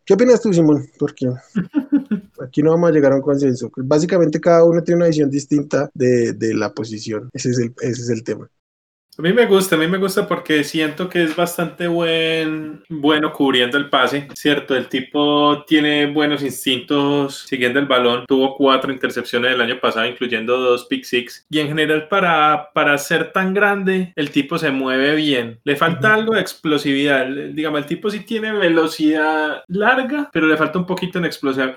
¿Qué 0.06 0.14
opinas 0.14 0.42
tú, 0.42 0.54
Simón? 0.54 0.86
Porque 1.00 1.28
aquí 2.46 2.62
no 2.62 2.72
vamos 2.72 2.90
a 2.90 2.94
llegar 2.94 3.12
a 3.12 3.16
un 3.16 3.22
consenso. 3.22 3.72
Básicamente 3.76 4.40
cada 4.40 4.64
uno 4.64 4.84
tiene 4.84 4.98
una 4.98 5.08
visión 5.08 5.30
distinta 5.30 5.90
de, 5.94 6.34
de 6.34 6.54
la 6.54 6.74
posición. 6.74 7.30
Ese 7.34 7.50
es, 7.50 7.60
el, 7.60 7.74
ese 7.82 8.02
es 8.02 8.10
el 8.10 8.24
tema. 8.24 8.50
A 9.18 9.22
mí 9.22 9.32
me 9.32 9.46
gusta, 9.46 9.76
a 9.76 9.80
mí 9.80 9.88
me 9.88 9.98
gusta 9.98 10.28
porque 10.28 10.66
siento 10.66 11.08
que 11.08 11.24
es 11.24 11.38
bastante 11.38 11.88
buen, 11.88 12.84
bueno 12.90 13.32
cubriendo 13.32 13.78
el 13.78 13.90
pase, 13.90 14.28
¿cierto? 14.34 14.76
El 14.76 14.88
tipo 14.88 15.64
tiene 15.66 16.08
buenos 16.08 16.44
instintos 16.44 17.46
siguiendo 17.48 17.80
el 17.80 17.86
balón, 17.86 18.26
tuvo 18.28 18.58
cuatro 18.58 18.92
intercepciones 18.92 19.54
el 19.54 19.62
año 19.62 19.80
pasado, 19.80 20.06
incluyendo 20.06 20.58
dos 20.58 20.86
pick 20.88 21.06
six, 21.06 21.46
y 21.50 21.60
en 21.60 21.70
general 21.70 22.10
para, 22.10 22.72
para 22.74 22.98
ser 22.98 23.32
tan 23.32 23.54
grande, 23.54 24.12
el 24.18 24.32
tipo 24.32 24.58
se 24.58 24.72
mueve 24.72 25.16
bien. 25.16 25.62
Le 25.64 25.78
falta 25.78 26.14
algo 26.14 26.36
de 26.36 26.42
explosividad, 26.42 27.26
digamos, 27.54 27.80
el 27.80 27.86
tipo 27.86 28.10
sí 28.10 28.20
tiene 28.20 28.52
velocidad 28.52 29.64
larga, 29.70 30.30
pero 30.34 30.46
le 30.46 30.58
falta 30.58 30.78
un 30.78 30.86
poquito 30.86 31.20
en, 31.20 31.26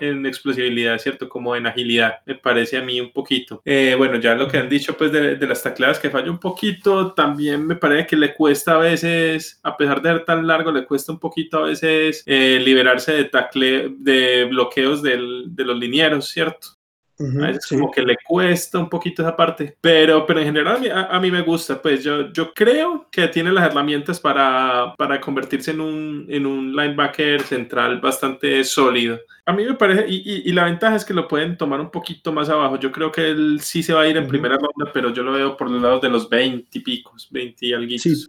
en 0.01 0.27
explosibilidad, 0.27 0.99
¿cierto? 0.99 1.29
Como 1.29 1.55
en 1.55 1.69
agilidad, 1.69 2.17
me 2.27 2.35
parece 2.35 2.79
a 2.79 2.83
mí 2.83 3.01
un 3.01 3.13
poquito. 3.13 3.63
Eh, 3.65 3.95
bueno, 3.97 4.17
ya 4.17 4.35
lo 4.35 4.49
que 4.49 4.59
han 4.59 4.69
dicho 4.69 4.97
pues 4.97 5.13
de, 5.13 5.37
de 5.37 5.47
las 5.47 5.63
tacleadas 5.63 6.01
que 6.01 6.11
falla 6.11 6.33
un 6.33 6.41
poquito, 6.41 7.13
también 7.13 7.28
también 7.29 7.67
me 7.67 7.77
parece 7.77 8.07
que 8.07 8.17
le 8.17 8.35
cuesta 8.35 8.77
a 8.77 8.79
veces, 8.79 9.61
a 9.63 9.77
pesar 9.77 10.01
de 10.01 10.11
ser 10.11 10.25
tan 10.25 10.47
largo, 10.47 10.73
le 10.73 10.87
cuesta 10.87 11.13
un 11.13 11.19
poquito 11.19 11.59
a 11.59 11.67
veces 11.67 12.23
eh, 12.25 12.59
liberarse 12.65 13.13
de 13.13 13.25
tacle, 13.25 13.95
de 13.99 14.47
bloqueos 14.47 15.03
del, 15.03 15.45
de 15.49 15.65
los 15.65 15.79
linieros, 15.79 16.29
¿cierto? 16.31 16.78
A 17.19 17.47
veces 17.47 17.67
como 17.67 17.91
que 17.91 18.03
le 18.03 18.17
cuesta 18.25 18.79
un 18.79 18.89
poquito 18.89 19.23
esa 19.23 19.37
parte, 19.37 19.77
pero, 19.81 20.25
pero 20.25 20.41
en 20.41 20.47
general 20.47 21.09
a, 21.11 21.19
mí 21.21 21.31
me 21.31 21.43
gusta, 21.43 21.81
pues 21.81 22.05
yo, 22.05 22.33
yo 22.33 22.53
creo 22.55 23.09
que 23.11 23.27
tiene 23.29 23.53
las 23.53 23.67
herramientas 23.71 24.21
para, 24.21 24.95
para 24.97 25.21
convertirse 25.21 25.73
en 25.73 25.81
un, 25.81 26.27
en 26.29 26.47
un 26.47 26.75
linebacker 26.75 27.43
central 27.43 28.01
bastante 28.01 28.63
sólido. 28.65 29.19
A 29.47 29.53
mí 29.53 29.65
me 29.65 29.75
parece, 29.75 30.05
y, 30.09 30.49
y, 30.49 30.53
la 30.53 30.65
ventaja 30.65 30.97
es 30.97 31.05
que 31.05 31.15
lo 31.15 31.27
pueden 31.27 31.57
tomar 31.57 31.81
un 31.81 31.91
poquito 31.91 32.33
más 32.33 32.51
abajo. 32.51 32.79
Yo 32.79 32.93
creo 32.93 33.11
que 33.11 33.31
él 33.31 33.61
sí 33.63 33.83
se 33.83 33.95
va 33.95 34.03
a 34.03 34.07
ir 34.07 34.17
en 34.19 34.29
primera 34.29 34.57
ronda, 34.57 34.93
pero 34.93 35.11
yo 35.11 35.23
lo 35.23 35.33
veo 35.33 35.57
por 35.57 35.71
los 35.71 35.81
lados 35.81 36.03
de 36.03 36.11
los 36.11 36.29
20 36.29 36.69
y 36.71 36.81
picos, 36.81 37.29
20 37.31 37.67
y 37.67 37.73
algo. 37.73 37.89
Sí, 37.97 38.27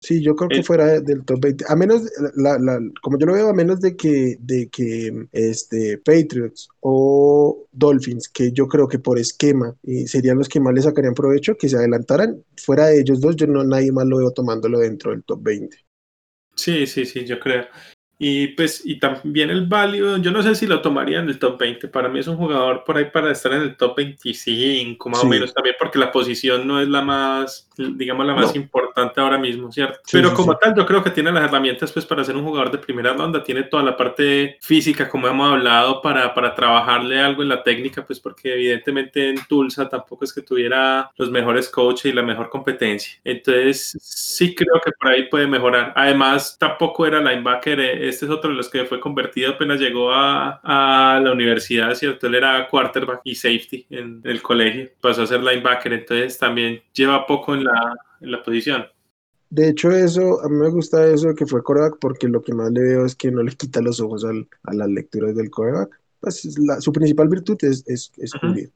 Sí, 0.00 0.22
yo 0.22 0.36
creo 0.36 0.48
que 0.48 0.58
eh, 0.58 0.62
fuera 0.62 1.00
del 1.00 1.24
top 1.24 1.40
20. 1.40 1.64
A 1.68 1.74
menos, 1.74 2.02
la, 2.36 2.56
la, 2.58 2.80
como 3.02 3.18
yo 3.18 3.26
lo 3.26 3.32
veo, 3.32 3.48
a 3.48 3.52
menos 3.52 3.80
de 3.80 3.96
que, 3.96 4.36
de 4.40 4.68
que 4.68 5.26
este, 5.32 5.98
Patriots 5.98 6.68
o 6.80 7.66
Dolphins, 7.72 8.28
que 8.28 8.52
yo 8.52 8.68
creo 8.68 8.86
que 8.86 9.00
por 9.00 9.18
esquema 9.18 9.74
y 9.82 10.06
serían 10.06 10.38
los 10.38 10.48
que 10.48 10.60
más 10.60 10.72
le 10.72 10.82
sacarían 10.82 11.14
provecho, 11.14 11.56
que 11.56 11.68
se 11.68 11.76
adelantaran, 11.76 12.44
fuera 12.56 12.86
de 12.86 13.00
ellos 13.00 13.20
dos, 13.20 13.34
yo 13.34 13.48
no 13.48 13.64
nadie 13.64 13.90
más 13.90 14.06
lo 14.06 14.18
veo 14.18 14.30
tomándolo 14.30 14.78
dentro 14.78 15.10
del 15.10 15.24
top 15.24 15.42
20. 15.42 15.76
Sí, 16.54 16.86
sí, 16.86 17.04
sí, 17.04 17.24
yo 17.24 17.40
creo. 17.40 17.66
Y 18.20 18.48
pues, 18.48 18.82
y 18.84 18.98
también 18.98 19.50
el 19.50 19.66
value, 19.66 20.20
yo 20.20 20.32
no 20.32 20.42
sé 20.42 20.56
si 20.56 20.66
lo 20.66 20.82
tomaría 20.82 21.20
en 21.20 21.28
el 21.28 21.38
top 21.38 21.58
20. 21.58 21.86
Para 21.88 22.08
mí 22.08 22.18
es 22.18 22.26
un 22.26 22.36
jugador 22.36 22.82
por 22.84 22.96
ahí 22.96 23.06
para 23.06 23.30
estar 23.30 23.52
en 23.52 23.62
el 23.62 23.76
top 23.76 23.96
25, 23.96 25.08
más 25.08 25.22
o 25.22 25.26
menos, 25.26 25.54
también 25.54 25.76
porque 25.78 25.98
la 25.98 26.10
posición 26.10 26.66
no 26.66 26.80
es 26.80 26.88
la 26.88 27.00
más, 27.00 27.68
digamos, 27.76 28.26
la 28.26 28.34
más 28.34 28.56
importante 28.56 29.20
ahora 29.20 29.38
mismo, 29.38 29.70
¿cierto? 29.70 30.00
Pero 30.10 30.34
como 30.34 30.56
tal, 30.56 30.74
yo 30.76 30.84
creo 30.84 31.02
que 31.04 31.10
tiene 31.10 31.30
las 31.30 31.44
herramientas 31.44 31.92
pues 31.92 32.04
para 32.04 32.24
ser 32.24 32.36
un 32.36 32.44
jugador 32.44 32.72
de 32.72 32.78
primera 32.78 33.12
ronda, 33.12 33.42
tiene 33.44 33.62
toda 33.62 33.84
la 33.84 33.96
parte 33.96 34.58
física, 34.60 35.08
como 35.08 35.28
hemos 35.28 35.52
hablado, 35.52 36.02
para, 36.02 36.34
para 36.34 36.54
trabajarle 36.54 37.20
algo 37.20 37.42
en 37.42 37.50
la 37.50 37.62
técnica, 37.62 38.04
pues 38.04 38.18
porque 38.18 38.54
evidentemente 38.54 39.28
en 39.30 39.36
Tulsa 39.46 39.88
tampoco 39.88 40.24
es 40.24 40.32
que 40.32 40.42
tuviera 40.42 41.10
los 41.16 41.30
mejores 41.30 41.68
coaches 41.68 42.06
y 42.06 42.12
la 42.12 42.22
mejor 42.22 42.48
competencia. 42.48 43.18
Entonces, 43.22 43.96
sí 44.00 44.54
creo 44.54 44.80
que 44.84 44.90
por 44.92 45.12
ahí 45.12 45.28
puede 45.28 45.46
mejorar. 45.46 45.92
Además, 45.94 46.56
tampoco 46.58 47.06
era 47.06 47.20
linebacker. 47.20 48.07
Este 48.08 48.26
es 48.26 48.30
otro 48.30 48.50
de 48.50 48.56
los 48.56 48.68
que 48.68 48.84
fue 48.84 49.00
convertido 49.00 49.52
apenas 49.52 49.80
llegó 49.80 50.10
a, 50.12 50.60
a 50.62 51.20
la 51.20 51.32
universidad, 51.32 51.94
¿cierto? 51.94 52.26
Él 52.26 52.36
era 52.36 52.68
quarterback 52.68 53.20
y 53.24 53.34
safety 53.34 53.86
en 53.90 54.20
el 54.24 54.42
colegio. 54.42 54.88
Pasó 55.00 55.22
a 55.22 55.26
ser 55.26 55.42
linebacker, 55.42 55.92
entonces 55.92 56.38
también 56.38 56.80
lleva 56.92 57.26
poco 57.26 57.54
en 57.54 57.64
la, 57.64 57.96
en 58.20 58.32
la 58.32 58.42
posición. 58.42 58.86
De 59.50 59.70
hecho, 59.70 59.90
eso, 59.90 60.42
a 60.44 60.48
mí 60.48 60.56
me 60.56 60.68
gusta 60.68 61.06
eso 61.06 61.28
de 61.28 61.34
que 61.34 61.46
fue 61.46 61.62
coreback 61.62 61.98
porque 62.00 62.28
lo 62.28 62.42
que 62.42 62.52
más 62.52 62.70
le 62.70 62.80
veo 62.80 63.06
es 63.06 63.14
que 63.14 63.30
no 63.30 63.42
le 63.42 63.52
quita 63.52 63.80
los 63.80 64.00
ojos 64.00 64.24
al, 64.24 64.46
a 64.64 64.74
las 64.74 64.88
lecturas 64.88 65.34
del 65.34 65.50
coreback 65.50 65.98
pues 66.20 66.48
su 66.80 66.92
principal 66.92 67.28
virtud 67.28 67.56
es, 67.62 67.84
es, 67.86 68.12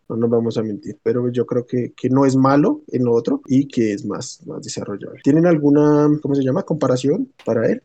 no 0.09 0.17
nos 0.17 0.31
vamos 0.31 0.57
a 0.59 0.63
mentir, 0.63 0.99
pero 1.03 1.29
yo 1.31 1.45
creo 1.45 1.67
que, 1.67 1.93
que, 1.97 2.09
no 2.09 2.25
es 2.25 2.37
malo 2.37 2.83
en 2.89 3.05
lo 3.05 3.13
otro 3.13 3.43
y 3.47 3.67
que 3.67 3.93
es 3.93 4.05
más, 4.05 4.41
más 4.47 4.63
desarrollable. 4.63 5.21
¿Tienen 5.25 5.47
alguna, 5.47 6.09
cómo 6.21 6.35
se 6.35 6.45
llama, 6.45 6.63
comparación 6.63 7.33
para 7.45 7.69
él? 7.69 7.83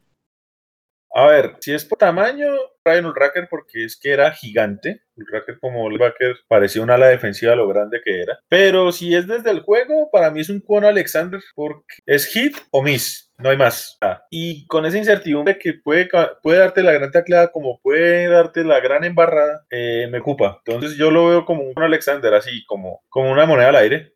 A 1.17 1.25
ver, 1.25 1.55
si 1.61 1.73
es 1.73 1.83
por 1.83 1.97
tamaño, 1.97 2.45
Ryan 2.85 3.07
Ulracker 3.07 3.47
porque 3.49 3.85
es 3.85 3.99
que 3.99 4.11
era 4.11 4.31
gigante. 4.31 5.01
Ulracker 5.15 5.59
como 5.59 5.83
Ulracker 5.85 6.35
parecía 6.47 6.83
una 6.83 6.93
ala 6.93 7.07
defensiva 7.07 7.55
lo 7.55 7.67
grande 7.67 8.01
que 8.05 8.21
era. 8.21 8.37
Pero 8.47 8.91
si 8.91 9.15
es 9.15 9.25
desde 9.25 9.49
el 9.49 9.61
juego, 9.61 10.11
para 10.11 10.29
mí 10.29 10.41
es 10.41 10.49
un 10.51 10.61
cono 10.61 10.87
Alexander 10.87 11.41
porque 11.55 11.95
es 12.05 12.27
hit 12.27 12.55
o 12.69 12.83
miss. 12.83 13.33
No 13.39 13.49
hay 13.49 13.57
más. 13.57 13.97
y 14.29 14.67
con 14.67 14.85
esa 14.85 14.99
incertidumbre 14.99 15.57
que 15.57 15.73
puede, 15.73 16.07
puede 16.43 16.59
darte 16.59 16.83
la 16.83 16.91
gran 16.91 17.09
tacleada 17.09 17.51
como 17.51 17.79
puede 17.81 18.27
darte 18.27 18.63
la 18.63 18.79
gran 18.79 19.03
embarrada, 19.03 19.65
eh, 19.71 20.07
me 20.11 20.19
ocupa. 20.19 20.61
Entonces 20.67 20.99
yo 20.99 21.09
lo 21.09 21.29
veo 21.29 21.45
como 21.45 21.63
un 21.63 21.81
Alexander, 21.81 22.35
así 22.35 22.63
como, 22.67 23.01
como 23.09 23.31
una 23.31 23.47
moneda 23.47 23.69
al 23.69 23.75
aire. 23.77 24.13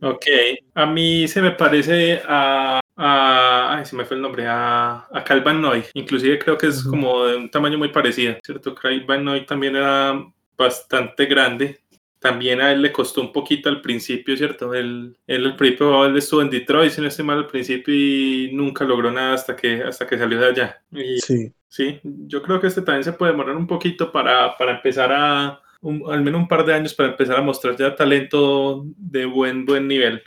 Ok, 0.00 0.26
a 0.74 0.86
mí 0.86 1.26
se 1.26 1.42
me 1.42 1.50
parece 1.50 2.22
a 2.24 2.80
a, 3.00 3.76
ay, 3.76 3.86
se 3.86 3.96
me 3.96 4.04
fue 4.04 4.16
el 4.16 4.22
nombre, 4.22 4.46
a, 4.46 5.06
a 5.10 5.24
Calvin 5.24 5.60
Noy. 5.60 5.84
Inclusive 5.94 6.38
creo 6.38 6.58
que 6.58 6.66
es 6.66 6.82
como 6.82 7.24
de 7.24 7.36
un 7.36 7.50
tamaño 7.50 7.78
muy 7.78 7.88
parecido, 7.88 8.36
¿cierto? 8.44 8.74
Calvin 8.74 9.24
Noy 9.24 9.46
también 9.46 9.76
era 9.76 10.22
bastante 10.56 11.26
grande. 11.26 11.80
También 12.18 12.60
a 12.60 12.70
él 12.70 12.82
le 12.82 12.92
costó 12.92 13.22
un 13.22 13.32
poquito 13.32 13.70
al 13.70 13.80
principio, 13.80 14.36
¿cierto? 14.36 14.74
Él, 14.74 15.16
él 15.26 15.46
al 15.46 15.56
principio 15.56 16.04
él 16.04 16.18
estuvo 16.18 16.42
en 16.42 16.50
Detroit, 16.50 16.92
si 16.92 17.00
no 17.00 17.08
estoy 17.08 17.24
mal 17.24 17.38
al 17.38 17.46
principio, 17.46 17.94
y 17.94 18.50
nunca 18.52 18.84
logró 18.84 19.10
nada 19.10 19.32
hasta 19.32 19.56
que, 19.56 19.82
hasta 19.82 20.06
que 20.06 20.18
salió 20.18 20.38
de 20.38 20.46
allá. 20.46 20.82
sí. 21.20 21.52
Sí, 21.70 22.00
yo 22.02 22.42
creo 22.42 22.60
que 22.60 22.66
este 22.66 22.82
también 22.82 23.04
se 23.04 23.12
puede 23.12 23.30
demorar 23.30 23.56
un 23.56 23.68
poquito 23.68 24.10
para, 24.10 24.56
para 24.56 24.72
empezar 24.72 25.12
a, 25.12 25.62
al 26.08 26.22
menos 26.22 26.40
un 26.40 26.48
par 26.48 26.64
de 26.64 26.74
años 26.74 26.94
para 26.94 27.10
empezar 27.10 27.36
a 27.36 27.42
mostrar 27.42 27.76
ya 27.76 27.94
talento 27.94 28.84
de 28.96 29.24
buen, 29.24 29.64
buen 29.64 29.86
nivel. 29.86 30.20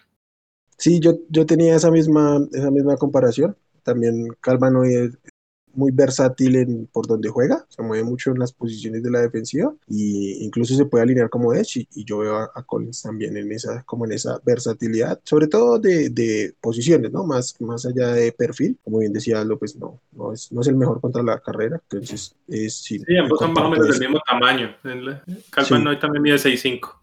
Sí, 0.77 0.99
yo, 0.99 1.19
yo 1.29 1.45
tenía 1.45 1.75
esa 1.75 1.91
misma, 1.91 2.39
esa 2.51 2.71
misma 2.71 2.97
comparación. 2.97 3.55
También 3.83 4.27
Calvano 4.41 4.83
es 4.83 5.17
muy 5.73 5.91
versátil 5.91 6.55
en 6.55 6.87
por 6.87 7.07
donde 7.07 7.29
juega, 7.29 7.65
se 7.67 7.81
mueve 7.81 8.03
mucho 8.03 8.31
en 8.31 8.39
las 8.39 8.53
posiciones 8.53 9.03
de 9.03 9.11
la 9.11 9.21
defensiva 9.21 9.73
y 9.87 10.43
incluso 10.43 10.75
se 10.75 10.85
puede 10.85 11.03
alinear 11.03 11.29
como 11.29 11.53
edge 11.53 11.87
y, 11.93 12.05
yo 12.05 12.19
veo 12.19 12.37
a, 12.37 12.63
Collins 12.63 13.01
también 13.01 13.35
en 13.37 13.51
esa 13.51 13.83
como 13.83 14.05
en 14.05 14.13
esa 14.13 14.39
versatilidad, 14.45 15.19
sobre 15.23 15.47
todo 15.47 15.79
de, 15.79 16.09
de, 16.09 16.53
posiciones, 16.61 17.11
¿no? 17.11 17.23
Más, 17.25 17.59
más 17.59 17.85
allá 17.85 18.09
de 18.09 18.31
perfil, 18.31 18.77
como 18.83 18.99
bien 18.99 19.13
decía 19.13 19.43
López, 19.43 19.75
no, 19.75 19.99
no 20.11 20.31
es, 20.31 20.51
no 20.51 20.61
es 20.61 20.67
el 20.67 20.75
mejor 20.75 21.01
contra 21.01 21.23
la 21.23 21.39
carrera, 21.39 21.81
entonces 21.89 22.35
es 22.47 22.75
sí, 22.75 23.01
ambos 23.19 23.39
son 23.39 23.53
más 23.53 23.63
o 23.65 23.69
menos 23.69 23.87
del 23.87 23.99
mismo 23.99 24.21
tamaño. 24.25 24.75
Calvano 25.49 25.89
hoy 25.89 25.99
también 25.99 26.21
mide 26.21 26.35
6'5". 26.35 26.99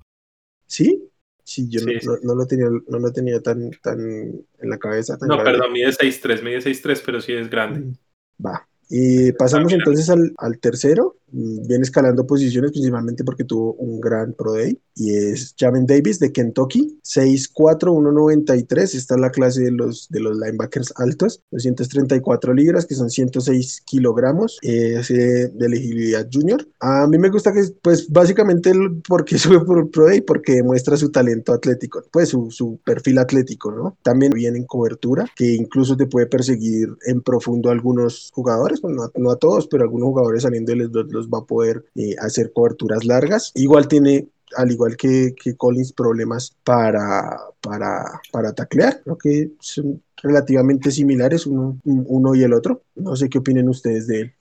Sí, 0.66 1.09
Sí, 1.44 1.68
yo 1.70 1.80
No, 2.22 2.34
lo 2.34 2.46
tenía, 2.46 2.66
no 2.66 2.98
lo 2.98 3.12
tenía 3.12 3.40
tan, 3.40 3.70
tan 3.82 4.00
en 4.00 4.70
la 4.70 4.78
cabeza. 4.78 5.18
no, 5.26 5.42
perdón, 5.42 5.72
mide 5.72 5.92
6'3, 5.92 6.42
mide 6.42 6.60
6'3, 6.60 7.02
pero 7.04 7.20
sí 7.20 7.32
es 7.32 7.48
grande. 7.50 7.80
Mm, 7.80 7.92
va. 8.46 8.69
Y 8.90 9.32
pasamos 9.32 9.72
entonces 9.72 10.10
al, 10.10 10.34
al 10.36 10.58
tercero, 10.58 11.16
viene 11.32 11.82
escalando 11.82 12.26
posiciones 12.26 12.72
principalmente 12.72 13.24
porque 13.24 13.44
tuvo 13.44 13.74
un 13.74 14.00
gran 14.00 14.32
Pro 14.34 14.54
Day 14.54 14.78
y 14.94 15.14
es 15.14 15.54
Jamin 15.58 15.86
Davis 15.86 16.18
de 16.18 16.32
Kentucky, 16.32 16.98
6'4", 17.04 17.54
1'93", 17.54 18.94
esta 18.94 19.14
es 19.14 19.20
la 19.20 19.30
clase 19.30 19.62
de 19.62 19.70
los, 19.70 20.08
de 20.10 20.20
los 20.20 20.36
linebackers 20.36 20.92
altos, 20.96 21.42
234 21.50 22.52
libras 22.52 22.86
que 22.86 22.94
son 22.94 23.10
106 23.10 23.82
kilogramos, 23.86 24.58
es 24.62 25.08
de 25.08 25.50
elegibilidad 25.58 26.28
junior. 26.30 26.66
A 26.80 27.06
mí 27.06 27.18
me 27.18 27.30
gusta 27.30 27.52
que 27.52 27.62
pues 27.82 28.08
básicamente 28.08 28.72
porque 29.08 29.38
sube 29.38 29.64
por 29.64 29.78
el 29.78 29.88
Pro 29.88 30.06
Day 30.06 30.20
porque 30.20 30.54
demuestra 30.54 30.96
su 30.96 31.10
talento 31.10 31.52
atlético, 31.52 32.02
pues 32.12 32.30
su, 32.30 32.50
su 32.50 32.78
perfil 32.84 33.18
atlético, 33.18 33.70
¿no? 33.72 33.96
También 34.02 34.32
viene 34.32 34.58
en 34.58 34.64
cobertura 34.64 35.26
que 35.34 35.54
incluso 35.54 35.96
te 35.96 36.06
puede 36.06 36.26
perseguir 36.26 36.88
en 37.06 37.22
profundo 37.22 37.68
a 37.68 37.72
algunos 37.72 38.30
jugadores, 38.32 38.79
no, 38.88 39.30
a 39.30 39.36
todos, 39.36 39.66
pero 39.68 39.84
algunos 39.84 40.08
jugadores 40.08 40.42
saliendo 40.42 40.72
de 40.72 41.04
los 41.10 41.28
va 41.28 41.38
a 41.38 41.46
poder 41.46 41.84
eh, 41.94 42.14
hacer 42.20 42.52
coberturas 42.52 43.04
largas. 43.04 43.52
Igual 43.54 43.88
tiene 43.88 44.28
al 44.56 44.70
igual 44.72 44.96
que, 44.96 45.34
que, 45.40 45.56
Collins, 45.56 45.92
problemas 45.92 46.56
para, 46.64 47.38
para, 47.60 48.20
para 48.32 48.52
taclear. 48.52 49.00
Creo 49.02 49.16
que 49.16 49.52
son 49.60 50.02
relativamente 50.22 50.90
similares 50.90 51.46
uno, 51.46 51.78
uno 51.84 52.34
y 52.34 52.42
el 52.42 52.52
otro. 52.52 52.82
No 52.94 53.16
sé 53.16 53.28
qué 53.28 53.38
opinen 53.38 53.68
ustedes 53.68 54.06
de 54.06 54.20
él. 54.22 54.34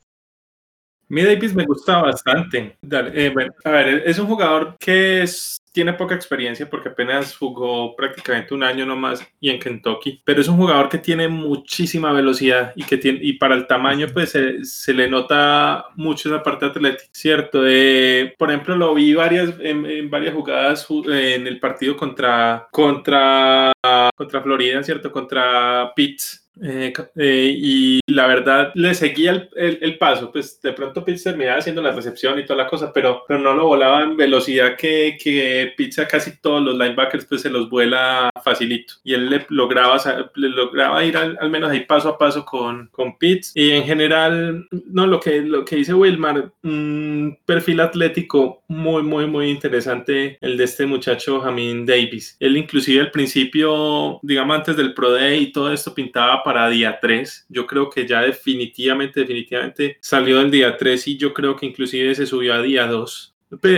Mi 1.09 1.23
Davis 1.23 1.55
me 1.55 1.65
gusta 1.65 2.01
bastante. 2.01 2.77
Eh, 2.91 3.33
a 3.63 3.69
ver, 3.71 4.03
es 4.05 4.19
un 4.19 4.27
jugador 4.27 4.77
que 4.79 5.23
es 5.23 5.59
tiene 5.71 5.93
poca 5.93 6.15
experiencia 6.15 6.69
porque 6.69 6.89
apenas 6.89 7.35
jugó 7.35 7.95
prácticamente 7.95 8.53
un 8.53 8.63
año 8.63 8.85
nomás 8.85 9.25
y 9.39 9.49
en 9.49 9.59
Kentucky, 9.59 10.21
pero 10.25 10.41
es 10.41 10.47
un 10.47 10.57
jugador 10.57 10.89
que 10.89 10.97
tiene 10.97 11.27
muchísima 11.27 12.11
velocidad 12.11 12.73
y 12.75 12.83
que 12.83 12.97
tiene 12.97 13.19
y 13.21 13.33
para 13.33 13.55
el 13.55 13.67
tamaño 13.67 14.07
pues 14.11 14.31
se, 14.63 14.93
le 14.93 15.07
nota 15.07 15.85
mucho 15.95 16.29
esa 16.29 16.43
parte 16.43 16.65
atlética, 16.65 17.09
¿cierto? 17.11 17.59
Por 17.59 18.49
ejemplo, 18.49 18.75
lo 18.75 18.93
vi 18.93 19.13
varias 19.13 19.53
en, 19.59 20.09
varias 20.09 20.33
jugadas 20.33 20.87
en 20.89 21.47
el 21.47 21.59
partido 21.59 21.95
contra 21.95 22.67
contra 22.71 23.71
contra 24.15 24.41
Florida, 24.41 24.83
¿cierto? 24.83 25.11
Contra 25.11 25.93
Pitts 25.95 26.48
eh, 26.61 26.93
eh, 27.15 27.53
y 27.57 27.99
la 28.07 28.27
verdad 28.27 28.71
le 28.75 28.93
seguía 28.93 29.49
el, 29.55 29.79
el, 29.81 29.97
paso, 29.97 30.31
pues 30.31 30.61
de 30.61 30.73
pronto 30.73 31.05
Pitts 31.05 31.23
terminaba 31.23 31.59
haciendo 31.59 31.81
la 31.81 31.91
recepción 31.91 32.37
y 32.39 32.45
toda 32.45 32.63
la 32.63 32.69
cosa, 32.69 32.91
pero, 32.93 33.23
pero 33.27 33.39
no 33.39 33.53
lo 33.53 33.67
volaba 33.67 34.03
en 34.03 34.17
velocidad 34.17 34.75
que, 34.77 35.17
que 35.21 35.73
Pitts 35.77 35.99
a 35.99 36.07
casi 36.07 36.39
todos 36.41 36.61
los 36.61 36.77
linebackers 36.77 37.25
pues 37.25 37.41
se 37.41 37.49
los 37.49 37.69
vuela 37.69 38.29
facilito 38.43 38.95
y 39.03 39.13
él 39.13 39.29
le 39.29 39.45
lograba, 39.49 39.97
le 40.35 40.49
lograba 40.49 41.03
ir 41.03 41.17
al, 41.17 41.49
menos 41.49 41.71
ahí 41.71 41.81
paso 41.81 42.09
a 42.09 42.17
paso 42.17 42.45
con, 42.45 42.87
con 42.87 43.17
Pitts 43.17 43.51
y 43.55 43.71
en 43.71 43.83
general, 43.83 44.67
no, 44.71 45.07
lo 45.07 45.19
que, 45.19 45.41
lo 45.41 45.63
que 45.65 45.77
dice 45.77 45.93
Wilmar, 45.93 46.51
un 46.63 47.37
perfil 47.45 47.79
atlético 47.79 48.63
muy, 48.67 49.03
muy, 49.03 49.27
muy 49.27 49.49
interesante 49.49 50.37
el 50.41 50.57
de 50.57 50.63
este 50.63 50.85
muchacho 50.85 51.39
Jamin 51.39 51.85
Davis. 51.85 52.35
Él 52.39 52.57
inclusive 52.57 53.01
al 53.01 53.11
principio, 53.11 54.19
digamos 54.21 54.57
antes 54.57 54.77
del 54.77 54.93
Pro 54.93 55.11
Day 55.11 55.43
y 55.43 55.51
todo 55.51 55.71
esto 55.71 55.93
pintaba 55.93 56.43
para 56.49 56.67
día 56.67 56.97
3. 56.99 57.45
Yo 57.49 57.67
creo 57.67 57.91
que 57.91 58.07
ya 58.07 58.21
definitivamente, 58.21 59.19
definitivamente 59.19 59.99
salió 60.01 60.39
del 60.39 60.49
día 60.49 60.77
3 60.77 61.07
y 61.09 61.15
yo 61.15 61.31
creo 61.31 61.55
que 61.55 61.67
inclusive 61.67 62.15
se 62.15 62.25
subió 62.25 62.55
a 62.55 62.61
día 62.63 62.87
2. 62.87 63.35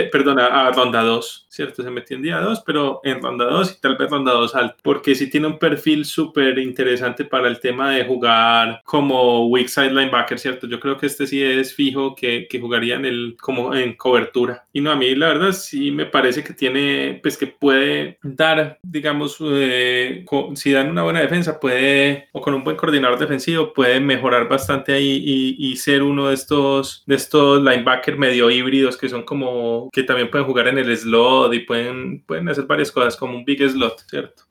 Perdona, 0.10 0.46
a 0.46 0.72
ronda 0.72 1.02
2. 1.02 1.41
¿Cierto? 1.52 1.84
Se 1.84 1.92
metió 1.92 2.16
en 2.16 2.24
día 2.24 2.40
2, 2.40 2.64
pero 2.66 3.02
en 3.04 3.22
ronda 3.22 3.46
2 3.46 3.76
y 3.78 3.82
tal 3.82 3.98
vez 3.98 4.10
ronda 4.10 4.32
2 4.32 4.56
alto, 4.56 4.78
porque 4.82 5.16
sí 5.16 5.30
tiene 5.30 5.48
un 5.48 5.60
perfil 5.60 6.06
súper 6.06 6.58
interesante 6.60 7.26
para 7.26 7.50
el 7.50 7.60
tema 7.60 7.92
de 7.92 8.06
jugar 8.06 8.82
como 8.86 9.48
weak 9.48 9.68
side 9.68 9.92
linebacker, 9.92 10.40
¿cierto? 10.40 10.66
Yo 10.66 10.80
creo 10.80 10.98
que 10.98 11.08
este 11.08 11.28
sí 11.28 11.44
es 11.44 11.76
fijo 11.76 12.16
que, 12.16 12.48
que 12.50 12.60
jugaría 12.60 12.96
en 12.96 13.06
el, 13.06 13.36
como 13.40 13.76
en 13.76 13.96
cobertura. 13.96 14.66
Y 14.72 14.80
no, 14.80 14.92
a 14.92 14.96
mí 14.96 15.14
la 15.14 15.28
verdad 15.28 15.52
sí 15.52 15.92
me 15.92 16.06
parece 16.06 16.42
que 16.42 16.54
tiene, 16.54 17.20
pues 17.22 17.38
que 17.38 17.48
puede 17.48 18.18
dar, 18.24 18.80
digamos, 18.82 19.38
eh, 19.42 20.26
si 20.56 20.72
dan 20.72 20.90
una 20.90 21.04
buena 21.04 21.20
defensa, 21.20 21.60
puede, 21.60 22.30
o 22.32 22.40
con 22.40 22.54
un 22.54 22.64
buen 22.64 22.78
coordinador 22.78 23.20
defensivo, 23.20 23.74
puede 23.74 24.00
mejorar 24.00 24.48
bastante 24.48 24.94
ahí 24.94 25.22
y, 25.26 25.72
y 25.72 25.76
ser 25.76 26.02
uno 26.02 26.30
de 26.30 26.36
estos, 26.36 27.04
de 27.06 27.16
estos 27.16 27.62
linebacker 27.62 28.18
medio 28.18 28.50
híbridos 28.50 28.96
que 28.96 29.10
son 29.10 29.24
como, 29.24 29.90
que 29.92 30.04
también 30.04 30.32
pueden 30.32 30.48
jugar 30.48 30.70
en 30.70 30.78
el 30.78 30.96
slot 30.96 31.41
y 31.54 31.66
pueden, 31.66 32.24
pueden 32.26 32.50
hacer 32.50 32.66
varias 32.66 32.92
cosas 32.92 33.16
como 33.16 33.38
un 33.38 33.46
big 33.46 33.62
slot, 33.62 34.00
¿cierto? 34.08 34.44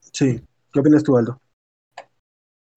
Sí. 0.00 0.40
¿Qué 0.72 0.80
opinas 0.80 1.02
tú, 1.02 1.16
Aldo? 1.16 1.40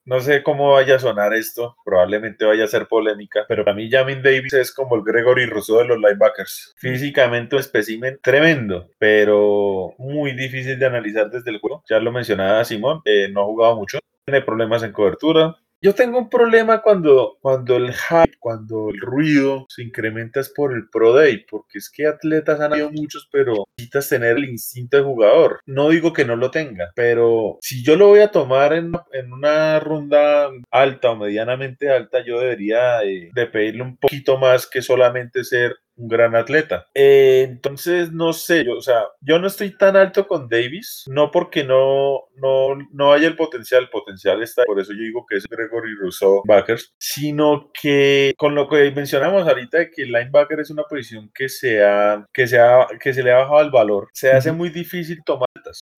no 0.06 0.20
sé 0.20 0.42
cómo 0.42 0.72
vaya 0.72 0.96
a 0.96 0.98
sonar 0.98 1.32
esto, 1.32 1.76
probablemente 1.84 2.44
vaya 2.44 2.64
a 2.64 2.68
ser 2.68 2.86
polémica, 2.86 3.44
pero 3.48 3.64
para 3.64 3.74
mí 3.74 3.90
Jamin 3.90 4.22
Davis 4.22 4.52
es 4.52 4.72
como 4.72 4.96
el 4.96 5.02
Gregory 5.02 5.46
Rousseau 5.46 5.78
de 5.78 5.86
los 5.86 5.98
linebackers. 5.98 6.74
Físicamente 6.76 7.56
un 7.56 7.60
espécimen 7.60 8.18
tremendo, 8.22 8.90
pero 8.98 9.94
muy 9.98 10.32
difícil 10.32 10.78
de 10.78 10.86
analizar 10.86 11.30
desde 11.30 11.50
el 11.50 11.58
juego. 11.58 11.82
Ya 11.88 11.98
lo 12.00 12.12
mencionaba 12.12 12.64
Simón, 12.64 13.00
eh, 13.04 13.28
no 13.30 13.42
ha 13.42 13.44
jugado 13.44 13.76
mucho, 13.76 13.98
tiene 14.26 14.42
problemas 14.42 14.82
en 14.82 14.92
cobertura, 14.92 15.56
yo 15.84 15.94
tengo 15.94 16.18
un 16.18 16.30
problema 16.30 16.80
cuando, 16.80 17.36
cuando 17.42 17.76
el 17.76 17.92
hype, 17.92 18.38
cuando 18.40 18.88
el 18.88 18.98
ruido 18.98 19.66
se 19.68 19.82
incrementa 19.82 20.40
es 20.40 20.48
por 20.48 20.72
el 20.72 20.88
Pro 20.88 21.12
Day, 21.12 21.44
porque 21.44 21.76
es 21.76 21.90
que 21.90 22.06
atletas 22.06 22.58
han 22.58 22.72
habido 22.72 22.90
muchos, 22.90 23.28
pero 23.30 23.66
necesitas 23.76 24.08
tener 24.08 24.38
el 24.38 24.46
instinto 24.46 24.96
de 24.96 25.02
jugador. 25.02 25.60
No 25.66 25.90
digo 25.90 26.14
que 26.14 26.24
no 26.24 26.36
lo 26.36 26.50
tenga, 26.50 26.90
pero 26.96 27.58
si 27.60 27.84
yo 27.84 27.96
lo 27.96 28.08
voy 28.08 28.20
a 28.20 28.30
tomar 28.30 28.72
en, 28.72 28.92
en 29.12 29.30
una 29.30 29.78
ronda 29.78 30.48
alta 30.70 31.10
o 31.10 31.16
medianamente 31.16 31.90
alta, 31.90 32.24
yo 32.24 32.40
debería 32.40 33.00
de 33.00 33.46
pedirle 33.52 33.82
un 33.82 33.98
poquito 33.98 34.38
más 34.38 34.66
que 34.66 34.80
solamente 34.80 35.44
ser 35.44 35.76
un 35.96 36.08
gran 36.08 36.34
atleta. 36.34 36.88
Eh, 36.94 37.46
entonces, 37.48 38.12
no 38.12 38.32
sé, 38.32 38.64
yo, 38.64 38.76
o 38.76 38.80
sea, 38.80 39.04
yo 39.20 39.38
no 39.38 39.46
estoy 39.46 39.76
tan 39.76 39.96
alto 39.96 40.26
con 40.26 40.48
Davis, 40.48 41.04
no 41.06 41.30
porque 41.30 41.64
no, 41.64 42.24
no, 42.36 42.76
no 42.92 43.12
haya 43.12 43.28
el 43.28 43.36
potencial, 43.36 43.84
el 43.84 43.90
potencial 43.90 44.42
está, 44.42 44.64
por 44.64 44.80
eso 44.80 44.92
yo 44.92 45.00
digo 45.00 45.26
que 45.28 45.36
es 45.36 45.46
Gregory 45.46 45.94
Rousseau 46.00 46.42
backers, 46.46 46.92
sino 46.98 47.70
que 47.80 48.34
con 48.36 48.54
lo 48.54 48.68
que 48.68 48.90
mencionamos 48.90 49.46
ahorita 49.46 49.78
de 49.78 49.90
que 49.90 50.02
el 50.02 50.12
linebacker 50.12 50.60
es 50.60 50.70
una 50.70 50.84
posición 50.84 51.30
que 51.34 51.48
se, 51.48 51.84
ha, 51.84 52.26
que 52.32 52.46
se, 52.46 52.58
ha, 52.58 52.86
que 53.00 53.12
se 53.12 53.22
le 53.22 53.32
ha 53.32 53.38
bajado 53.38 53.60
el 53.62 53.70
valor, 53.70 54.08
se 54.12 54.32
hace 54.32 54.52
muy 54.52 54.70
difícil 54.70 55.22
tomar 55.24 55.48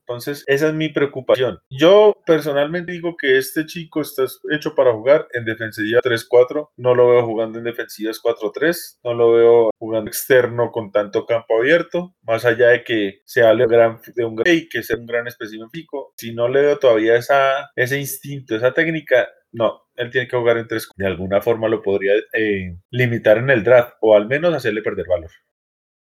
entonces, 0.09 0.45
esa 0.47 0.69
es 0.69 0.75
mi 0.75 0.89
preocupación. 0.89 1.59
Yo 1.69 2.15
personalmente 2.25 2.93
digo 2.93 3.17
que 3.17 3.39
este 3.39 3.67
chico 3.67 4.01
está 4.01 4.25
hecho 4.53 4.75
para 4.77 4.93
jugar 4.93 5.27
en 5.33 5.45
defensiva 5.45 6.01
3-4. 6.01 6.71
No 6.77 6.95
lo 6.95 7.09
veo 7.09 7.27
jugando 7.27 7.59
en 7.59 7.65
defensivas 7.65 8.21
4-3. 8.23 9.01
No 9.03 9.15
lo 9.15 9.33
veo 9.33 9.71
jugando 9.79 10.09
externo 10.09 10.71
con 10.71 10.93
tanto 10.93 11.27
campo 11.27 11.59
abierto. 11.59 12.15
Más 12.23 12.45
allá 12.45 12.69
de 12.69 12.85
que 12.85 13.21
sea 13.25 13.53
de, 13.53 13.67
gran, 13.67 13.99
de 14.15 14.25
un 14.25 14.37
gran 14.37 14.47
que 14.71 14.83
sea 14.85 14.97
un 14.97 15.07
gran 15.07 15.27
específico. 15.27 16.13
Si 16.17 16.33
no 16.33 16.49
le 16.49 16.63
veo 16.63 16.79
todavía 16.79 17.17
esa, 17.17 17.71
ese 17.75 17.99
instinto, 17.99 18.55
esa 18.55 18.73
técnica, 18.73 19.29
no, 19.51 19.83
él 19.97 20.11
tiene 20.11 20.29
que 20.29 20.37
jugar 20.37 20.59
en 20.59 20.69
3. 20.69 20.89
De 20.97 21.07
alguna 21.07 21.43
forma 21.43 21.69
lo 21.69 21.83
podría 21.83 22.13
eh, 22.33 22.77
limitar 22.91 23.39
en 23.39 23.51
el 23.51 23.65
draft 23.65 23.95
o 24.01 24.15
al 24.15 24.29
menos 24.29 24.55
hacerle 24.55 24.83
perder 24.83 25.07
valor. 25.09 25.31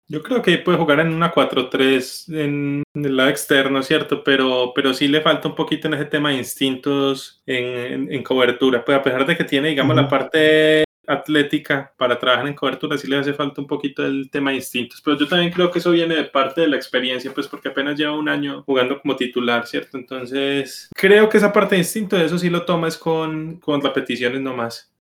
Yo 0.06 0.22
creo 0.22 0.42
que 0.42 0.58
puede 0.58 0.78
jugar 0.78 1.00
en 1.00 1.14
una 1.14 1.32
4-3 1.32 2.34
en 2.34 2.82
el 2.94 3.16
lado 3.16 3.30
externo, 3.30 3.82
¿cierto? 3.82 4.22
Pero, 4.22 4.72
pero 4.74 4.92
sí 4.92 5.08
le 5.08 5.22
falta 5.22 5.48
un 5.48 5.54
poquito 5.54 5.88
en 5.88 5.94
ese 5.94 6.04
tema 6.04 6.30
de 6.30 6.36
instintos 6.36 7.42
en, 7.46 8.12
en, 8.12 8.22
cobertura. 8.22 8.84
Pues 8.84 8.98
a 8.98 9.02
pesar 9.02 9.24
de 9.24 9.36
que 9.36 9.44
tiene, 9.44 9.70
digamos, 9.70 9.96
la 9.96 10.06
parte 10.06 10.84
atlética 11.06 11.92
para 11.96 12.18
trabajar 12.18 12.46
en 12.46 12.54
cobertura, 12.54 12.98
sí 12.98 13.06
le 13.08 13.16
hace 13.16 13.34
falta 13.34 13.60
un 13.60 13.66
poquito 13.66 14.04
el 14.04 14.30
tema 14.30 14.50
de 14.50 14.56
instintos. 14.56 15.00
Pero 15.02 15.18
yo 15.18 15.26
también 15.26 15.52
creo 15.52 15.70
que 15.70 15.78
eso 15.78 15.90
viene 15.90 16.14
de 16.16 16.24
parte 16.24 16.62
de 16.62 16.68
la 16.68 16.76
experiencia, 16.76 17.32
pues 17.32 17.48
porque 17.48 17.68
apenas 17.68 17.98
lleva 17.98 18.12
un 18.12 18.28
año 18.28 18.62
jugando 18.64 19.00
como 19.00 19.16
titular, 19.16 19.66
¿cierto? 19.66 19.96
Entonces, 19.96 20.88
creo 20.94 21.28
que 21.28 21.38
esa 21.38 21.52
parte 21.52 21.76
de 21.76 21.80
instinto, 21.80 22.16
eso 22.16 22.38
sí 22.38 22.50
lo 22.50 22.64
tomas 22.64 22.98
con, 22.98 23.56
con 23.58 23.80
repeticiones 23.80 24.40
nomás. 24.40 24.93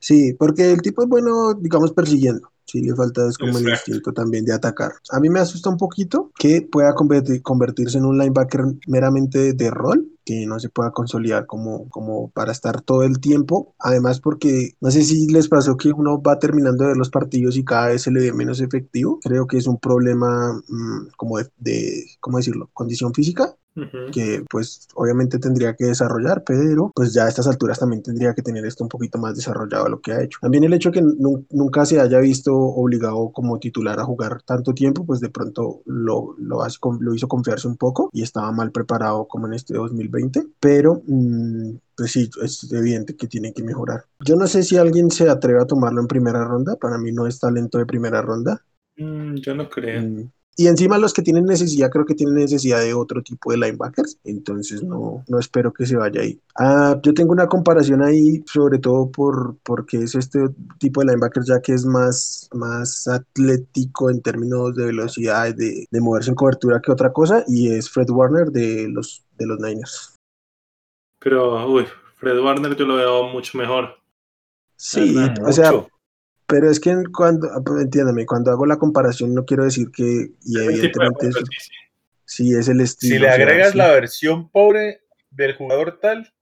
Sí, 0.00 0.34
porque 0.38 0.72
el 0.72 0.82
tipo 0.82 1.02
es 1.02 1.08
bueno, 1.08 1.54
digamos, 1.54 1.92
persiguiendo. 1.92 2.50
Sí, 2.64 2.80
le 2.82 2.94
falta 2.94 3.28
es 3.28 3.36
como 3.36 3.58
el 3.58 3.68
instinto 3.68 4.12
también 4.12 4.44
de 4.44 4.52
atacar. 4.52 4.92
A 5.10 5.18
mí 5.18 5.28
me 5.28 5.40
asusta 5.40 5.70
un 5.70 5.76
poquito 5.76 6.30
que 6.38 6.62
pueda 6.62 6.94
convertirse 6.94 7.98
en 7.98 8.04
un 8.04 8.16
linebacker 8.16 8.62
meramente 8.86 9.54
de 9.54 9.70
rol, 9.70 10.06
que 10.30 10.46
no 10.46 10.60
se 10.60 10.68
pueda 10.68 10.92
consolidar 10.92 11.46
como, 11.46 11.88
como 11.88 12.30
para 12.30 12.52
estar 12.52 12.82
todo 12.82 13.02
el 13.02 13.18
tiempo. 13.18 13.74
Además, 13.80 14.20
porque 14.20 14.76
no 14.80 14.92
sé 14.92 15.02
si 15.02 15.26
les 15.26 15.48
pasó 15.48 15.76
que 15.76 15.90
uno 15.90 16.22
va 16.22 16.38
terminando 16.38 16.84
de 16.84 16.90
ver 16.90 16.96
los 16.96 17.10
partidos 17.10 17.56
y 17.56 17.64
cada 17.64 17.88
vez 17.88 18.02
se 18.02 18.12
le 18.12 18.20
ve 18.20 18.32
menos 18.32 18.60
efectivo. 18.60 19.18
Creo 19.20 19.48
que 19.48 19.58
es 19.58 19.66
un 19.66 19.80
problema 19.80 20.52
mm, 20.68 21.08
como 21.16 21.38
de, 21.38 21.50
de, 21.58 22.04
¿cómo 22.20 22.36
decirlo? 22.38 22.70
Condición 22.72 23.12
física 23.12 23.56
que 24.12 24.44
pues 24.50 24.88
obviamente 24.94 25.38
tendría 25.38 25.74
que 25.74 25.86
desarrollar, 25.86 26.42
pero 26.44 26.90
pues 26.94 27.12
ya 27.12 27.24
a 27.24 27.28
estas 27.28 27.46
alturas 27.46 27.78
también 27.78 28.02
tendría 28.02 28.34
que 28.34 28.42
tener 28.42 28.64
esto 28.66 28.84
un 28.84 28.88
poquito 28.88 29.18
más 29.18 29.36
desarrollado 29.36 29.88
lo 29.88 30.00
que 30.00 30.12
ha 30.12 30.22
hecho. 30.22 30.38
También 30.40 30.64
el 30.64 30.74
hecho 30.74 30.90
que 30.90 31.02
nunca 31.02 31.86
se 31.86 32.00
haya 32.00 32.18
visto 32.18 32.54
obligado 32.54 33.30
como 33.32 33.58
titular 33.58 34.00
a 34.00 34.04
jugar 34.04 34.42
tanto 34.42 34.74
tiempo, 34.74 35.04
pues 35.04 35.20
de 35.20 35.30
pronto 35.30 35.82
lo, 35.86 36.34
lo, 36.38 36.60
lo 37.00 37.14
hizo 37.14 37.28
confiarse 37.28 37.68
un 37.68 37.76
poco 37.76 38.10
y 38.12 38.22
estaba 38.22 38.50
mal 38.52 38.72
preparado 38.72 39.26
como 39.28 39.46
en 39.46 39.54
este 39.54 39.74
2020, 39.74 40.19
pero... 40.60 41.02
Mm, 41.06 41.76
pues 41.96 42.12
sí, 42.12 42.30
es 42.42 42.72
evidente 42.72 43.14
que 43.14 43.26
tiene 43.26 43.52
que 43.52 43.62
mejorar. 43.62 44.06
Yo 44.24 44.34
no 44.34 44.46
sé 44.46 44.62
si 44.62 44.78
alguien 44.78 45.10
se 45.10 45.28
atreve 45.28 45.60
a 45.60 45.66
tomarlo 45.66 46.00
en 46.00 46.06
primera 46.06 46.42
ronda, 46.44 46.76
para 46.76 46.96
mí 46.96 47.12
no 47.12 47.26
es 47.26 47.38
talento 47.38 47.76
de 47.76 47.84
primera 47.84 48.22
ronda. 48.22 48.64
Mm, 48.96 49.34
yo 49.34 49.54
no 49.54 49.68
creo. 49.68 50.00
Mm, 50.00 50.30
y 50.56 50.66
encima 50.66 50.98
los 50.98 51.14
que 51.14 51.22
tienen 51.22 51.44
necesidad, 51.44 51.90
creo 51.90 52.04
que 52.04 52.14
tienen 52.14 52.34
necesidad 52.34 52.80
de 52.80 52.92
otro 52.92 53.22
tipo 53.22 53.50
de 53.50 53.58
linebackers. 53.58 54.18
Entonces 54.24 54.82
no, 54.82 55.24
no 55.28 55.38
espero 55.38 55.72
que 55.72 55.86
se 55.86 55.96
vaya 55.96 56.20
ahí. 56.20 56.40
Ah, 56.54 56.98
yo 57.02 57.14
tengo 57.14 57.32
una 57.32 57.46
comparación 57.46 58.02
ahí, 58.02 58.42
sobre 58.46 58.78
todo 58.78 59.10
por 59.10 59.56
porque 59.62 59.98
es 59.98 60.14
este 60.14 60.40
tipo 60.78 61.00
de 61.00 61.06
linebackers 61.06 61.46
ya 61.46 61.60
que 61.60 61.72
es 61.72 61.84
más, 61.86 62.48
más 62.52 63.08
atlético 63.08 64.10
en 64.10 64.20
términos 64.20 64.74
de 64.74 64.86
velocidad, 64.86 65.54
de, 65.54 65.86
de 65.90 66.00
moverse 66.00 66.30
en 66.30 66.36
cobertura 66.36 66.80
que 66.82 66.92
otra 66.92 67.12
cosa, 67.12 67.44
y 67.46 67.72
es 67.72 67.88
Fred 67.88 68.10
Warner 68.10 68.50
de 68.50 68.88
los, 68.88 69.24
de 69.38 69.46
los 69.46 69.60
Niners. 69.60 70.09
Pero, 71.20 71.66
uy, 71.70 71.86
Fred 72.16 72.38
Warner 72.38 72.76
yo 72.76 72.86
lo 72.86 72.96
veo 72.96 73.24
mucho 73.28 73.56
mejor. 73.56 73.96
Sí, 74.76 75.14
o 75.44 75.52
sea, 75.52 75.72
pero 76.46 76.70
es 76.70 76.80
que 76.80 76.96
cuando, 77.14 77.48
pues, 77.64 77.82
entiéndame, 77.82 78.26
cuando 78.26 78.50
hago 78.50 78.66
la 78.66 78.78
comparación 78.78 79.34
no 79.34 79.44
quiero 79.44 79.64
decir 79.64 79.90
que, 79.90 80.32
y 80.42 80.58
evidentemente 80.58 81.28
eso, 81.28 81.40
sí, 82.24 82.54
es 82.54 82.68
el 82.68 82.80
estilo. 82.80 83.14
Si 83.14 83.20
le 83.20 83.28
agregas 83.28 83.74
la 83.74 83.90
versión 83.92 84.50
pobre 84.50 85.02
del 85.30 85.54
jugador 85.54 85.98
tal. 86.00 86.32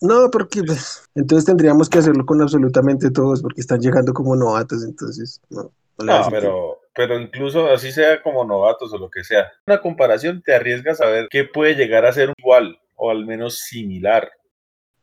No, 0.00 0.30
porque 0.30 0.64
pues, 0.64 1.08
entonces 1.14 1.44
tendríamos 1.44 1.88
que 1.88 1.98
hacerlo 1.98 2.26
con 2.26 2.42
absolutamente 2.42 3.10
todos, 3.10 3.42
porque 3.42 3.60
están 3.60 3.80
llegando 3.80 4.12
como 4.12 4.34
novatos, 4.34 4.84
entonces 4.84 5.40
no. 5.50 5.70
No, 5.98 6.26
pero, 6.30 6.80
pero 6.94 7.20
incluso 7.20 7.68
así 7.68 7.92
sea 7.92 8.22
como 8.22 8.44
novatos 8.44 8.92
o 8.92 8.98
lo 8.98 9.08
que 9.08 9.22
sea. 9.22 9.52
Una 9.66 9.80
comparación 9.80 10.42
te 10.42 10.54
arriesgas 10.54 11.00
a 11.00 11.06
ver 11.06 11.28
qué 11.30 11.44
puede 11.44 11.74
llegar 11.74 12.06
a 12.06 12.12
ser 12.12 12.32
igual 12.36 12.81
o 12.96 13.10
al 13.10 13.26
menos 13.26 13.58
similar. 13.58 14.30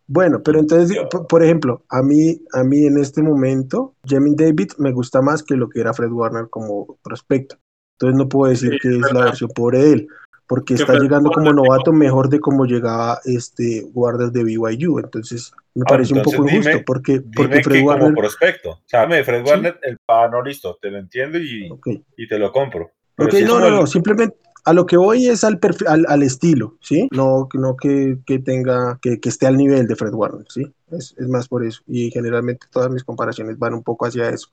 Bueno, 0.07 0.41
pero 0.43 0.59
entonces, 0.59 0.97
por 1.29 1.43
ejemplo, 1.43 1.83
a 1.87 2.01
mí, 2.01 2.41
a 2.53 2.63
mí 2.63 2.85
en 2.85 2.97
este 2.97 3.21
momento, 3.21 3.93
Jamin 4.03 4.35
David 4.35 4.71
me 4.79 4.91
gusta 4.91 5.21
más 5.21 5.43
que 5.43 5.55
lo 5.55 5.69
que 5.69 5.81
era 5.81 5.93
Fred 5.93 6.11
Warner 6.11 6.49
como 6.49 6.97
prospecto. 7.03 7.57
Entonces 7.93 8.17
no 8.17 8.27
puedo 8.27 8.49
decir 8.49 8.79
que 8.81 8.87
es 8.87 9.13
la 9.13 9.25
versión 9.25 9.51
por 9.53 9.75
él, 9.75 10.07
porque 10.47 10.73
está 10.73 10.93
llegando 10.97 11.29
como 11.29 11.53
novato 11.53 11.93
mejor 11.93 12.27
de 12.29 12.39
como 12.39 12.65
llegaba 12.65 13.19
este 13.25 13.85
Warner 13.93 14.31
de 14.31 14.43
BYU. 14.45 14.97
Entonces 14.97 15.51
me 15.75 15.83
ah, 15.85 15.89
parece 15.89 16.15
un 16.15 16.23
poco 16.23 16.43
injusto, 16.49 16.81
porque, 16.87 17.21
porque 17.35 17.61
Fred 17.61 17.83
Warner... 17.83 18.05
Como 18.05 18.17
prospecto, 18.17 18.71
o 18.71 18.83
sea, 18.87 19.07
Fred 19.07 19.45
Warner, 19.45 19.79
el 19.83 19.97
ah, 20.07 20.27
no, 20.31 20.41
listo, 20.41 20.79
te 20.81 20.89
lo 20.89 20.97
entiendo 20.97 21.37
y, 21.37 21.69
y 22.17 22.27
te 22.27 22.39
lo 22.39 22.51
compro. 22.51 22.89
Ok, 23.15 23.33
no, 23.45 23.59
no, 23.59 23.69
no, 23.69 23.85
simplemente 23.85 24.37
a 24.65 24.73
lo 24.73 24.85
que 24.85 24.97
voy 24.97 25.27
es 25.27 25.43
al, 25.43 25.59
al, 25.87 26.23
estilo, 26.23 26.77
¿sí? 26.81 27.07
No, 27.11 27.47
no 27.53 27.75
que, 27.75 28.17
tenga, 28.43 28.99
que, 29.01 29.19
esté 29.23 29.47
al 29.47 29.57
nivel 29.57 29.87
de 29.87 29.95
Fred 29.95 30.13
Warner, 30.13 30.45
¿sí? 30.49 30.71
Es, 30.91 31.15
más 31.27 31.47
por 31.47 31.65
eso. 31.65 31.81
Y 31.87 32.11
generalmente 32.11 32.67
todas 32.71 32.89
mis 32.89 33.03
comparaciones 33.03 33.57
van 33.57 33.73
un 33.73 33.83
poco 33.83 34.05
hacia 34.05 34.29
eso. 34.29 34.49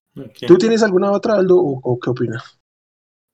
¿Tú 0.47 0.57
tienes 0.57 0.83
alguna 0.83 1.11
otra, 1.11 1.35
Aldo, 1.35 1.57
o, 1.57 1.99
qué 1.99 2.09
opinas? 2.09 2.59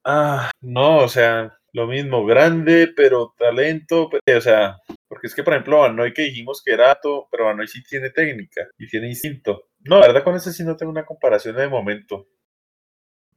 Ah, 0.04 0.50
no, 0.60 0.98
o 0.98 1.08
sea, 1.08 1.58
lo 1.72 1.86
mismo, 1.86 2.26
grande, 2.26 2.92
pero 2.94 3.34
talento, 3.38 4.08
o 4.08 4.40
sea, 4.40 4.78
porque 5.08 5.28
es 5.28 5.34
que, 5.34 5.42
por 5.42 5.54
ejemplo, 5.54 5.80
Banoy 5.80 6.12
que 6.12 6.22
dijimos 6.22 6.62
que 6.64 6.72
era 6.72 6.90
alto, 6.90 7.28
pero 7.30 7.46
Banoy 7.46 7.66
sí 7.66 7.82
tiene 7.82 8.10
técnica 8.10 8.68
y 8.78 8.86
tiene 8.88 9.08
instinto. 9.08 9.68
No, 9.80 10.00
la 10.00 10.06
verdad 10.06 10.24
con 10.24 10.34
ese 10.34 10.52
sí 10.52 10.64
no 10.64 10.76
tengo 10.76 10.92
una 10.92 11.06
comparación 11.06 11.56
de 11.56 11.68
momento. 11.68 12.26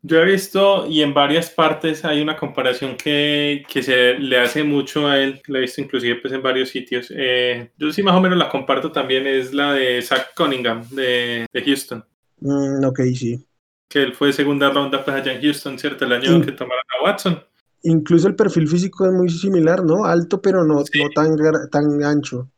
Yo 0.08 0.22
he 0.22 0.26
visto 0.26 0.88
y 0.88 1.02
en 1.02 1.14
varias 1.14 1.50
partes 1.50 2.06
hay 2.06 2.22
una 2.22 2.38
comparación 2.38 2.96
que, 2.96 3.66
que 3.68 3.84
se 3.84 4.14
le 4.14 4.40
hace 4.40 4.64
mucho 4.64 5.06
a 5.06 5.20
él, 5.20 5.42
la 5.48 5.58
he 5.58 5.62
visto 5.62 5.82
inclusive 5.82 6.16
pues 6.22 6.34
en 6.34 6.42
varios 6.42 6.70
sitios. 6.70 7.12
Eh, 7.14 7.72
yo 7.78 7.92
sí 7.92 8.02
más 8.04 8.16
o 8.16 8.22
menos 8.22 8.38
la 8.38 8.48
comparto 8.48 8.90
también, 8.90 9.28
es 9.28 9.54
la 9.54 9.74
de 9.74 10.02
Zach 10.02 10.34
Cunningham 10.34 10.88
de, 10.92 11.46
de 11.52 11.62
Houston. 11.62 12.06
Mm, 12.40 12.86
ok, 12.86 13.00
sí. 13.16 13.46
Que 13.90 14.04
él 14.04 14.14
fue 14.14 14.32
segunda 14.32 14.70
ronda 14.70 15.04
pues 15.04 15.18
allá 15.18 15.34
en 15.34 15.42
Houston, 15.42 15.78
¿cierto? 15.78 16.06
El 16.06 16.14
año 16.14 16.42
que 16.42 16.54
tomaron 16.54 16.84
a 16.98 17.04
Watson. 17.04 17.44
Incluso 17.84 18.30
el 18.30 18.36
perfil 18.36 18.70
físico 18.70 19.06
es 19.06 19.12
muy 19.12 19.28
similar, 19.30 19.84
¿no? 19.84 20.06
Alto 20.06 20.42
pero 20.42 20.64
no, 20.64 20.76
no 20.76 21.10
tan, 21.14 21.36
tan 21.70 22.04
ancho. 22.04 22.50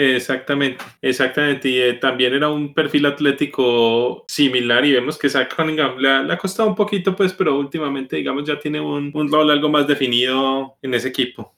Exactamente, 0.00 0.84
exactamente. 1.02 1.68
Y 1.68 1.78
eh, 1.78 1.94
también 1.94 2.32
era 2.32 2.48
un 2.48 2.72
perfil 2.72 3.06
atlético 3.06 4.24
similar 4.28 4.84
y 4.84 4.92
vemos 4.92 5.18
que 5.18 5.28
Zach 5.28 5.52
Cunningham 5.56 5.98
le 5.98 6.32
ha, 6.32 6.38
costado 6.38 6.68
un 6.68 6.76
poquito, 6.76 7.16
pues, 7.16 7.32
pero 7.32 7.58
últimamente, 7.58 8.14
digamos, 8.14 8.46
ya 8.46 8.60
tiene 8.60 8.80
un, 8.80 9.12
rol 9.28 9.50
algo 9.50 9.68
más 9.68 9.88
definido 9.88 10.76
en 10.82 10.94
ese 10.94 11.08
equipo. 11.08 11.52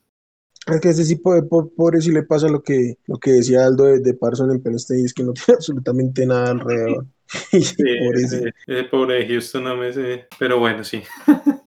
Es 0.67 0.81
que 0.81 0.89
ese 0.89 1.05
sí, 1.05 1.17
pobre, 1.17 1.43
pobre 1.43 2.01
sí 2.01 2.13
le 2.13 2.23
pasa 2.23 2.49
lo 2.49 2.63
que, 2.63 2.95
lo 3.07 3.19
que 3.19 3.33
decía 3.33 3.67
Aldo 3.67 3.85
de, 3.85 4.01
de 4.01 4.15
Parson 4.15 4.51
en 4.51 4.63
Penn 4.63 4.77
State, 4.77 5.03
es 5.05 5.13
que 5.13 5.23
no 5.23 5.35
tiene 5.35 5.55
absolutamente 5.57 6.25
nada 6.25 6.53
alrededor. 6.53 7.05
Sí, 7.27 7.59
ese, 8.15 8.55
ese 8.67 8.85
pobre 8.85 9.17
de 9.17 9.29
Houston, 9.29 9.65
no 9.65 9.77
me 9.77 9.93
sé. 9.93 10.29
Pero 10.39 10.59
bueno, 10.59 10.83
sí. 10.83 11.03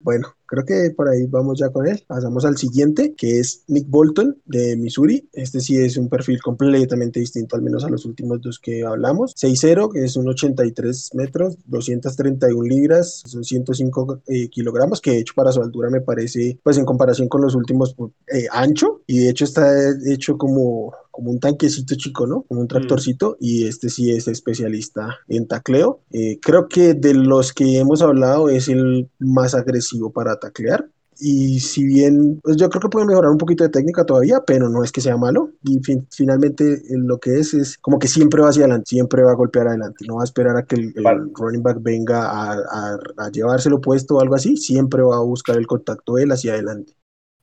Bueno, 0.00 0.28
creo 0.46 0.64
que 0.64 0.92
por 0.96 1.08
ahí 1.08 1.26
vamos 1.26 1.58
ya 1.58 1.70
con 1.70 1.86
él. 1.86 2.04
Pasamos 2.06 2.44
al 2.44 2.56
siguiente, 2.56 3.14
que 3.16 3.40
es 3.40 3.64
Nick 3.66 3.88
Bolton 3.88 4.40
de 4.44 4.76
Missouri. 4.76 5.28
Este 5.32 5.60
sí 5.60 5.76
es 5.76 5.96
un 5.96 6.08
perfil 6.08 6.40
completamente 6.40 7.18
distinto, 7.18 7.56
al 7.56 7.62
menos 7.62 7.84
a 7.84 7.88
los 7.88 8.04
últimos 8.04 8.40
dos 8.40 8.60
que 8.60 8.84
hablamos. 8.84 9.34
6'0, 9.34 9.92
que 9.92 10.04
es 10.04 10.16
un 10.16 10.28
83 10.28 11.10
metros, 11.14 11.58
231 11.66 12.62
libras, 12.62 13.22
son 13.26 13.42
105 13.42 14.22
eh, 14.28 14.48
kilogramos, 14.48 15.00
que 15.00 15.10
de 15.10 15.18
hecho 15.18 15.34
para 15.34 15.50
su 15.50 15.60
altura 15.60 15.90
me 15.90 16.00
parece, 16.00 16.58
pues 16.62 16.78
en 16.78 16.84
comparación 16.84 17.28
con 17.28 17.42
los 17.42 17.56
últimos, 17.56 17.96
eh, 18.32 18.46
ancho. 18.52 19.02
Y 19.06 19.18
de 19.20 19.30
hecho 19.30 19.44
está 19.44 19.68
hecho 20.06 20.38
como 20.38 20.94
como 21.18 21.32
un 21.32 21.40
tanquecito 21.40 21.96
chico, 21.96 22.28
¿no? 22.28 22.42
Como 22.42 22.60
un 22.60 22.68
tractorcito, 22.68 23.36
y 23.40 23.66
este 23.66 23.88
sí 23.88 24.12
es 24.12 24.28
especialista 24.28 25.18
en 25.26 25.48
tacleo. 25.48 26.02
Eh, 26.12 26.38
creo 26.40 26.68
que 26.68 26.94
de 26.94 27.12
los 27.12 27.52
que 27.52 27.78
hemos 27.78 28.02
hablado 28.02 28.48
es 28.48 28.68
el 28.68 29.10
más 29.18 29.52
agresivo 29.52 30.12
para 30.12 30.38
taclear. 30.38 30.88
Y 31.18 31.58
si 31.58 31.84
bien, 31.84 32.38
pues 32.40 32.56
yo 32.56 32.70
creo 32.70 32.82
que 32.82 32.88
puede 32.88 33.06
mejorar 33.06 33.32
un 33.32 33.36
poquito 33.38 33.64
de 33.64 33.70
técnica 33.70 34.06
todavía, 34.06 34.44
pero 34.46 34.68
no 34.68 34.84
es 34.84 34.92
que 34.92 35.00
sea 35.00 35.16
malo. 35.16 35.50
Y 35.64 35.80
finalmente 36.12 36.82
lo 36.90 37.18
que 37.18 37.40
es 37.40 37.52
es 37.52 37.76
como 37.78 37.98
que 37.98 38.06
siempre 38.06 38.40
va 38.40 38.50
hacia 38.50 38.62
adelante, 38.62 38.90
siempre 38.90 39.24
va 39.24 39.32
a 39.32 39.34
golpear 39.34 39.66
adelante. 39.66 40.04
No 40.06 40.18
va 40.18 40.22
a 40.22 40.24
esperar 40.24 40.56
a 40.56 40.66
que 40.66 40.76
el, 40.76 40.94
running 41.34 41.64
back 41.64 41.78
venga 41.80 42.30
a, 42.30 42.96
a, 43.16 43.30
llevárselo 43.32 43.80
puesto 43.80 44.14
o 44.14 44.20
algo 44.20 44.36
así. 44.36 44.56
Siempre 44.56 45.02
va 45.02 45.16
a 45.16 45.24
buscar 45.24 45.56
el 45.56 45.66
contacto 45.66 46.16
él 46.16 46.30
hacia 46.30 46.52
adelante. 46.52 46.92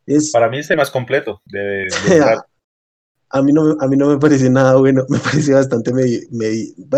Es, 0.05 0.31
Para 0.31 0.47
mí 0.47 0.59
es 0.59 0.69
el 0.69 0.77
más 0.77 0.91
completo 0.91 1.41
de, 1.43 1.87
de 2.07 2.37
a 3.35 3.41
mí 3.41 3.51
no, 3.51 3.75
a 3.81 3.87
mí 3.87 3.97
no 3.97 4.07
me 4.07 4.17
parece 4.17 4.49
nada 4.49 4.77
bueno, 4.77 5.05
me 5.09 5.19
parece 5.19 5.53
bastante, 5.53 5.93
me, 5.93 6.05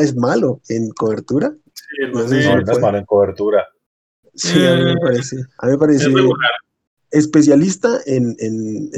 es 0.02 0.15
malo 0.15 0.62
en 0.69 0.89
cobertura. 0.89 1.54
Sí, 1.73 2.12
no, 2.13 2.21
es 2.21 2.80
malo 2.80 2.97
en 2.97 3.06
cobertura. 3.06 3.65
Sí, 4.36 4.63
a 4.65 4.76
mí 4.76 4.84
me 4.84 4.97
parece, 4.97 5.38
a 5.58 5.65
mí 5.65 5.71
me 5.71 5.78
parece 5.80 6.10
especialista 7.10 8.02
en, 8.06 8.36
en, 8.39 8.89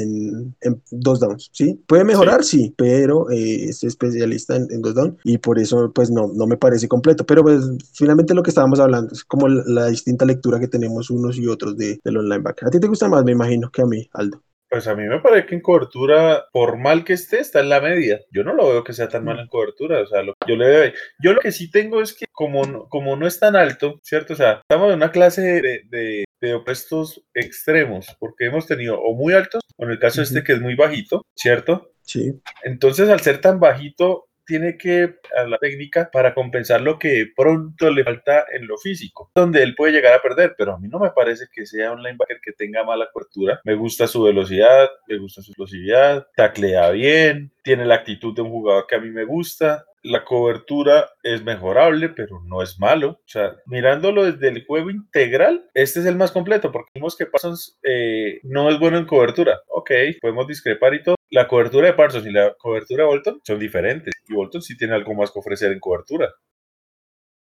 en, 0.61 0.83
dos 0.91 1.19
downs, 1.19 1.49
¿sí? 1.53 1.79
Puede 1.87 2.03
mejorar, 2.03 2.43
sí, 2.43 2.73
pero 2.75 3.29
eh, 3.29 3.65
es 3.69 3.83
especialista 3.83 4.55
en, 4.55 4.81
dos 4.81 4.95
downs 4.95 5.15
y 5.23 5.37
por 5.37 5.59
eso 5.59 5.93
pues 5.93 6.09
no, 6.09 6.29
no 6.33 6.45
me 6.45 6.57
parece 6.57 6.89
completo, 6.89 7.25
pero 7.25 7.43
pues 7.43 7.63
finalmente 7.93 8.33
lo 8.33 8.43
que 8.43 8.49
estábamos 8.49 8.79
hablando 8.81 9.13
es 9.13 9.23
como 9.23 9.47
la, 9.47 9.87
distinta 9.87 10.25
lectura 10.25 10.59
que 10.59 10.67
tenemos 10.67 11.09
unos 11.09 11.37
y 11.37 11.47
otros 11.47 11.77
de, 11.77 11.99
del 12.03 12.17
online 12.17 12.41
back. 12.41 12.63
A 12.63 12.69
ti 12.69 12.79
te 12.79 12.87
gusta 12.87 13.07
más, 13.07 13.23
me 13.23 13.31
imagino, 13.31 13.71
que 13.71 13.83
a 13.83 13.85
mí, 13.85 14.09
Aldo. 14.11 14.41
Pues 14.69 14.87
a 14.87 14.95
mí 14.95 15.03
me 15.07 15.19
parece 15.19 15.47
que 15.47 15.55
en 15.55 15.61
cobertura, 15.61 16.45
por 16.53 16.77
mal 16.77 17.03
que 17.03 17.13
esté, 17.13 17.39
está 17.39 17.59
en 17.59 17.69
la 17.69 17.81
media. 17.81 18.19
Yo 18.31 18.43
no 18.43 18.53
lo 18.53 18.69
veo 18.69 18.83
que 18.83 18.93
sea 18.93 19.09
tan 19.09 19.25
mal 19.25 19.39
en 19.39 19.47
cobertura. 19.47 20.01
O 20.01 20.05
sea, 20.05 20.21
lo, 20.21 20.35
yo 20.47 20.55
le 20.55 20.93
Yo 21.19 21.33
lo 21.33 21.39
que 21.39 21.51
sí 21.51 21.71
tengo 21.71 22.01
es 22.01 22.13
que 22.13 22.25
como 22.31 22.65
no, 22.65 22.87
como 22.87 23.15
no 23.15 23.25
es 23.25 23.39
tan 23.39 23.55
alto, 23.55 23.99
¿cierto? 24.03 24.33
O 24.33 24.35
sea, 24.35 24.61
estamos 24.61 24.89
en 24.89 24.97
una 24.97 25.11
clase 25.11 25.41
de, 25.41 26.25
de, 26.39 26.53
opuestos 26.53 27.21
extremos, 27.33 28.15
porque 28.19 28.45
hemos 28.45 28.65
tenido 28.65 28.99
o 28.99 29.13
muy 29.13 29.33
altos, 29.33 29.61
o 29.75 29.83
en 29.83 29.91
el 29.91 29.99
caso 29.99 30.21
este 30.21 30.43
que 30.43 30.53
es 30.53 30.61
muy 30.61 30.75
bajito, 30.75 31.25
¿cierto? 31.35 31.91
Sí. 32.01 32.39
Entonces, 32.63 33.09
al 33.09 33.19
ser 33.19 33.41
tan 33.41 33.59
bajito, 33.59 34.28
tiene 34.49 34.77
que 34.79 35.13
a 35.37 35.43
la 35.43 35.59
técnica 35.59 36.09
para 36.11 36.33
compensar 36.33 36.81
lo 36.81 36.97
que 36.97 37.27
pronto 37.35 37.91
le 37.91 38.03
falta 38.03 38.45
en 38.51 38.65
lo 38.65 38.79
físico, 38.79 39.29
donde 39.35 39.61
él 39.61 39.75
puede 39.75 39.93
llegar 39.93 40.13
a 40.15 40.23
perder, 40.23 40.55
pero 40.57 40.73
a 40.73 40.79
mí 40.79 40.87
no 40.87 40.97
me 40.97 41.11
parece 41.11 41.45
que 41.53 41.67
sea 41.67 41.91
un 41.91 42.01
linebacker 42.01 42.39
que 42.41 42.53
tenga 42.53 42.83
mala 42.83 43.07
cobertura. 43.13 43.61
Me 43.63 43.75
gusta 43.75 44.07
su 44.07 44.23
velocidad, 44.23 44.89
me 45.07 45.19
gusta 45.19 45.43
su 45.43 45.51
explosividad, 45.51 46.25
taclea 46.35 46.89
bien, 46.89 47.51
tiene 47.61 47.85
la 47.85 47.93
actitud 47.93 48.35
de 48.35 48.41
un 48.41 48.49
jugador 48.49 48.87
que 48.87 48.95
a 48.95 48.99
mí 48.99 49.11
me 49.11 49.23
gusta, 49.23 49.85
la 50.01 50.25
cobertura 50.25 51.11
es 51.21 51.43
mejorable, 51.43 52.09
pero 52.09 52.41
no 52.43 52.63
es 52.63 52.79
malo. 52.79 53.09
O 53.09 53.27
sea, 53.27 53.55
mirándolo 53.67 54.31
desde 54.31 54.47
el 54.47 54.65
juego 54.65 54.89
integral, 54.89 55.69
este 55.75 55.99
es 55.99 56.07
el 56.07 56.15
más 56.15 56.31
completo, 56.31 56.71
porque 56.71 56.89
vimos 56.95 57.15
que 57.15 57.27
Parsons 57.27 57.77
eh, 57.83 58.39
no 58.41 58.71
es 58.71 58.79
bueno 58.79 58.97
en 58.97 59.05
cobertura. 59.05 59.61
Ok, 59.67 59.91
podemos 60.19 60.47
discrepar 60.47 60.95
y 60.95 61.03
todo. 61.03 61.18
La 61.31 61.47
cobertura 61.47 61.87
de 61.87 61.93
Parsons 61.93 62.25
y 62.25 62.31
la 62.31 62.55
cobertura 62.57 63.03
de 63.03 63.09
Bolton 63.09 63.41
son 63.43 63.59
diferentes. 63.59 64.13
Y 64.27 64.33
Bolton 64.33 64.61
sí 64.61 64.75
tiene 64.75 64.95
algo 64.95 65.13
más 65.13 65.31
que 65.31 65.39
ofrecer 65.39 65.71
en 65.71 65.79
cobertura. 65.79 66.29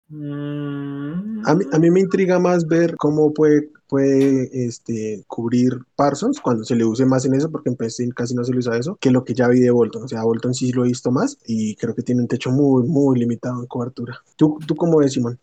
A 0.07 1.55
mí, 1.55 1.65
a 1.71 1.79
mí, 1.79 1.89
me 1.89 1.99
intriga 1.99 2.37
más 2.37 2.67
ver 2.67 2.95
cómo 2.95 3.33
puede, 3.33 3.69
puede 3.87 4.67
este, 4.67 5.23
cubrir 5.27 5.79
Parsons 5.95 6.39
cuando 6.39 6.63
se 6.63 6.75
le 6.75 6.85
use 6.85 7.05
más 7.05 7.25
en 7.25 7.33
eso, 7.33 7.51
porque 7.51 7.69
en 7.69 7.75
Preston 7.75 8.11
casi 8.11 8.35
no 8.35 8.43
se 8.43 8.51
le 8.51 8.59
usa 8.59 8.77
eso, 8.77 8.97
que 9.01 9.09
lo 9.09 9.23
que 9.23 9.33
ya 9.33 9.47
vi 9.47 9.59
de 9.59 9.71
Bolton. 9.71 10.03
O 10.03 10.07
sea, 10.07 10.23
Bolton 10.23 10.53
sí 10.53 10.71
lo 10.71 10.85
he 10.85 10.89
visto 10.89 11.11
más 11.11 11.39
y 11.45 11.75
creo 11.75 11.95
que 11.95 12.03
tiene 12.03 12.21
un 12.21 12.27
techo 12.27 12.51
muy, 12.51 12.83
muy 12.83 13.19
limitado 13.19 13.59
en 13.59 13.67
cobertura. 13.67 14.21
¿Tú, 14.35 14.59
tú 14.67 14.75
cómo 14.75 14.99
ves, 14.99 15.13
Simón? 15.13 15.39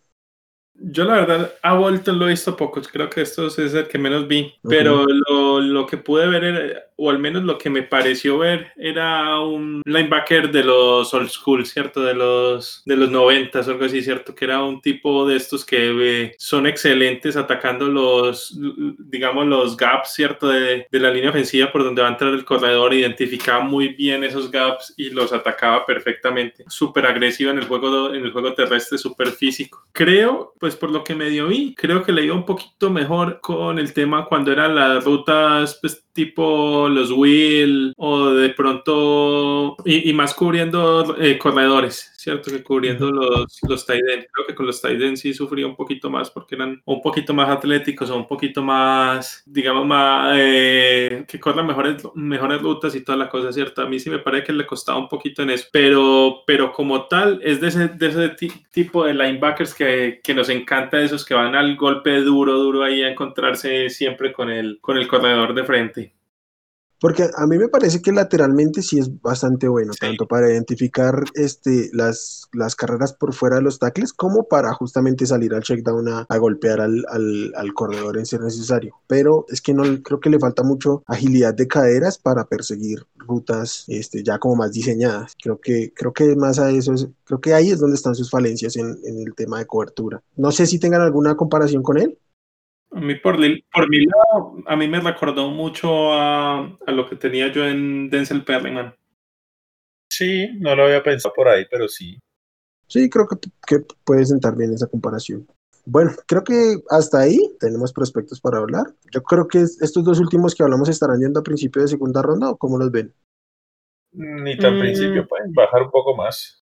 Yo 0.75 1.05
la 1.05 1.15
verdad 1.15 1.55
a 1.63 1.75
Bolton 1.75 2.19
lo 2.19 2.27
he 2.27 2.31
visto 2.31 2.57
poco, 2.57 2.81
creo 2.83 3.09
que 3.09 3.21
esto 3.21 3.47
es 3.47 3.59
el 3.59 3.87
que 3.89 3.99
menos 3.99 4.27
vi, 4.27 4.55
pero 4.69 5.05
lo, 5.07 5.61
lo, 5.61 5.87
que 5.87 5.97
pude 5.97 6.27
ver, 6.27 6.91
o 6.97 7.11
al 7.11 7.19
menos 7.19 7.45
lo 7.45 7.59
que 7.59 7.71
me 7.71 7.83
pareció 7.83 8.39
ver, 8.39 8.73
era 8.77 9.39
un 9.41 9.83
linebacker 9.85 10.51
de 10.51 10.65
los 10.65 11.13
old 11.15 11.29
school, 11.29 11.67
¿cierto? 11.67 12.03
De 12.03 12.15
los, 12.15 12.83
de 12.85 12.97
los 12.97 13.11
90 13.11 13.61
o 13.61 13.63
algo 13.63 13.85
así, 13.85 14.03
¿cierto? 14.03 14.35
Que 14.35 14.47
era 14.47 14.63
un 14.63 14.81
tipo 14.81 15.27
de 15.27 15.37
estos 15.37 15.65
que 15.65 16.23
eh, 16.23 16.35
son 16.39 16.67
excelentes 16.67 17.37
atacando 17.37 17.87
los, 17.87 18.59
digamos, 18.99 19.47
los 19.47 19.77
gaps, 19.77 20.15
¿cierto? 20.15 20.49
De, 20.49 20.87
de, 20.91 20.99
la 20.99 21.11
línea 21.11 21.31
ofensiva 21.31 21.71
por 21.71 21.85
donde 21.85 22.03
va 22.03 22.09
a 22.09 22.13
entrar 22.13 22.33
el 22.33 22.45
corredor, 22.45 22.95
identificaba 22.95 23.63
muy 23.63 23.89
bien 23.89 24.25
esos 24.25 24.51
gaps 24.51 24.95
y 24.97 25.11
los 25.11 25.33
atacaba 25.33 25.85
perfectamente. 25.87 26.65
Súper 26.69 27.07
agresivo 27.07 27.51
en 27.51 27.59
el 27.59 27.67
juego, 27.67 28.15
en 28.15 28.25
el 28.25 28.33
juego 28.33 28.55
terrestre, 28.55 28.99
súper 28.99 29.29
físico. 29.29 29.85
Creo, 29.93 30.55
pues 30.63 30.77
por 30.77 30.93
lo 30.93 31.03
que 31.03 31.17
medio 31.17 31.49
vi, 31.49 31.75
creo 31.75 32.05
que 32.05 32.13
le 32.13 32.25
iba 32.25 32.37
un 32.37 32.47
poquito 32.47 32.89
mejor 32.89 33.41
con 33.41 33.81
el 33.81 33.93
tema 33.93 34.27
cuando 34.27 34.53
eran 34.53 34.77
las 34.77 35.05
rutas 35.05 35.77
pues, 35.81 36.05
tipo 36.13 36.89
los 36.89 37.11
Will 37.11 37.93
o 37.97 38.31
de 38.31 38.51
pronto 38.51 39.77
y, 39.85 40.13
más 40.13 40.35
cubriendo 40.35 41.17
eh, 41.19 41.39
corredores, 41.39 42.13
¿cierto? 42.17 42.51
Que 42.51 42.63
cubriendo 42.63 43.11
los, 43.11 43.59
los 43.69 43.87
tight 43.87 44.03
Creo 44.03 44.47
que 44.47 44.55
con 44.55 44.67
los 44.67 44.81
tight 44.81 45.17
sí 45.17 45.33
sufría 45.35 45.67
un 45.67 45.77
poquito 45.77 46.11
más 46.11 46.31
porque 46.31 46.55
eran 46.55 46.83
un 46.85 47.03
poquito 47.03 47.35
más 47.35 47.49
atléticos 47.49 48.11
o 48.11 48.17
un 48.17 48.27
poquito 48.27 48.63
más, 48.63 49.43
digamos, 49.47 49.87
más 49.87 50.35
eh, 50.37 51.25
que 51.27 51.41
corran 51.41 51.67
mejores, 51.67 52.03
mejores 52.15 52.61
rutas 52.61 52.95
y 52.95 53.05
toda 53.05 53.19
la 53.19 53.29
cosa, 53.29 53.53
¿cierto? 53.53 53.83
A 53.83 53.87
mí 53.87 53.99
sí 53.99 54.11
me 54.11 54.19
parece 54.19 54.47
que 54.47 54.53
le 54.53 54.67
costaba 54.67 54.99
un 54.99 55.09
poquito 55.09 55.43
en 55.43 55.51
eso, 55.51 55.69
pero, 55.73 56.43
pero 56.47 56.73
como 56.73 57.07
tal 57.07 57.41
es 57.43 57.61
de 57.61 57.69
ese, 57.69 57.89
de 57.89 58.07
ese 58.09 58.37
tipo 58.73 59.05
de 59.05 59.15
linebackers 59.15 59.75
que, 59.75 60.21
que 60.23 60.35
nos 60.35 60.49
encanta, 60.49 61.01
esos 61.01 61.25
que 61.25 61.35
van 61.35 61.55
al 61.55 61.77
golpe 61.77 62.21
duro, 62.21 62.55
duro 62.59 62.85
ahí 62.85 63.03
a 63.03 63.11
encontrarse 63.11 63.89
siempre 63.91 64.33
con 64.33 64.51
el, 64.51 64.79
con 64.81 64.97
el 64.99 65.09
corredor 65.09 65.55
de 65.55 65.65
frente. 65.65 66.02
Porque 67.03 67.25
a 67.35 67.47
mí 67.49 67.59
me 67.59 67.69
parece 67.69 68.01
que 68.01 68.13
lateralmente 68.13 68.81
sí 68.81 69.01
es 69.01 69.11
bastante 69.21 69.67
bueno, 69.67 69.93
tanto 69.99 70.29
para 70.29 70.53
identificar 70.53 71.15
este, 71.35 71.91
las, 71.93 72.47
las 72.53 72.77
carreras 72.77 73.13
por 73.13 73.35
fuera 73.35 73.57
de 73.57 73.63
los 73.63 73.81
tackles 73.81 74.13
como 74.13 74.47
para 74.47 74.73
justamente 74.73 75.27
salir 75.27 75.53
al 75.53 75.65
checkdown 75.65 76.09
a, 76.09 76.27
a 76.29 76.39
golpear 76.39 76.81
al, 76.81 77.05
al, 77.09 77.53
al, 77.57 77.75
corredor 77.75 78.19
en 78.19 78.25
ser 78.25 78.41
necesario. 78.43 78.95
Pero 79.09 79.47
es 79.49 79.61
que 79.61 79.75
no 79.75 79.83
creo 80.01 80.21
que 80.21 80.31
le 80.31 80.39
falta 80.39 80.63
mucho 80.63 81.03
agilidad 81.09 81.55
de 81.55 81.67
caderas 81.67 82.19
para 82.19 82.45
perseguir 82.45 83.05
rutas 83.17 83.85
este, 83.89 84.23
ya 84.23 84.39
como 84.39 84.55
más 84.55 84.71
diseñadas. 84.71 85.35
Creo 85.43 85.59
que, 85.61 85.93
creo 85.93 86.13
que 86.13 86.37
más 86.37 86.61
a 86.61 86.71
eso, 86.71 86.95
creo 87.25 87.41
que 87.41 87.53
ahí 87.53 87.73
es 87.73 87.81
donde 87.81 87.97
están 87.97 88.15
sus 88.15 88.31
falencias 88.31 88.77
en, 88.77 88.87
en 89.05 89.27
el 89.27 89.35
tema 89.35 89.59
de 89.59 89.67
cobertura. 89.67 90.23
No 90.37 90.53
sé 90.53 90.67
si 90.67 90.79
tengan 90.79 91.01
alguna 91.01 91.35
comparación 91.35 91.83
con 91.83 91.99
él. 91.99 92.17
A 92.95 93.01
mí, 93.01 93.15
por, 93.17 93.37
por 93.73 93.89
mi 93.89 94.05
lado, 94.05 94.63
a 94.67 94.77
mí 94.77 94.87
me 94.87 95.01
recordó 95.01 95.51
mucho 95.51 96.13
a, 96.13 96.59
a 96.87 96.91
lo 96.93 97.09
que 97.09 97.17
tenía 97.17 97.51
yo 97.51 97.65
en 97.65 98.11
Denzel 98.11 98.45
Perryman. 98.45 98.95
Sí, 100.11 100.49
no 100.61 100.77
lo 100.77 100.85
había 100.85 101.03
pensado 101.03 101.35
por 101.35 101.49
ahí, 101.49 101.65
pero 101.71 101.89
sí. 101.89 102.19
Sí, 102.87 103.09
creo 103.09 103.27
que, 103.27 103.37
que 103.67 103.87
puede 104.05 104.27
sentar 104.27 104.55
bien 104.57 104.75
esa 104.75 104.87
comparación. 104.87 105.47
Bueno, 105.85 106.13
creo 106.27 106.45
que 106.45 106.77
hasta 106.91 107.21
ahí 107.21 107.41
tenemos 107.59 107.93
prospectos 107.93 108.41
para 108.41 108.59
hablar. 108.59 108.95
Yo 109.11 109.23
creo 109.23 109.49
que 109.49 109.59
estos 109.59 110.05
dos 110.05 110.21
últimos 110.21 110.55
que 110.55 110.63
hablamos 110.63 110.89
estarán 110.89 111.21
yendo 111.21 111.41
a 111.41 111.43
principio 111.43 111.83
de 111.83 111.89
segunda 111.89 112.23
ronda 112.23 112.51
o 112.51 112.57
cómo 112.57 112.79
los 112.79 112.91
ven. 112.91 113.13
Ni 114.13 114.57
tan 114.59 114.79
principio, 114.79 115.25
mm. 115.25 115.27
pueden 115.27 115.53
bajar 115.55 115.83
un 115.83 115.91
poco 115.91 116.15
más. 116.15 116.63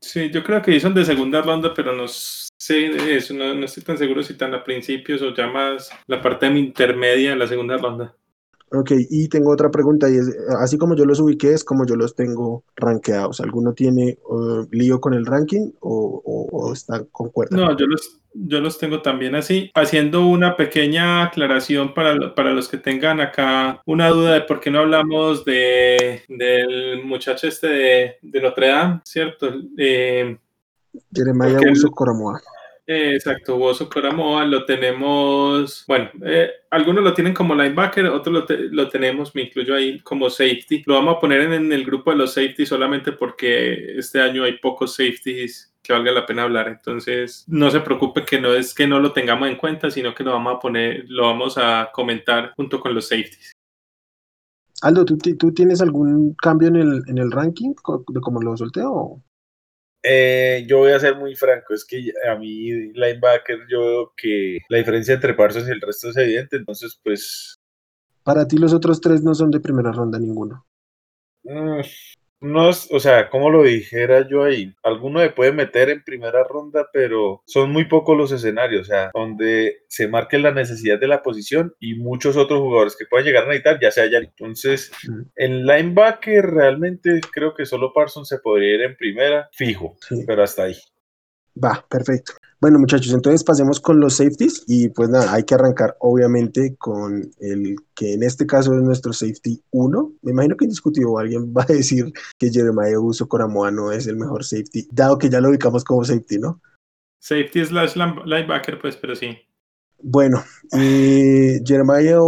Sí, 0.00 0.30
yo 0.30 0.42
creo 0.42 0.60
que 0.60 0.78
son 0.80 0.94
de 0.94 1.04
segunda 1.04 1.40
ronda, 1.40 1.72
pero 1.72 1.92
no 1.92 2.06
sé 2.58 3.16
eso, 3.16 3.34
no, 3.34 3.64
estoy 3.64 3.82
tan 3.82 3.98
seguro 3.98 4.22
si 4.22 4.32
están 4.32 4.54
a 4.54 4.64
principios 4.64 5.22
o 5.22 5.34
ya 5.34 5.46
más 5.46 5.90
la 6.06 6.20
parte 6.20 6.46
intermedia 6.46 7.32
en 7.32 7.38
la 7.38 7.46
segunda 7.46 7.76
ronda. 7.76 8.14
Ok, 8.72 8.90
y 9.10 9.28
tengo 9.28 9.52
otra 9.52 9.70
pregunta, 9.70 10.10
y 10.10 10.16
es, 10.16 10.36
así 10.60 10.76
como 10.76 10.96
yo 10.96 11.04
los 11.04 11.20
ubiqué, 11.20 11.52
es 11.52 11.62
como 11.62 11.86
yo 11.86 11.94
los 11.94 12.16
tengo 12.16 12.64
rankeados. 12.74 13.40
¿Alguno 13.40 13.74
tiene 13.74 14.18
uh, 14.28 14.66
lío 14.72 15.00
con 15.00 15.14
el 15.14 15.24
ranking 15.24 15.70
o, 15.80 16.20
o, 16.24 16.72
está 16.72 17.04
con 17.12 17.30
cuerda? 17.30 17.56
No, 17.56 17.76
yo 17.76 17.86
los, 17.86 18.18
yo 18.34 18.60
los 18.60 18.76
tengo 18.76 19.02
también 19.02 19.36
así. 19.36 19.70
Haciendo 19.74 20.26
una 20.26 20.56
pequeña 20.56 21.22
aclaración 21.22 21.94
para, 21.94 22.34
para 22.34 22.52
los 22.52 22.68
que 22.68 22.78
tengan 22.78 23.20
acá 23.20 23.80
una 23.86 24.08
duda 24.08 24.34
de 24.34 24.40
por 24.40 24.58
qué 24.58 24.72
no 24.72 24.80
hablamos 24.80 25.44
de, 25.44 26.22
del 26.28 27.04
muchacho 27.04 27.46
este 27.46 27.68
de, 27.68 28.16
de 28.20 28.40
Notre 28.40 28.68
Dame, 28.68 29.00
¿cierto? 29.04 29.48
Eh, 29.78 30.36
Jeremiah 31.14 31.60
Uso 31.70 31.90
Coramoa. 31.90 32.40
Eh, 32.88 33.14
exacto, 33.14 33.58
Bozo 33.58 33.88
Coramoa 33.88 34.44
lo 34.44 34.64
tenemos, 34.64 35.84
bueno, 35.88 36.08
eh, 36.24 36.50
algunos 36.70 37.02
lo 37.02 37.14
tienen 37.14 37.34
como 37.34 37.52
linebacker, 37.52 38.06
otros 38.06 38.46
lo, 38.48 38.88
tenemos, 38.88 39.34
me 39.34 39.42
incluyo 39.42 39.74
ahí 39.74 39.98
como 40.00 40.30
safety. 40.30 40.84
Lo 40.86 40.94
vamos 40.94 41.16
a 41.16 41.20
poner 41.20 41.40
en, 41.40 41.52
en, 41.52 41.72
el 41.72 41.84
grupo 41.84 42.12
de 42.12 42.18
los 42.18 42.34
safety 42.34 42.64
solamente 42.64 43.10
porque 43.10 43.98
este 43.98 44.20
año 44.20 44.44
hay 44.44 44.58
pocos 44.58 44.94
safeties 44.94 45.74
que 45.82 45.92
valga 45.92 46.12
la 46.12 46.26
pena 46.26 46.44
hablar. 46.44 46.68
Entonces, 46.68 47.44
no 47.48 47.72
se 47.72 47.80
preocupe 47.80 48.24
que 48.24 48.40
no 48.40 48.54
es 48.54 48.72
que 48.72 48.86
no 48.86 49.00
lo 49.00 49.12
tengamos 49.12 49.48
en 49.48 49.56
cuenta, 49.56 49.90
sino 49.90 50.14
que 50.14 50.22
lo 50.22 50.32
vamos 50.32 50.54
a 50.54 50.60
poner, 50.60 51.06
lo 51.08 51.24
vamos 51.24 51.58
a 51.58 51.90
comentar 51.92 52.52
junto 52.54 52.78
con 52.78 52.94
los 52.94 53.08
safeties. 53.08 53.52
Aldo, 54.82 55.04
¿tú, 55.04 55.16
tú 55.16 55.52
tienes 55.52 55.80
algún 55.80 56.34
cambio 56.34 56.68
en 56.68 56.76
el, 56.76 57.02
en 57.08 57.18
el 57.18 57.32
ranking 57.32 57.70
de 58.08 58.20
cómo 58.20 58.40
lo 58.42 58.56
solteo? 58.56 59.22
Eh, 60.08 60.64
yo 60.68 60.78
voy 60.78 60.92
a 60.92 61.00
ser 61.00 61.16
muy 61.16 61.34
franco, 61.34 61.74
es 61.74 61.84
que 61.84 62.12
a 62.30 62.36
mí 62.36 62.92
linebacker 62.92 63.58
yo 63.68 63.80
veo 63.80 64.12
que 64.16 64.58
la 64.68 64.78
diferencia 64.78 65.14
entre 65.14 65.34
Parsons 65.34 65.66
y 65.66 65.72
el 65.72 65.80
resto 65.80 66.10
es 66.10 66.16
evidente, 66.16 66.56
entonces 66.56 66.96
pues... 67.02 67.56
Para 68.22 68.46
ti 68.46 68.56
los 68.56 68.72
otros 68.72 69.00
tres 69.00 69.24
no 69.24 69.34
son 69.34 69.50
de 69.50 69.58
primera 69.58 69.90
ronda 69.90 70.20
ninguno. 70.20 70.64
Mm, 71.42 71.80
no 72.40 72.68
es, 72.68 72.88
o 72.90 73.00
sea, 73.00 73.30
como 73.30 73.50
lo 73.50 73.62
dijera 73.62 74.28
yo 74.28 74.44
ahí, 74.44 74.74
alguno 74.82 75.20
me 75.20 75.30
puede 75.30 75.52
meter 75.52 75.88
en 75.88 76.04
primera 76.04 76.44
ronda, 76.44 76.88
pero 76.92 77.42
son 77.46 77.70
muy 77.70 77.86
pocos 77.86 78.16
los 78.16 78.32
escenarios, 78.32 78.82
o 78.82 78.84
sea, 78.84 79.10
donde 79.14 79.84
se 79.88 80.08
marque 80.08 80.38
la 80.38 80.52
necesidad 80.52 80.98
de 80.98 81.08
la 81.08 81.22
posición 81.22 81.74
y 81.80 81.94
muchos 81.94 82.36
otros 82.36 82.60
jugadores 82.60 82.96
que 82.96 83.06
puedan 83.06 83.26
llegar 83.26 83.44
a 83.44 83.48
necesitar 83.48 83.80
ya 83.80 83.90
se 83.90 84.02
hallan. 84.02 84.24
Entonces, 84.24 84.92
en 85.36 85.66
linebacker 85.66 86.44
realmente 86.44 87.20
creo 87.32 87.54
que 87.54 87.66
solo 87.66 87.92
Parsons 87.92 88.28
se 88.28 88.38
podría 88.38 88.74
ir 88.74 88.82
en 88.82 88.96
primera, 88.96 89.48
fijo, 89.52 89.96
sí. 90.00 90.24
pero 90.26 90.42
hasta 90.42 90.64
ahí. 90.64 90.76
Va, 91.62 91.84
perfecto. 91.88 92.34
Bueno, 92.58 92.78
muchachos, 92.78 93.12
entonces 93.12 93.44
pasemos 93.44 93.80
con 93.80 94.00
los 94.00 94.14
safeties 94.16 94.64
y 94.66 94.88
pues 94.88 95.10
nada, 95.10 95.32
hay 95.34 95.44
que 95.44 95.54
arrancar 95.54 95.94
obviamente 96.00 96.74
con 96.76 97.30
el 97.40 97.76
que 97.94 98.14
en 98.14 98.22
este 98.22 98.46
caso 98.46 98.74
es 98.74 98.82
nuestro 98.82 99.12
safety 99.12 99.62
1. 99.72 100.12
Me 100.22 100.32
imagino 100.32 100.56
que 100.56 100.64
indiscutido 100.64 101.18
alguien 101.18 101.52
va 101.56 101.62
a 101.62 101.72
decir 101.72 102.12
que 102.38 102.50
Jeremiah 102.50 102.98
Uso 102.98 103.28
Coramoa 103.28 103.70
no 103.70 103.92
es 103.92 104.06
el 104.06 104.16
mejor 104.16 104.44
safety, 104.44 104.88
dado 104.90 105.18
que 105.18 105.28
ya 105.28 105.40
lo 105.40 105.50
ubicamos 105.50 105.84
como 105.84 106.04
safety, 106.04 106.38
¿no? 106.38 106.60
Safety 107.20 107.66
slash 107.66 107.94
linebacker, 108.24 108.80
pues, 108.80 108.96
pero 108.96 109.14
sí. 109.14 109.36
Bueno, 110.02 110.44
eh, 110.72 111.60
Jeremiah 111.64 112.18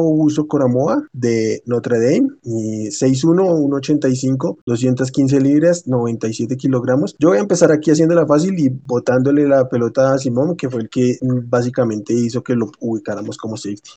Coramoa 0.48 1.06
de 1.12 1.62
Notre 1.66 1.98
Dame, 1.98 2.28
6'1, 2.42 3.68
1'85, 3.68 4.58
215 4.64 5.40
libras, 5.40 5.86
97 5.86 6.56
kilogramos. 6.56 7.14
Yo 7.18 7.28
voy 7.28 7.38
a 7.38 7.42
empezar 7.42 7.70
aquí 7.70 7.90
haciéndola 7.90 8.26
fácil 8.26 8.58
y 8.58 8.68
botándole 8.68 9.46
la 9.46 9.68
pelota 9.68 10.14
a 10.14 10.18
Simón, 10.18 10.56
que 10.56 10.70
fue 10.70 10.82
el 10.82 10.88
que 10.88 11.18
básicamente 11.22 12.14
hizo 12.14 12.42
que 12.42 12.56
lo 12.56 12.70
ubicáramos 12.80 13.36
como 13.36 13.56
safety. 13.56 13.90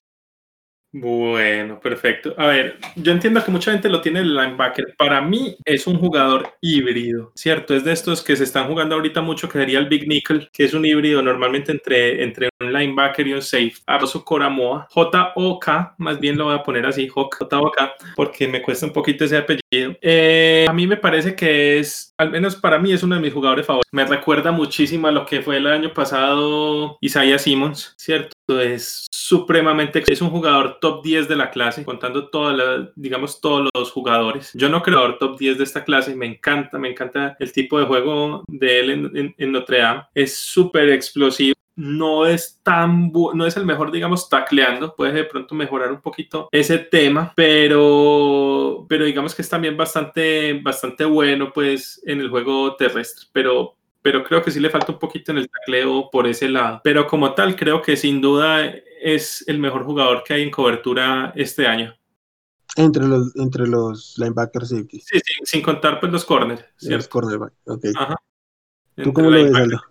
Bueno, 0.94 1.80
perfecto. 1.80 2.34
A 2.38 2.48
ver, 2.48 2.78
yo 2.98 3.14
entiendo 3.14 3.42
que 3.44 3.52
mucha 3.52 3.72
gente 3.72 3.88
lo 3.88 4.02
tiene 4.02 4.20
el 4.20 4.36
linebacker. 4.36 4.94
Para 4.98 5.22
mí 5.22 5.56
es 5.64 5.88
un 5.88 5.98
jugador 5.98 6.50
híbrido, 6.60 7.32
¿cierto? 7.34 7.74
Es 7.74 7.86
de 7.86 7.94
estos 7.94 8.22
que 8.22 8.36
se 8.36 8.44
están 8.44 8.68
jugando 8.68 8.96
ahorita 8.96 9.22
mucho, 9.22 9.48
que 9.48 9.60
sería 9.60 9.80
el 9.80 9.88
Big 9.88 10.06
Nickel, 10.06 10.50
que 10.52 10.66
es 10.66 10.74
un 10.74 10.86
híbrido 10.86 11.22
normalmente 11.22 11.72
entre, 11.72 12.24
entre 12.24 12.50
un 12.62 12.74
linebacker 12.74 13.28
y 13.28 13.34
un 13.34 13.42
safe. 13.42 13.74
Aroso 13.86 14.24
Coramoa, 14.24 14.88
J-O-K, 14.90 15.96
más 15.98 16.20
bien 16.20 16.38
lo 16.38 16.46
voy 16.46 16.56
a 16.56 16.64
poner 16.64 16.86
así, 16.86 17.08
J-O-K, 17.08 17.94
porque 18.16 18.48
me 18.48 18.62
cuesta 18.62 18.86
un 18.86 18.94
poquito 18.94 19.26
ese 19.26 19.38
apellido. 19.38 19.96
Eh, 20.02 20.66
a 20.68 20.74
mí 20.74 20.88
me 20.88 20.98
parece 20.98 21.36
que 21.36 21.80
es, 21.80 22.14
al 22.18 22.32
menos 22.32 22.56
para 22.56 22.80
mí, 22.80 22.92
es 22.92 23.04
uno 23.04 23.16
de 23.16 23.22
mis 23.22 23.34
jugadores 23.34 23.66
favoritos. 23.66 23.90
Me 23.92 24.06
recuerda 24.06 24.52
muchísimo 24.52 25.08
a 25.08 25.12
lo 25.12 25.26
que 25.26 25.42
fue 25.42 25.58
el 25.58 25.68
año 25.68 25.94
pasado 25.94 26.98
Isaiah 27.02 27.40
Simmons, 27.40 27.94
¿cierto? 27.98 28.36
es 28.60 29.08
supremamente 29.12 30.04
es 30.08 30.22
un 30.22 30.30
jugador 30.30 30.80
top 30.82 31.04
10 31.04 31.28
de 31.28 31.36
la 31.36 31.52
clase 31.52 31.86
contando 31.86 32.30
todas 32.30 32.58
las 32.58 32.90
digamos 32.96 33.40
todos 33.40 33.70
los 33.74 33.92
jugadores 33.92 34.52
yo 34.54 34.70
no 34.70 34.82
creo 34.82 35.18
top 35.18 35.38
10 35.38 35.58
de 35.58 35.64
esta 35.64 35.84
clase 35.84 36.16
me 36.16 36.26
encanta 36.26 36.78
me 36.78 36.90
encanta 36.90 37.36
el 37.40 37.52
tipo 37.54 37.80
de 37.80 37.86
juego 37.86 38.44
de 38.48 38.80
él 38.80 38.90
en, 38.90 39.18
en, 39.18 39.36
en 39.38 39.52
Notre 39.52 39.80
Dame 39.80 40.04
es 40.14 40.36
súper 40.36 40.90
explosivo 40.90 41.56
no 41.76 42.26
es 42.26 42.60
tan 42.64 43.12
no 43.12 43.46
es 43.46 43.58
el 43.58 43.66
mejor 43.66 43.92
digamos 43.92 44.30
tacleando 44.30 44.96
puede 44.96 45.14
de 45.14 45.24
pronto 45.24 45.56
mejorar 45.56 45.92
un 45.92 46.02
poquito 46.02 46.50
ese 46.52 46.78
tema 46.80 47.32
pero 47.36 48.86
pero 48.90 49.06
digamos 49.06 49.34
que 49.34 49.42
es 49.42 49.50
también 49.50 49.78
bastante 49.78 50.60
bastante 50.62 51.06
bueno 51.06 51.52
pues 51.54 52.02
en 52.06 52.20
el 52.20 52.30
juego 52.30 52.76
terrestre 52.76 53.28
pero 53.32 53.76
pero 54.02 54.24
creo 54.24 54.42
que 54.42 54.52
sí 54.52 54.60
le 54.60 54.70
falta 54.70 54.92
un 54.92 55.00
poquito 55.00 55.32
en 55.32 55.40
el 55.40 55.50
tacleo 55.50 56.10
por 56.12 56.28
ese 56.28 56.50
lado. 56.50 56.82
Pero 56.84 57.08
como 57.08 57.34
tal, 57.34 57.56
creo 57.56 57.82
que 57.82 57.96
sin 57.96 58.20
duda 58.20 58.66
es 59.02 59.44
el 59.48 59.60
mejor 59.60 59.84
jugador 59.84 60.24
que 60.24 60.34
hay 60.34 60.42
en 60.44 60.52
cobertura 60.52 61.34
este 61.36 61.68
año. 61.68 61.96
Entre 62.76 63.06
los, 63.06 63.36
entre 63.36 63.68
los 63.68 64.16
linebackers 64.18 64.70
Sí, 64.70 64.88
sí, 64.90 65.22
sin 65.44 65.62
contar 65.62 66.00
pues 66.00 66.12
los 66.12 66.26
corners. 66.26 66.64
Los 66.82 67.08
cornerbacks, 67.08 67.56
ok. 67.68 67.86
Ajá. 67.96 68.16
¿Tú 68.96 69.14
cómo 69.14 69.30
lo 69.30 69.44
ves, 69.44 69.54
Aldo? 69.54 69.82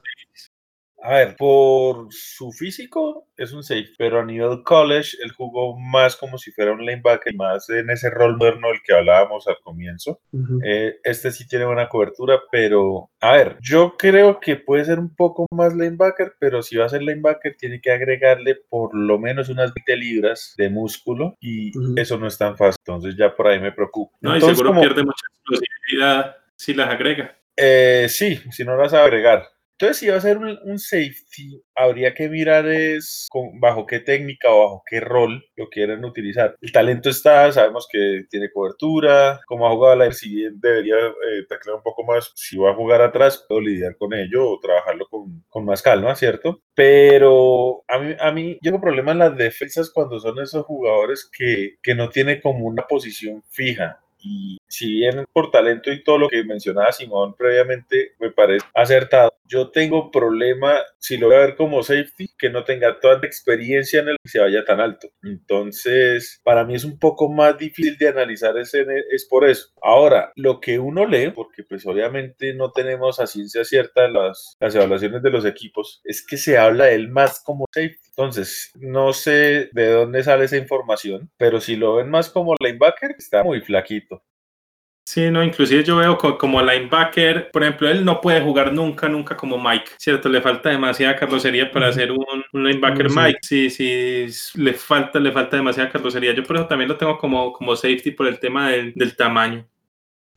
A 1.02 1.14
ver, 1.14 1.36
por 1.36 2.08
su 2.10 2.52
físico 2.52 3.26
es 3.36 3.52
un 3.52 3.62
safe, 3.62 3.88
pero 3.96 4.20
a 4.20 4.24
nivel 4.24 4.62
college 4.64 5.16
él 5.22 5.32
jugó 5.32 5.78
más 5.78 6.14
como 6.16 6.36
si 6.36 6.52
fuera 6.52 6.72
un 6.72 6.84
linebacker, 6.84 7.34
más 7.34 7.68
en 7.70 7.88
ese 7.90 8.10
rol 8.10 8.36
moderno 8.36 8.68
del 8.68 8.82
que 8.82 8.94
hablábamos 8.94 9.46
al 9.48 9.56
comienzo. 9.62 10.20
Uh 10.32 10.38
-huh. 10.40 10.60
eh, 10.64 10.96
este 11.04 11.30
sí 11.30 11.48
tiene 11.48 11.64
buena 11.64 11.88
cobertura, 11.88 12.40
pero 12.52 13.10
a 13.20 13.32
ver, 13.32 13.56
yo 13.60 13.96
creo 13.96 14.40
que 14.40 14.56
puede 14.56 14.84
ser 14.84 14.98
un 14.98 15.14
poco 15.14 15.46
más 15.50 15.74
linebacker, 15.74 16.34
pero 16.38 16.62
si 16.62 16.76
va 16.76 16.84
a 16.86 16.90
ser 16.90 17.02
linebacker 17.02 17.56
tiene 17.56 17.80
que 17.80 17.90
agregarle 17.90 18.56
por 18.68 18.94
lo 18.94 19.18
menos 19.18 19.48
unas 19.48 19.72
20 19.72 19.96
libras 19.96 20.54
de 20.58 20.68
músculo 20.68 21.36
y 21.40 21.76
uh 21.76 21.82
-huh. 21.82 22.00
eso 22.00 22.18
no 22.18 22.26
es 22.26 22.36
tan 22.36 22.56
fácil. 22.56 22.76
Entonces 22.86 23.16
ya 23.16 23.34
por 23.34 23.48
ahí 23.48 23.58
me 23.58 23.72
preocupa. 23.72 24.16
No, 24.20 24.34
Entonces, 24.34 24.52
y 24.52 24.56
seguro 24.56 24.70
como, 24.70 24.80
pierde 24.82 25.02
mucha 25.02 25.26
explosividad 25.32 26.36
si 26.56 26.74
las 26.74 26.90
agrega. 26.90 27.36
Eh, 27.56 28.06
sí, 28.08 28.36
si 28.50 28.64
no 28.64 28.76
las 28.76 28.92
agregar. 28.92 29.48
Entonces, 29.80 29.96
si 29.96 30.08
va 30.08 30.16
a 30.18 30.20
ser 30.20 30.36
un, 30.36 30.58
un, 30.64 30.78
safety, 30.78 31.58
habría 31.74 32.12
que 32.12 32.28
mirar 32.28 32.66
es 32.66 33.26
con, 33.30 33.58
bajo 33.60 33.86
qué 33.86 34.00
técnica 34.00 34.50
o 34.50 34.60
bajo 34.60 34.82
qué 34.86 35.00
rol 35.00 35.42
lo 35.56 35.70
quieren 35.70 36.04
utilizar. 36.04 36.54
El 36.60 36.70
talento 36.70 37.08
está, 37.08 37.50
sabemos 37.50 37.88
que 37.90 38.24
tiene 38.28 38.52
cobertura, 38.52 39.40
como 39.46 39.66
ha 39.66 39.70
jugado 39.70 39.96
la 39.96 40.12
si 40.12 40.44
debería 40.52 40.96
eh, 40.96 41.46
taclear 41.48 41.78
un 41.78 41.82
poco 41.82 42.04
más. 42.04 42.30
Si 42.34 42.58
va 42.58 42.72
a 42.72 42.74
jugar 42.74 43.00
atrás, 43.00 43.42
puedo 43.48 43.62
lidiar 43.62 43.96
con 43.96 44.12
ello 44.12 44.50
o 44.50 44.60
trabajarlo 44.60 45.06
con, 45.08 45.44
con 45.48 45.64
más 45.64 45.80
calma, 45.80 46.14
¿cierto? 46.14 46.60
Pero 46.74 47.82
a 47.88 47.98
mí, 47.98 48.14
a 48.20 48.32
mí 48.32 48.58
yo 48.60 48.72
tengo 48.72 48.82
problema 48.82 49.12
en 49.12 49.18
las 49.20 49.34
defensas 49.34 49.88
cuando 49.88 50.20
son 50.20 50.38
esos 50.40 50.66
jugadores 50.66 51.26
que, 51.32 51.76
que 51.82 51.94
no 51.94 52.10
tienen 52.10 52.42
como 52.42 52.66
una 52.66 52.86
posición 52.86 53.42
fija 53.48 53.98
y 54.22 54.59
si 54.70 54.92
bien 54.92 55.24
por 55.32 55.50
talento 55.50 55.92
y 55.92 56.02
todo 56.02 56.18
lo 56.18 56.28
que 56.28 56.44
mencionaba 56.44 56.92
Simón 56.92 57.34
previamente 57.36 58.14
me 58.18 58.30
parece 58.30 58.64
acertado, 58.74 59.34
yo 59.44 59.70
tengo 59.70 60.10
problema 60.10 60.76
si 60.98 61.16
lo 61.18 61.26
voy 61.26 61.36
a 61.36 61.40
ver 61.40 61.56
como 61.56 61.82
safety 61.82 62.28
que 62.38 62.50
no 62.50 62.64
tenga 62.64 63.00
toda 63.00 63.18
la 63.18 63.26
experiencia 63.26 64.00
en 64.00 64.10
el 64.10 64.16
que 64.22 64.28
se 64.28 64.38
vaya 64.38 64.64
tan 64.64 64.80
alto. 64.80 65.08
Entonces, 65.22 66.40
para 66.44 66.64
mí 66.64 66.76
es 66.76 66.84
un 66.84 66.98
poco 66.98 67.28
más 67.28 67.58
difícil 67.58 67.98
de 67.98 68.08
analizar 68.08 68.56
ese 68.58 68.86
es 69.10 69.26
por 69.26 69.48
eso. 69.48 69.70
Ahora, 69.82 70.32
lo 70.36 70.60
que 70.60 70.78
uno 70.78 71.04
lee, 71.04 71.32
porque 71.34 71.64
pues 71.64 71.84
obviamente 71.84 72.54
no 72.54 72.70
tenemos 72.70 73.18
a 73.18 73.26
ciencia 73.26 73.64
cierta 73.64 74.08
las, 74.08 74.56
las 74.60 74.74
evaluaciones 74.74 75.22
de 75.22 75.30
los 75.30 75.44
equipos, 75.44 76.00
es 76.04 76.24
que 76.24 76.36
se 76.36 76.56
habla 76.56 76.84
de 76.86 76.94
él 76.94 77.08
más 77.08 77.42
como 77.44 77.66
safety. 77.74 77.98
Entonces, 78.10 78.70
no 78.74 79.12
sé 79.12 79.70
de 79.72 79.90
dónde 79.90 80.22
sale 80.22 80.44
esa 80.44 80.56
información, 80.56 81.30
pero 81.36 81.60
si 81.60 81.74
lo 81.76 81.96
ven 81.96 82.10
más 82.10 82.30
como 82.30 82.54
linebacker, 82.60 83.16
está 83.18 83.42
muy 83.42 83.60
flaquito. 83.62 84.22
Sí, 85.12 85.28
no, 85.28 85.42
inclusive 85.42 85.82
yo 85.82 85.96
veo 85.96 86.16
como 86.38 86.62
linebacker, 86.62 87.50
por 87.50 87.64
ejemplo, 87.64 87.88
él 87.88 88.04
no 88.04 88.20
puede 88.20 88.40
jugar 88.42 88.72
nunca, 88.72 89.08
nunca 89.08 89.36
como 89.36 89.58
Mike, 89.58 89.90
¿cierto? 89.98 90.28
Le 90.28 90.40
falta 90.40 90.68
demasiada 90.68 91.16
carrocería 91.16 91.68
para 91.68 91.92
ser 91.92 92.12
un, 92.12 92.24
un 92.52 92.64
linebacker 92.64 93.10
sí. 93.10 93.18
Mike, 93.18 93.38
sí, 93.42 93.70
sí, 93.70 94.26
le 94.54 94.72
falta, 94.72 95.18
le 95.18 95.32
falta 95.32 95.56
demasiada 95.56 95.90
carrocería. 95.90 96.32
Yo 96.32 96.44
por 96.44 96.54
eso 96.54 96.68
también 96.68 96.88
lo 96.88 96.96
tengo 96.96 97.18
como, 97.18 97.52
como 97.52 97.74
safety 97.74 98.12
por 98.12 98.28
el 98.28 98.38
tema 98.38 98.70
del, 98.70 98.92
del 98.94 99.16
tamaño. 99.16 99.66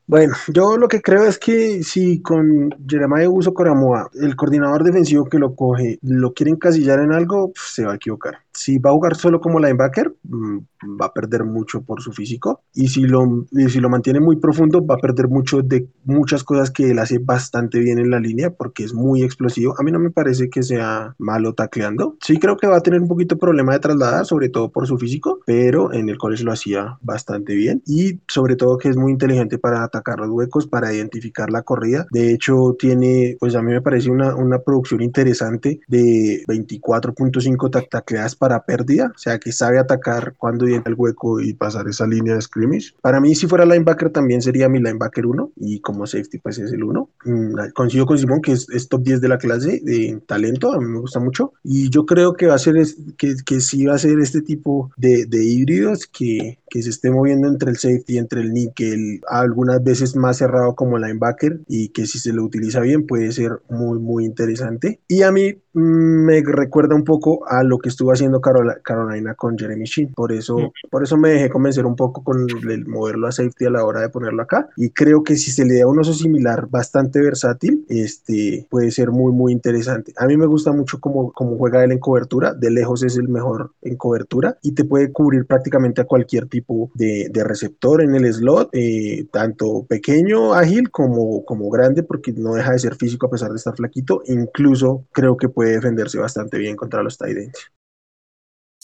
Bueno, 0.08 0.34
yo 0.48 0.76
lo 0.76 0.88
que 0.88 1.00
creo 1.00 1.22
es 1.22 1.38
que 1.38 1.84
si 1.84 2.20
con 2.20 2.70
Jeremiah 2.84 3.30
Uso 3.30 3.54
Coramoa, 3.54 4.10
el 4.20 4.34
coordinador 4.34 4.82
defensivo 4.82 5.26
que 5.26 5.38
lo 5.38 5.54
coge, 5.54 6.00
lo 6.02 6.34
quiere 6.34 6.50
encasillar 6.50 6.98
en 6.98 7.12
algo, 7.12 7.52
pues, 7.52 7.66
se 7.68 7.84
va 7.84 7.92
a 7.92 7.96
equivocar. 7.96 8.43
Si 8.54 8.78
va 8.78 8.90
a 8.90 8.92
jugar 8.92 9.16
solo 9.16 9.40
como 9.40 9.58
linebacker, 9.58 10.14
mm, 10.22 10.58
va 11.00 11.06
a 11.06 11.12
perder 11.12 11.44
mucho 11.44 11.82
por 11.82 12.00
su 12.00 12.12
físico. 12.12 12.62
Y 12.72 12.88
si, 12.88 13.02
lo, 13.02 13.46
si 13.68 13.80
lo 13.80 13.88
mantiene 13.88 14.20
muy 14.20 14.36
profundo, 14.36 14.84
va 14.84 14.94
a 14.96 14.98
perder 14.98 15.28
mucho 15.28 15.62
de 15.62 15.88
muchas 16.04 16.44
cosas 16.44 16.70
que 16.70 16.90
él 16.90 16.98
hace 16.98 17.18
bastante 17.18 17.78
bien 17.80 17.98
en 17.98 18.10
la 18.10 18.20
línea 18.20 18.50
porque 18.50 18.84
es 18.84 18.94
muy 18.94 19.22
explosivo. 19.22 19.74
A 19.78 19.82
mí 19.82 19.90
no 19.90 19.98
me 19.98 20.10
parece 20.10 20.48
que 20.48 20.62
sea 20.62 21.14
malo 21.18 21.54
tacleando. 21.54 22.16
Sí 22.22 22.38
creo 22.38 22.56
que 22.56 22.66
va 22.66 22.76
a 22.76 22.82
tener 22.82 23.00
un 23.00 23.08
poquito 23.08 23.38
problema 23.38 23.72
de 23.72 23.80
trasladar, 23.80 24.26
sobre 24.26 24.48
todo 24.48 24.70
por 24.70 24.86
su 24.86 24.98
físico, 24.98 25.40
pero 25.46 25.92
en 25.92 26.08
el 26.08 26.18
college 26.18 26.44
lo 26.44 26.52
hacía 26.52 26.98
bastante 27.02 27.54
bien. 27.54 27.82
Y 27.86 28.20
sobre 28.28 28.56
todo 28.56 28.78
que 28.78 28.88
es 28.88 28.96
muy 28.96 29.12
inteligente 29.12 29.58
para 29.58 29.82
atacar 29.82 30.18
los 30.20 30.30
huecos, 30.30 30.66
para 30.66 30.92
identificar 30.92 31.50
la 31.50 31.62
corrida. 31.62 32.06
De 32.10 32.32
hecho, 32.32 32.76
tiene, 32.78 33.36
pues 33.40 33.54
a 33.54 33.62
mí 33.62 33.72
me 33.72 33.82
parece 33.82 34.10
una, 34.10 34.34
una 34.34 34.58
producción 34.60 35.02
interesante 35.02 35.80
de 35.88 36.44
24.5 36.46 37.88
tacleadas 37.88 38.36
para 38.44 38.66
pérdida, 38.66 39.10
o 39.14 39.18
sea 39.18 39.38
que 39.38 39.52
sabe 39.52 39.78
atacar 39.78 40.34
cuando 40.36 40.66
viene 40.66 40.82
el 40.84 40.92
hueco 40.98 41.40
y 41.40 41.54
pasar 41.54 41.88
esa 41.88 42.06
línea 42.06 42.34
de 42.34 42.42
scrimmage. 42.42 42.92
Para 43.00 43.18
mí, 43.18 43.34
si 43.34 43.46
fuera 43.46 43.64
linebacker, 43.64 44.10
también 44.10 44.42
sería 44.42 44.68
mi 44.68 44.80
linebacker 44.80 45.24
1 45.24 45.52
y 45.56 45.80
como 45.80 46.06
safety, 46.06 46.36
pues 46.40 46.58
es 46.58 46.70
el 46.70 46.84
1. 46.84 47.08
Mm, 47.24 47.54
coincido 47.72 48.04
con 48.04 48.18
Simón 48.18 48.42
que 48.42 48.52
es, 48.52 48.88
top 48.90 49.02
10 49.02 49.22
de 49.22 49.28
la 49.28 49.38
clase 49.38 49.80
de 49.82 50.20
talento, 50.26 50.74
a 50.74 50.78
mí 50.78 50.84
me 50.84 50.98
gusta 50.98 51.20
mucho 51.20 51.54
y 51.62 51.88
yo 51.88 52.04
creo 52.04 52.34
que 52.34 52.48
va 52.48 52.54
a 52.56 52.58
ser, 52.58 52.74
que, 53.16 53.34
que 53.46 53.60
sí 53.60 53.86
va 53.86 53.94
a 53.94 53.98
ser 53.98 54.20
este 54.20 54.42
tipo 54.42 54.90
de, 54.98 55.24
de 55.24 55.42
híbridos 55.42 56.06
que, 56.06 56.58
que 56.74 56.82
se 56.82 56.90
esté 56.90 57.08
moviendo 57.08 57.46
entre 57.46 57.70
el 57.70 57.76
safety, 57.76 58.18
entre 58.18 58.40
el 58.40 58.52
nickel, 58.52 59.20
algunas 59.28 59.80
veces 59.84 60.16
más 60.16 60.38
cerrado 60.38 60.74
como 60.74 60.98
linebacker 60.98 61.60
y 61.68 61.90
que 61.90 62.04
si 62.04 62.18
se 62.18 62.32
lo 62.32 62.42
utiliza 62.42 62.80
bien 62.80 63.06
puede 63.06 63.30
ser 63.30 63.60
muy, 63.70 64.00
muy 64.00 64.24
interesante. 64.24 64.98
Y 65.06 65.22
a 65.22 65.30
mí 65.30 65.54
mm, 65.72 65.80
me 65.80 66.42
recuerda 66.42 66.96
un 66.96 67.04
poco 67.04 67.46
a 67.46 67.62
lo 67.62 67.78
que 67.78 67.88
estuvo 67.88 68.10
haciendo 68.10 68.33
Carolina 68.40 69.34
con 69.34 69.58
Jeremy 69.58 69.84
Sheen. 69.84 70.12
Por 70.14 70.32
eso, 70.32 70.72
por 70.90 71.02
eso 71.02 71.16
me 71.16 71.30
dejé 71.30 71.50
convencer 71.50 71.86
un 71.86 71.96
poco 71.96 72.22
con 72.22 72.46
el 72.70 72.86
moverlo 72.86 73.26
a 73.26 73.32
safety 73.32 73.66
a 73.66 73.70
la 73.70 73.84
hora 73.84 74.00
de 74.00 74.08
ponerlo 74.08 74.42
acá. 74.42 74.68
Y 74.76 74.90
creo 74.90 75.22
que 75.22 75.36
si 75.36 75.50
se 75.50 75.64
le 75.64 75.78
da 75.78 75.86
un 75.86 75.98
uso 75.98 76.12
similar 76.12 76.68
bastante 76.68 77.20
versátil, 77.20 77.84
este 77.88 78.66
puede 78.70 78.90
ser 78.90 79.10
muy, 79.10 79.32
muy 79.32 79.52
interesante. 79.52 80.12
A 80.16 80.26
mí 80.26 80.36
me 80.36 80.46
gusta 80.46 80.72
mucho 80.72 81.00
cómo, 81.00 81.32
cómo 81.32 81.56
juega 81.56 81.84
él 81.84 81.92
en 81.92 81.98
cobertura. 81.98 82.54
De 82.54 82.70
lejos 82.70 83.02
es 83.02 83.16
el 83.16 83.28
mejor 83.28 83.72
en 83.82 83.96
cobertura 83.96 84.58
y 84.62 84.72
te 84.72 84.84
puede 84.84 85.12
cubrir 85.12 85.46
prácticamente 85.46 86.00
a 86.00 86.04
cualquier 86.04 86.46
tipo 86.46 86.90
de, 86.94 87.30
receptor 87.44 88.00
en 88.00 88.14
el 88.14 88.32
slot, 88.32 88.70
eh, 88.72 89.26
tanto 89.30 89.84
pequeño, 89.86 90.54
ágil 90.54 90.90
como, 90.90 91.44
como 91.44 91.68
grande, 91.68 92.02
porque 92.02 92.32
no 92.32 92.54
deja 92.54 92.72
de 92.72 92.78
ser 92.78 92.96
físico 92.96 93.26
a 93.26 93.30
pesar 93.30 93.50
de 93.50 93.56
estar 93.56 93.76
flaquito. 93.76 94.22
Incluso 94.26 95.04
creo 95.12 95.36
que 95.36 95.48
puede 95.48 95.72
defenderse 95.72 96.18
bastante 96.18 96.58
bien 96.58 96.76
contra 96.76 97.02
los 97.02 97.18
tight 97.18 97.36
ends. 97.36 97.70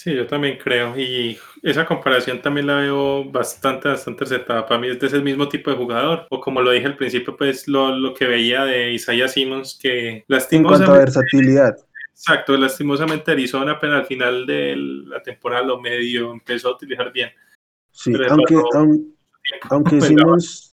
Sí, 0.02 0.14
yo 0.14 0.26
también 0.26 0.56
creo. 0.56 0.98
Y 0.98 1.36
esa 1.62 1.84
comparación 1.84 2.40
también 2.40 2.68
la 2.68 2.76
veo 2.76 3.22
bastante, 3.30 3.86
bastante 3.86 4.24
acertada. 4.24 4.64
Para 4.64 4.80
mí 4.80 4.88
es 4.88 4.98
de 4.98 5.08
ese 5.08 5.20
mismo 5.20 5.46
tipo 5.46 5.70
de 5.70 5.76
jugador. 5.76 6.26
O 6.30 6.40
como 6.40 6.62
lo 6.62 6.70
dije 6.70 6.86
al 6.86 6.96
principio, 6.96 7.36
pues 7.36 7.68
lo, 7.68 7.94
lo 7.94 8.14
que 8.14 8.24
veía 8.24 8.64
de 8.64 8.94
Isaiah 8.94 9.28
Simmons, 9.28 9.78
que 9.78 10.24
lastimosamente... 10.26 10.84
En 10.84 10.86
cuanto 10.86 10.92
a 10.94 11.04
versatilidad. 11.04 11.76
Exacto, 12.12 12.56
lastimosamente 12.56 13.30
Arizona 13.30 13.72
apenas 13.72 14.00
al 14.00 14.06
final 14.06 14.46
de 14.46 14.74
la 14.74 15.22
temporada 15.22 15.66
lo 15.66 15.78
medio 15.78 16.32
empezó 16.32 16.68
a 16.68 16.76
utilizar 16.76 17.12
bien. 17.12 17.28
Sí, 17.90 18.14
aunque, 18.30 18.54
aunque 19.68 20.00
Simmons, 20.00 20.74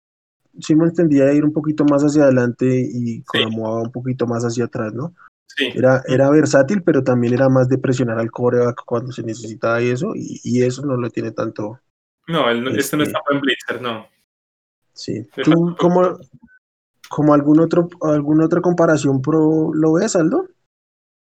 Simmons 0.59 0.95
tendría 0.95 1.25
a 1.25 1.33
ir 1.33 1.45
un 1.45 1.53
poquito 1.53 1.85
más 1.85 2.01
hacia 2.01 2.23
adelante 2.23 2.65
y 2.91 3.21
como 3.21 3.83
un 3.83 3.91
poquito 3.91 4.25
más 4.25 4.43
hacia 4.43 4.65
atrás, 4.65 4.95
¿no? 4.95 5.13
Era, 5.57 6.01
era 6.07 6.29
versátil, 6.29 6.83
pero 6.83 7.03
también 7.03 7.33
era 7.33 7.49
más 7.49 7.67
de 7.69 7.77
presionar 7.77 8.19
al 8.19 8.31
coreback 8.31 8.83
cuando 8.85 9.11
se 9.11 9.23
necesitaba 9.23 9.81
y 9.81 9.89
eso, 9.89 10.11
y, 10.15 10.63
eso 10.63 10.85
no 10.85 10.95
lo 10.97 11.09
tiene 11.09 11.31
tanto. 11.31 11.79
No, 12.27 12.49
este, 12.49 12.97
no 12.97 13.03
está 13.03 13.19
en 13.31 13.41
Blitzer, 13.41 13.81
no. 13.81 14.07
Sí. 14.93 15.27
¿Tú 15.43 15.75
como, 15.77 16.19
como 17.09 17.33
algún 17.33 17.59
otro, 17.59 17.89
alguna 18.01 18.45
otra 18.45 18.61
comparación 18.61 19.21
pro 19.21 19.71
lo 19.73 19.93
ves, 19.93 20.15
Aldo? 20.15 20.47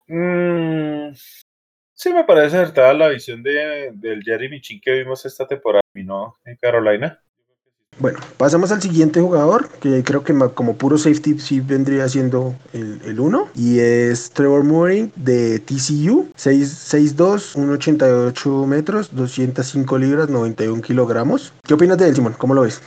Mm, 0.07 1.13
sí, 1.93 2.13
me 2.13 2.23
parece 2.23 2.57
acertada 2.57 2.93
la 2.93 3.07
visión 3.07 3.41
de, 3.41 3.91
del 3.93 4.21
Jeremy 4.23 4.61
Chin 4.61 4.81
que 4.81 4.91
vimos 4.91 5.25
esta 5.25 5.47
temporada, 5.47 5.81
¿no? 5.93 6.37
En 6.45 6.57
Carolina. 6.57 7.21
Bueno, 8.01 8.17
pasamos 8.37 8.71
al 8.71 8.81
siguiente 8.81 9.21
jugador, 9.21 9.69
que 9.79 10.03
creo 10.03 10.23
que 10.23 10.33
como 10.55 10.75
puro 10.75 10.97
safety 10.97 11.37
sí 11.37 11.59
vendría 11.59 12.09
siendo 12.09 12.55
el 12.73 13.19
1, 13.19 13.49
y 13.53 13.77
es 13.77 14.31
Trevor 14.31 14.63
Mooring 14.63 15.11
de 15.15 15.59
TCU, 15.59 16.31
6'2, 16.35 17.55
1'88 17.55 18.65
metros, 18.65 19.15
205 19.15 19.99
libras, 19.99 20.29
91 20.29 20.81
kilogramos. 20.81 21.53
¿Qué 21.63 21.75
opinas 21.75 21.99
de 21.99 22.07
él, 22.07 22.15
Simón? 22.15 22.33
¿Cómo 22.39 22.55
lo 22.55 22.63
ves? 22.63 22.81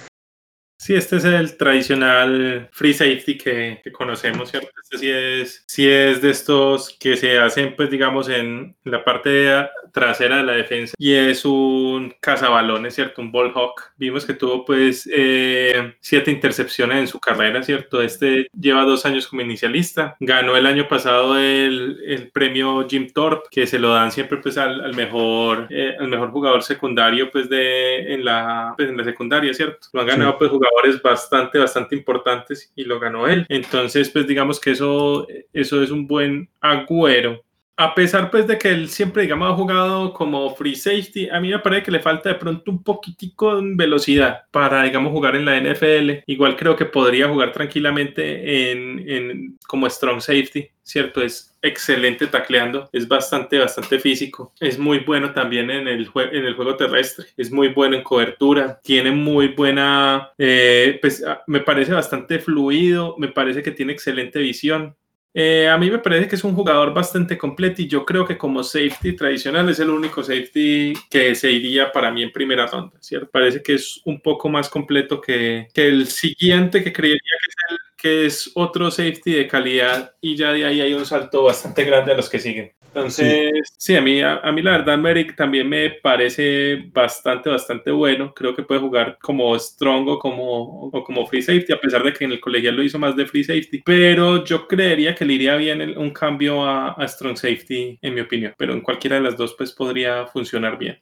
Sí, 0.80 0.96
este 0.96 1.18
es 1.18 1.24
el 1.24 1.56
tradicional 1.56 2.68
free 2.72 2.92
safety 2.92 3.38
que, 3.38 3.82
conocemos, 3.92 4.50
¿cierto? 4.50 4.70
Este 4.82 4.98
sí 4.98 5.10
es, 5.10 5.64
sí 5.68 5.88
es 5.88 6.22
de 6.22 6.30
estos 6.30 6.96
que 6.98 7.16
se 7.16 7.38
hacen, 7.38 7.76
pues, 7.76 7.88
digamos, 7.88 8.28
en 8.28 8.74
la 8.82 9.04
parte 9.04 9.68
trasera 9.95 10.38
de 10.38 10.42
la 10.42 10.53
defensa 10.55 10.95
y 10.99 11.14
es 11.14 11.45
un 11.45 12.12
cazabalones, 12.20 12.95
¿cierto? 12.95 13.22
Un 13.22 13.30
ball 13.30 13.53
hawk. 13.55 13.92
Vimos 13.97 14.26
que 14.26 14.34
tuvo, 14.34 14.64
pues, 14.64 15.09
eh, 15.12 15.95
siete 16.01 16.32
intercepciones 16.32 16.99
en 16.99 17.07
su 17.07 17.20
carrera, 17.20 17.62
¿cierto? 17.62 18.03
Este 18.03 18.49
lleva 18.59 18.82
dos 18.82 19.07
años 19.07 19.28
como 19.28 19.42
inicialista. 19.42 20.16
Ganó 20.18 20.57
el 20.57 20.66
año 20.66 20.88
pasado 20.88 21.38
el, 21.38 22.03
el 22.07 22.30
premio 22.30 22.86
Jim 22.88 23.09
Thorpe, 23.14 23.49
que 23.51 23.66
se 23.68 23.78
lo 23.78 23.90
dan 23.90 24.11
siempre, 24.11 24.38
pues, 24.38 24.59
al, 24.59 24.95
mejor, 24.95 25.68
eh, 25.70 25.95
al 25.99 26.09
mejor 26.09 26.32
jugador 26.32 26.64
secundario, 26.64 27.30
pues, 27.30 27.49
de, 27.49 28.14
en 28.14 28.24
la, 28.24 28.74
pues, 28.76 28.88
en 28.90 28.97
la 28.97 29.05
secundaria, 29.05 29.55
¿cierto? 29.55 29.86
Lo 29.92 30.01
han 30.01 30.09
ganado, 30.09 30.36
pues, 30.38 30.51
jugadores 30.51 31.01
bastante, 31.01 31.59
bastante 31.59 31.95
importantes 31.95 32.72
y 32.74 32.84
lo 32.84 32.99
ganó 32.99 33.28
él. 33.28 33.47
Entonces, 33.49 34.11
pues 34.11 34.26
digamos 34.26 34.59
que 34.59 34.72
eso, 34.72 35.28
eso 35.53 35.82
es 35.82 35.90
un 35.90 36.07
buen 36.07 36.49
agüero. 36.61 37.45
A 37.76 37.92
pesar 37.94 38.30
pues 38.30 38.46
de 38.46 38.56
que 38.56 38.68
él 38.68 38.88
siempre, 38.88 39.22
digamos, 39.22 39.50
ha 39.50 39.56
jugado 39.56 40.12
como 40.12 40.54
free 40.54 40.76
safety, 40.76 41.28
a 41.28 41.40
mí 41.40 41.50
me 41.50 41.58
parece 41.58 41.82
que 41.82 41.90
le 41.90 41.98
falta 41.98 42.28
de 42.28 42.36
pronto 42.36 42.70
un 42.70 42.84
poquitico 42.84 43.60
de 43.60 43.72
velocidad 43.74 44.42
para, 44.52 44.84
digamos, 44.84 45.10
jugar 45.10 45.34
en 45.34 45.44
la 45.44 45.56
NFL. 45.60 46.22
Igual 46.26 46.56
creo 46.56 46.76
que 46.76 46.84
podría 46.84 47.28
jugar 47.28 47.50
tranquilamente 47.50 48.70
en, 48.70 49.08
en 49.08 49.58
como 49.66 49.90
strong 49.90 50.20
safety, 50.20 50.68
¿cierto? 50.84 51.20
Es 51.20 51.56
excelente 51.62 52.26
tacleando, 52.28 52.88
es 52.92 53.08
bastante, 53.08 53.58
bastante 53.58 53.98
físico, 53.98 54.52
es 54.60 54.78
muy 54.78 54.98
bueno 55.00 55.32
también 55.32 55.70
en 55.70 55.88
el, 55.88 56.10
en 56.14 56.44
el 56.44 56.54
juego 56.54 56.76
terrestre, 56.76 57.26
es 57.36 57.50
muy 57.50 57.68
bueno 57.68 57.96
en 57.96 58.02
cobertura, 58.02 58.80
tiene 58.84 59.10
muy 59.10 59.48
buena, 59.48 60.30
eh, 60.38 60.98
pues 61.00 61.24
me 61.46 61.60
parece 61.60 61.92
bastante 61.92 62.38
fluido, 62.38 63.16
me 63.18 63.28
parece 63.28 63.62
que 63.62 63.70
tiene 63.72 63.94
excelente 63.94 64.38
visión. 64.38 64.94
Eh, 65.37 65.68
a 65.68 65.76
mí 65.76 65.91
me 65.91 65.99
parece 65.99 66.28
que 66.28 66.37
es 66.37 66.45
un 66.45 66.55
jugador 66.55 66.95
bastante 66.95 67.37
completo 67.37 67.82
y 67.82 67.89
yo 67.89 68.05
creo 68.07 68.24
que 68.24 68.39
como 68.39 68.62
safety 68.62 69.16
tradicional 69.16 69.68
es 69.68 69.80
el 69.80 69.91
único 69.91 70.22
safety 70.22 70.93
que 71.11 71.35
se 71.35 71.51
iría 71.51 71.91
para 71.91 72.12
mí 72.12 72.22
en 72.22 72.30
primera 72.30 72.66
ronda, 72.66 72.97
¿cierto? 73.01 73.28
Parece 73.32 73.61
que 73.61 73.74
es 73.74 74.01
un 74.05 74.20
poco 74.20 74.49
más 74.49 74.68
completo 74.68 75.20
que, 75.20 75.66
que 75.74 75.89
el 75.89 76.07
siguiente 76.07 76.85
que 76.85 76.93
creería 76.93 77.18
que 77.18 77.49
es 77.49 77.57
el 77.68 77.78
que 77.97 78.26
es 78.26 78.53
otro 78.55 78.91
safety 78.91 79.32
de 79.32 79.49
calidad 79.49 80.14
y 80.20 80.37
ya 80.37 80.53
de 80.53 80.66
ahí 80.66 80.80
hay 80.80 80.95
un 80.95 81.07
salto 81.07 81.43
bastante 81.43 81.85
grande 81.85 82.12
a 82.12 82.16
los 82.16 82.28
que 82.28 82.39
siguen. 82.39 82.72
Entonces, 82.95 83.74
sí, 83.76 83.97
a, 83.97 84.01
mí, 84.01 84.22
a, 84.22 84.40
mí 84.53 84.62
la 84.62 84.78
verdad 84.78 84.97
Merrick 84.97 85.34
también 85.34 85.68
me 85.68 85.90
parece 85.90 86.88
bastante, 86.92 87.51
bastante 87.51 87.90
bueno. 87.90 88.32
Creo 88.32 88.55
que 88.55 88.62
puede 88.62 88.80
jugar 88.80 89.18
como 89.20 89.59
strong 89.59 90.09
o 90.09 90.18
como, 90.18 90.90
o 90.90 91.05
como 91.05 91.26
free 91.26 91.42
safety, 91.42 91.72
a 91.72 91.80
pesar 91.80 92.05
de 92.05 92.12
que 92.12 92.24
en 92.24 92.32
el 92.32 92.40
colegial 92.40 92.76
lo 92.76 92.84
hizo 92.84 92.99
más 93.01 93.16
de 93.16 93.26
free 93.26 93.42
safety. 93.42 93.82
Pero 93.84 94.45
yo 94.45 94.68
creería 94.68 95.12
que 95.12 95.24
le 95.24 95.34
iría 95.34 95.57
bien 95.57 95.99
un 95.99 96.11
cambio 96.11 96.64
a, 96.64 96.92
a 96.92 97.09
strong 97.09 97.36
safety, 97.36 97.99
en 98.01 98.14
mi 98.14 98.20
opinión. 98.20 98.55
Pero 98.57 98.72
en 98.72 98.80
cualquiera 98.80 99.16
de 99.16 99.22
las 99.22 99.36
dos, 99.36 99.55
pues 99.59 99.72
podría 99.72 100.26
funcionar 100.28 100.78
bien. 100.78 100.97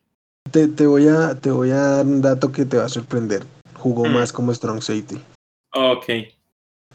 Te, 0.50 0.68
te, 0.68 0.86
voy, 0.86 1.08
a, 1.08 1.38
te 1.38 1.50
voy 1.50 1.70
a 1.72 1.76
dar 1.76 2.06
un 2.06 2.22
dato 2.22 2.50
que 2.50 2.64
te 2.64 2.78
va 2.78 2.86
a 2.86 2.88
sorprender. 2.88 3.42
Jugó 3.74 4.06
mm. 4.06 4.12
más 4.14 4.32
como 4.32 4.54
strong 4.54 4.80
safety. 4.80 5.18
Ok 5.74 6.04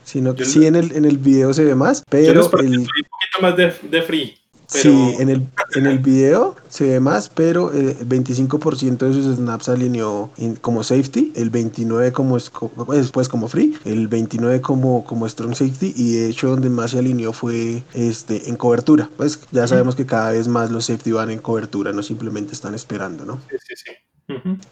sino 0.08 0.34
que 0.34 0.46
sí 0.46 0.66
en 0.66 0.78
el, 0.78 0.96
en 0.96 1.04
el 1.04 1.18
video 1.18 1.54
se 1.54 1.66
ve 1.66 1.76
más, 1.76 2.02
pero... 2.10 2.50
el, 2.60 2.80
un 2.80 2.86
poquito 2.86 3.42
más 3.42 3.58
de, 3.58 3.74
de 3.90 4.02
free. 4.02 4.38
Sí, 4.68 5.16
en 5.18 5.30
el, 5.30 5.48
en 5.76 5.86
el 5.86 6.00
video 6.00 6.56
se 6.68 6.88
ve 6.90 7.00
más, 7.00 7.30
pero 7.30 7.72
el 7.72 7.98
25% 8.08 8.98
de 8.98 9.14
sus 9.14 9.38
snaps 9.38 9.70
alineó 9.70 10.30
como 10.60 10.84
safety, 10.84 11.32
el 11.36 11.52
29% 11.52 12.12
como, 12.52 12.94
después 12.94 13.30
como 13.30 13.48
free, 13.48 13.78
el 13.86 14.10
29% 14.10 14.62
como, 14.62 15.06
como 15.06 15.28
strong 15.28 15.56
safety 15.56 15.94
y 15.96 16.16
de 16.16 16.30
hecho 16.30 16.50
donde 16.50 16.70
más 16.70 16.92
se 16.92 17.00
alineó 17.00 17.32
fue 17.32 17.84
este, 17.94 18.50
en 18.50 18.58
cobertura. 18.58 19.10
Pues 19.16 19.40
ya 19.52 19.68
sabemos 19.68 19.96
que 19.96 20.06
cada 20.06 20.32
vez 20.32 20.50
más 20.50 20.70
los 20.70 20.86
safety 20.86 21.14
van 21.14 21.32
en 21.32 21.40
cobertura, 21.40 21.94
no 21.94 22.04
simplemente 22.04 22.52
están 22.52 22.76
esperando, 22.76 23.26
¿no? 23.26 23.40
Sí, 23.50 23.56
sí, 23.66 23.74
sí. 23.86 23.92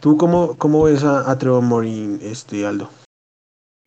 ¿Tú 0.02 0.18
cómo, 0.18 0.58
cómo 0.58 0.84
ves 0.84 1.04
a, 1.06 1.38
Trevor 1.38 1.64
Morin, 1.64 2.20
este, 2.22 2.66
Aldo? 2.66 2.90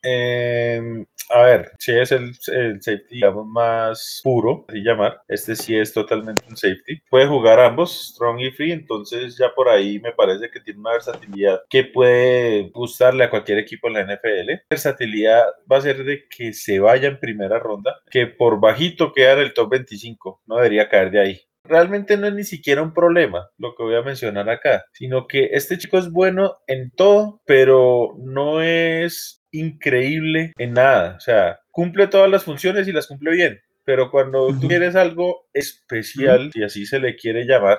Em, 0.02 1.04
a 1.30 1.42
ver, 1.42 1.72
si 1.78 1.92
es 1.92 2.12
el, 2.12 2.34
safety, 2.34 3.16
digamos, 3.16 3.46
más 3.46 4.20
puro, 4.24 4.64
así 4.68 4.82
llamar. 4.82 5.20
Este 5.28 5.56
sí 5.56 5.76
es 5.76 5.92
totalmente 5.92 6.44
un 6.48 6.56
safety. 6.56 7.00
Puede 7.10 7.26
jugar 7.26 7.60
ambos, 7.60 8.12
strong 8.14 8.40
y 8.40 8.50
free, 8.50 8.72
entonces 8.72 9.36
ya 9.36 9.54
por 9.54 9.68
ahí 9.68 9.98
me 10.00 10.12
parece 10.12 10.50
que 10.50 10.60
tiene 10.60 10.80
una 10.80 10.92
versatilidad 10.92 11.60
que 11.68 11.84
puede 11.84 12.70
gustarle 12.70 13.24
a 13.24 13.30
cualquier 13.30 13.58
equipo 13.58 13.88
en 13.88 13.94
la 13.94 14.02
NFL. 14.02 14.62
versatilidad 14.70 15.44
va 15.70 15.78
a 15.78 15.80
ser 15.82 16.04
de 16.04 16.24
que 16.28 16.52
se 16.52 16.78
vaya 16.80 17.08
en 17.08 17.20
primera 17.20 17.58
ronda, 17.58 18.00
que 18.10 18.26
por 18.26 18.60
bajito 18.60 19.12
queda 19.12 19.34
en 19.34 19.40
el 19.40 19.54
top 19.54 19.70
25, 19.70 20.42
no 20.46 20.56
debería 20.56 20.88
caer 20.88 21.10
de 21.10 21.20
ahí 21.20 21.40
realmente 21.64 22.16
no 22.16 22.26
es 22.26 22.34
ni 22.34 22.44
siquiera 22.44 22.82
un 22.82 22.94
problema 22.94 23.50
lo 23.58 23.74
que 23.74 23.82
voy 23.82 23.94
a 23.94 24.02
mencionar 24.02 24.48
acá, 24.48 24.84
sino 24.92 25.26
que 25.26 25.50
este 25.52 25.78
chico 25.78 25.98
es 25.98 26.10
bueno 26.10 26.56
en 26.66 26.90
todo, 26.90 27.40
pero 27.44 28.14
no 28.18 28.62
es 28.62 29.37
increíble 29.52 30.52
en 30.58 30.74
nada. 30.74 31.14
O 31.16 31.20
sea, 31.20 31.60
cumple 31.70 32.06
todas 32.06 32.30
las 32.30 32.44
funciones 32.44 32.88
y 32.88 32.92
las 32.92 33.06
cumple 33.06 33.32
bien. 33.32 33.60
Pero 33.84 34.10
cuando 34.10 34.48
tú 34.60 34.68
quieres 34.68 34.96
algo 34.96 35.47
especial, 35.58 36.50
si 36.52 36.62
así 36.62 36.86
se 36.86 36.98
le 36.98 37.16
quiere 37.16 37.44
llamar, 37.44 37.78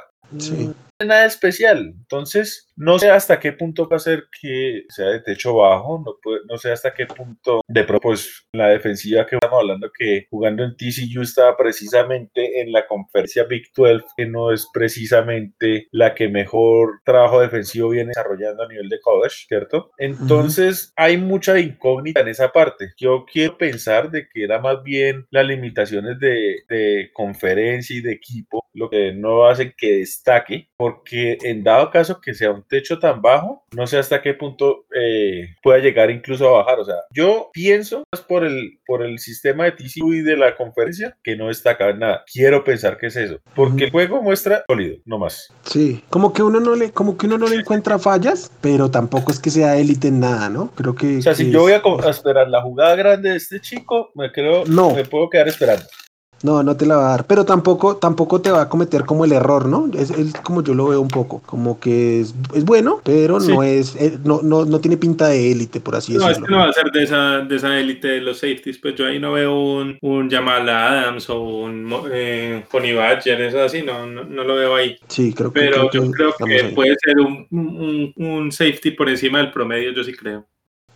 nada 1.05 1.25
especial. 1.25 1.93
Entonces, 1.97 2.71
no 2.75 2.99
sé 2.99 3.09
hasta 3.09 3.39
qué 3.39 3.53
punto 3.53 3.87
va 3.87 3.97
a 3.97 3.99
ser 3.99 4.25
que 4.41 4.83
sea 4.89 5.07
de 5.07 5.21
techo 5.21 5.55
bajo, 5.55 6.03
no, 6.05 6.15
no 6.47 6.57
sé 6.57 6.71
hasta 6.71 6.93
qué 6.93 7.05
punto 7.05 7.61
de 7.67 7.83
pues 7.83 8.47
la 8.53 8.69
defensiva 8.69 9.25
que 9.25 9.35
estamos 9.35 9.59
hablando 9.59 9.89
que 9.97 10.27
jugando 10.29 10.63
en 10.63 10.75
TCU 10.75 11.21
estaba 11.21 11.57
precisamente 11.57 12.61
en 12.61 12.71
la 12.71 12.85
conferencia 12.87 13.43
Big 13.45 13.67
12, 13.75 14.05
que 14.15 14.25
no 14.25 14.51
es 14.51 14.67
precisamente 14.73 15.87
la 15.91 16.13
que 16.13 16.27
mejor 16.27 16.99
trabajo 17.05 17.41
defensivo 17.41 17.89
viene 17.89 18.09
desarrollando 18.09 18.63
a 18.63 18.67
nivel 18.67 18.89
de 18.89 18.99
college, 18.99 19.45
¿cierto? 19.47 19.91
Entonces 19.97 20.93
hay 20.95 21.17
mucha 21.17 21.59
incógnita 21.59 22.21
en 22.21 22.27
esa 22.27 22.51
parte. 22.51 22.91
Yo 22.97 23.25
quiero 23.31 23.57
pensar 23.57 24.11
de 24.11 24.27
que 24.27 24.43
era 24.43 24.59
más 24.59 24.83
bien 24.83 25.25
las 25.31 25.45
limitaciones 25.45 26.19
de, 26.19 26.63
de 26.67 27.09
conferencia 27.13 27.68
y 27.89 28.01
de 28.01 28.11
equipo 28.11 28.69
lo 28.73 28.89
que 28.89 29.13
no 29.13 29.45
hace 29.45 29.73
que 29.75 29.97
destaque, 29.97 30.69
porque 30.77 31.37
en 31.41 31.63
dado 31.63 31.91
caso 31.91 32.19
que 32.21 32.33
sea 32.33 32.51
un 32.51 32.63
techo 32.63 32.99
tan 32.99 33.21
bajo, 33.21 33.65
no 33.75 33.87
sé 33.87 33.97
hasta 33.97 34.21
qué 34.21 34.33
punto 34.33 34.85
eh, 34.95 35.55
pueda 35.61 35.79
llegar 35.79 36.09
incluso 36.09 36.47
a 36.47 36.63
bajar. 36.63 36.79
O 36.79 36.85
sea, 36.85 36.95
yo 37.11 37.49
pienso 37.51 38.03
por 38.27 38.45
el, 38.45 38.79
por 38.85 39.03
el 39.03 39.19
sistema 39.19 39.65
de 39.65 39.71
TCU 39.73 40.13
y 40.13 40.21
de 40.21 40.37
la 40.37 40.55
conferencia 40.55 41.17
que 41.23 41.35
no 41.35 41.47
destaca 41.47 41.91
nada. 41.93 42.23
Quiero 42.31 42.63
pensar 42.63 42.97
que 42.97 43.07
es 43.07 43.15
eso, 43.15 43.39
porque 43.55 43.85
el 43.85 43.91
juego 43.91 44.21
muestra 44.21 44.63
sólido, 44.67 44.97
no 45.05 45.17
más. 45.17 45.53
Sí, 45.63 46.03
como 46.09 46.33
que 46.33 46.43
uno 46.43 46.59
no 46.59 46.75
le, 46.75 46.91
como 46.91 47.17
que 47.17 47.25
uno 47.25 47.37
no 47.37 47.47
le 47.47 47.55
encuentra 47.55 47.99
fallas, 47.99 48.51
pero 48.61 48.89
tampoco 48.89 49.31
es 49.31 49.39
que 49.39 49.49
sea 49.49 49.77
élite 49.77 50.07
en 50.07 50.19
nada, 50.19 50.49
¿no? 50.49 50.71
Creo 50.71 50.95
que. 50.95 51.17
O 51.17 51.21
sea, 51.21 51.35
si 51.35 51.51
yo 51.51 51.61
voy 51.61 51.73
a, 51.73 51.81
esperar 52.09 52.47
la 52.49 52.61
jugada 52.61 52.95
grande 52.95 53.31
de 53.31 53.37
este 53.37 53.59
chico, 53.59 54.11
me 54.15 54.31
creo, 54.31 54.63
no. 54.65 54.95
me 54.95 55.05
puedo 55.05 55.29
quedar 55.29 55.47
esperando. 55.47 55.85
No, 56.43 56.63
no 56.63 56.77
te 56.77 56.85
la 56.85 56.95
va 56.95 57.07
a 57.07 57.11
dar, 57.11 57.25
pero 57.25 57.45
tampoco, 57.45 57.97
tampoco 57.97 58.41
te 58.41 58.51
va 58.51 58.61
a 58.61 58.69
cometer 58.69 59.03
como 59.05 59.25
el 59.25 59.33
error, 59.33 59.67
¿no? 59.67 59.89
Es, 59.93 60.11
como 60.43 60.63
yo 60.63 60.73
lo 60.73 60.87
veo 60.87 61.01
un 61.01 61.07
poco, 61.07 61.41
como 61.45 61.79
que 61.79 62.21
es, 62.21 62.33
bueno, 62.63 63.01
pero 63.03 63.39
no 63.39 63.63
es, 63.63 63.95
eh, 63.95 64.17
no, 64.23 64.41
no, 64.41 64.65
no 64.65 64.79
tiene 64.79 64.97
pinta 64.97 65.27
de 65.27 65.51
élite, 65.51 65.79
por 65.81 65.95
así 65.95 66.13
decirlo. 66.13 66.27
No, 66.27 66.31
es 66.31 66.45
que 66.45 66.51
no 66.51 66.57
va 66.59 66.69
a 66.69 66.73
ser 66.73 66.91
de 66.91 67.03
esa, 67.03 67.39
de 67.39 67.55
esa 67.55 67.79
élite 67.79 68.07
de 68.07 68.21
los 68.21 68.37
safeties, 68.39 68.77
pues 68.77 68.95
yo 68.95 69.05
ahí 69.05 69.19
no 69.19 69.33
veo 69.33 69.59
un, 69.59 69.97
un 70.01 70.29
Jamal 70.29 70.69
Adams 70.69 71.29
o 71.29 71.41
un 71.41 71.93
eh, 72.11 72.63
Connie 72.71 72.93
Badger, 72.93 73.41
eso 73.41 73.61
así, 73.61 73.81
no, 73.81 74.05
no, 74.05 74.43
lo 74.43 74.55
veo 74.55 74.75
ahí. 74.75 74.97
Sí, 75.07 75.33
creo 75.33 75.51
que 75.51 75.59
Pero 75.59 75.91
yo 75.91 76.09
creo 76.11 76.33
que 76.37 76.71
puede 76.75 76.95
ser 77.03 77.19
un, 77.19 77.47
un, 77.51 78.13
un 78.15 78.51
safety 78.51 78.91
por 78.91 79.09
encima 79.09 79.39
del 79.39 79.51
promedio, 79.51 79.91
yo 79.91 80.03
sí 80.03 80.13
creo. 80.13 80.45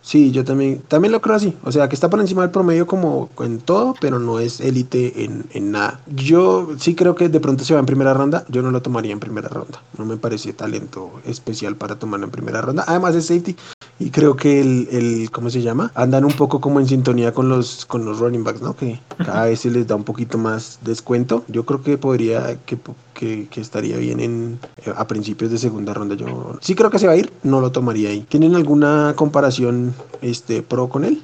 Sí, 0.04 0.32
yo 0.32 0.44
también, 0.44 0.82
también 0.86 1.12
lo 1.12 1.22
creo 1.22 1.34
así. 1.36 1.56
O 1.64 1.72
sea, 1.72 1.88
que 1.88 1.94
está 1.94 2.10
por 2.10 2.20
encima 2.20 2.42
del 2.42 2.50
promedio 2.50 2.86
como 2.86 3.30
en 3.40 3.58
todo, 3.58 3.94
pero 3.98 4.18
no 4.18 4.38
es 4.38 4.60
élite 4.60 5.24
en, 5.24 5.46
en, 5.54 5.70
nada. 5.70 5.98
Yo 6.14 6.68
sí 6.78 6.94
creo 6.94 7.14
que 7.14 7.30
de 7.30 7.40
pronto 7.40 7.64
se 7.64 7.72
va 7.72 7.80
en 7.80 7.86
primera 7.86 8.12
ronda. 8.12 8.44
Yo 8.50 8.60
no 8.60 8.70
lo 8.70 8.82
tomaría 8.82 9.12
en 9.12 9.20
primera 9.20 9.48
ronda. 9.48 9.82
No 9.96 10.04
me 10.04 10.18
parece 10.18 10.52
talento 10.52 11.10
especial 11.24 11.76
para 11.76 11.98
tomarlo 11.98 12.26
en 12.26 12.32
primera 12.32 12.60
ronda. 12.60 12.84
Además 12.86 13.14
es 13.14 13.24
safety. 13.24 13.56
Y 13.98 14.10
creo 14.10 14.34
que 14.34 14.60
el, 14.60 14.88
el, 14.90 15.30
¿cómo 15.30 15.50
se 15.50 15.62
llama? 15.62 15.92
Andan 15.94 16.24
un 16.24 16.32
poco 16.32 16.60
como 16.60 16.80
en 16.80 16.86
sintonía 16.86 17.32
con 17.32 17.48
los, 17.48 17.86
con 17.86 18.04
los 18.04 18.18
running 18.18 18.42
backs, 18.42 18.60
¿no? 18.60 18.74
Que 18.74 18.98
cada 19.18 19.46
vez 19.46 19.60
se 19.60 19.70
les 19.70 19.86
da 19.86 19.94
un 19.94 20.04
poquito 20.04 20.36
más 20.36 20.80
descuento. 20.82 21.44
Yo 21.48 21.64
creo 21.64 21.82
que 21.82 21.96
podría, 21.96 22.58
que, 22.66 22.76
que, 23.14 23.46
que 23.48 23.60
estaría 23.60 23.96
bien 23.96 24.20
en, 24.20 24.58
a 24.96 25.06
principios 25.06 25.50
de 25.50 25.58
segunda 25.58 25.94
ronda. 25.94 26.16
Yo 26.16 26.58
sí 26.60 26.74
creo 26.74 26.90
que 26.90 26.98
se 26.98 27.06
va 27.06 27.12
a 27.12 27.16
ir, 27.16 27.32
no 27.44 27.60
lo 27.60 27.70
tomaría 27.70 28.10
ahí. 28.10 28.20
¿Tienen 28.28 28.56
alguna 28.56 29.14
comparación 29.16 29.94
este, 30.22 30.62
pro 30.62 30.88
con 30.88 31.04
él? 31.04 31.22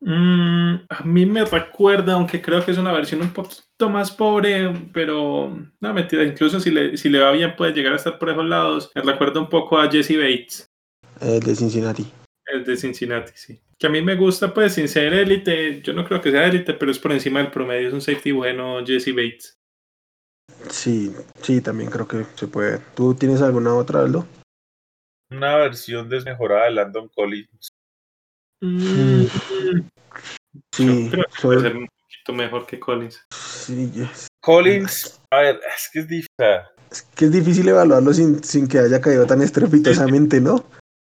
Mm, 0.00 0.74
a 0.90 1.02
mí 1.04 1.24
me 1.24 1.46
recuerda, 1.46 2.12
aunque 2.12 2.42
creo 2.42 2.62
que 2.62 2.72
es 2.72 2.78
una 2.78 2.92
versión 2.92 3.22
un 3.22 3.32
poquito 3.32 3.88
más 3.88 4.10
pobre, 4.10 4.90
pero 4.92 5.56
no, 5.80 5.94
mentira, 5.94 6.24
incluso 6.24 6.60
si 6.60 6.70
le, 6.70 6.98
si 6.98 7.08
le 7.08 7.20
va 7.20 7.32
bien 7.32 7.56
puede 7.56 7.72
llegar 7.72 7.94
a 7.94 7.96
estar 7.96 8.18
por 8.18 8.28
esos 8.28 8.44
lados. 8.44 8.90
Me 8.94 9.00
recuerda 9.00 9.40
un 9.40 9.48
poco 9.48 9.78
a 9.78 9.90
Jesse 9.90 10.18
Bates. 10.18 10.73
El 11.20 11.40
de 11.40 11.54
Cincinnati. 11.54 12.10
El 12.46 12.64
de 12.64 12.76
Cincinnati, 12.76 13.32
sí. 13.34 13.60
Que 13.78 13.86
a 13.86 13.90
mí 13.90 14.02
me 14.02 14.16
gusta, 14.16 14.52
pues, 14.52 14.74
sin 14.74 14.88
ser 14.88 15.12
élite. 15.12 15.80
Yo 15.82 15.92
no 15.92 16.04
creo 16.04 16.20
que 16.20 16.30
sea 16.30 16.46
élite, 16.46 16.74
pero 16.74 16.90
es 16.90 16.98
por 16.98 17.12
encima 17.12 17.40
del 17.40 17.50
promedio. 17.50 17.88
Es 17.88 17.94
un 17.94 18.00
safety 18.00 18.32
bueno, 18.32 18.84
Jesse 18.84 19.14
Bates. 19.14 19.58
Sí, 20.70 21.14
sí, 21.42 21.60
también 21.60 21.90
creo 21.90 22.06
que 22.06 22.24
se 22.34 22.46
puede. 22.46 22.78
¿Tú 22.94 23.14
tienes 23.14 23.42
alguna 23.42 23.74
otra, 23.74 24.00
Aldo? 24.00 24.26
Una 25.30 25.56
versión 25.56 26.08
desmejorada 26.08 26.66
de 26.66 26.70
Landon 26.72 27.08
Collins. 27.08 27.68
Mm. 28.60 29.24
Sí, 30.72 31.08
creo 31.10 31.24
que 31.24 31.42
puede 31.42 31.60
ser 31.60 31.76
un 31.76 31.88
poquito 31.88 32.32
mejor 32.32 32.66
que 32.66 32.78
Collins. 32.78 33.26
Sí, 33.30 33.90
Collins, 34.40 35.20
a 35.30 35.38
ver, 35.38 35.60
es 35.76 35.90
que 35.92 35.98
es 36.00 36.08
difícil. 36.08 36.28
Es 36.90 37.02
que 37.02 37.24
es 37.24 37.32
difícil 37.32 37.68
evaluarlo 37.68 38.12
sin, 38.12 38.42
sin 38.44 38.68
que 38.68 38.78
haya 38.78 39.00
caído 39.00 39.26
tan 39.26 39.42
estrepitosamente, 39.42 40.40
¿no? 40.40 40.64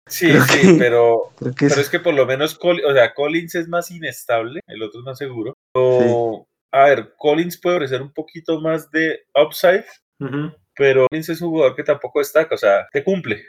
Sí, 0.07 0.31
sí, 0.49 0.75
pero, 0.79 1.31
pero 1.39 1.81
es... 1.81 1.89
que 1.89 1.99
por 1.99 2.13
lo 2.13 2.25
menos 2.25 2.59
o 2.61 2.93
sea, 2.93 3.13
Collins 3.13 3.55
es 3.55 3.67
más 3.67 3.89
inestable, 3.91 4.61
el 4.67 4.83
otro 4.83 4.99
es 4.99 5.05
más 5.05 5.17
seguro. 5.17 5.53
A 6.71 6.85
ver, 6.85 7.13
Collins 7.17 7.59
puede 7.59 7.77
ofrecer 7.77 8.01
un 8.01 8.13
poquito 8.13 8.59
más 8.61 8.91
de 8.91 9.21
upside, 9.33 9.85
pero 10.75 11.07
Collins 11.09 11.29
es 11.29 11.41
un 11.41 11.49
jugador 11.49 11.75
que 11.75 11.83
tampoco 11.83 12.19
destaca, 12.19 12.55
o 12.55 12.57
sea, 12.57 12.87
te 12.91 13.03
cumple. 13.03 13.43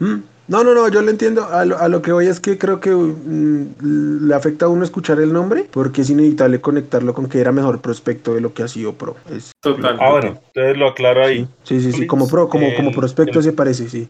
Mm. 0.00 0.22
No, 0.48 0.64
no, 0.64 0.74
no, 0.74 0.88
yo 0.88 1.00
lo 1.00 1.10
entiendo. 1.10 1.46
A 1.46 1.64
lo, 1.64 2.02
que 2.02 2.12
voy 2.12 2.26
es 2.26 2.40
que 2.40 2.58
creo 2.58 2.80
que 2.80 2.90
mm, 2.90 4.26
le 4.26 4.34
afecta 4.34 4.66
a 4.66 4.68
uno 4.68 4.84
escuchar 4.84 5.20
el 5.20 5.32
nombre 5.32 5.66
porque 5.70 6.02
es 6.02 6.10
inevitable 6.10 6.60
conectarlo 6.60 7.14
con 7.14 7.28
que 7.28 7.38
era 7.40 7.52
mejor 7.52 7.80
prospecto 7.80 8.34
de 8.34 8.40
lo 8.40 8.52
que 8.52 8.64
ha 8.64 8.68
sido 8.68 8.94
pro. 8.94 9.16
Total. 9.60 9.96
Ah, 10.00 10.10
bueno, 10.10 10.40
entonces 10.46 10.76
lo 10.76 10.88
aclaro 10.88 11.24
ahí. 11.24 11.48
Sí, 11.62 11.80
sí, 11.80 11.92
sí, 11.92 12.06
como 12.06 12.28
pro, 12.28 12.48
como, 12.48 12.74
como 12.74 12.90
prospecto 12.90 13.40
se 13.40 13.52
parece, 13.52 13.88
sí. 13.88 14.08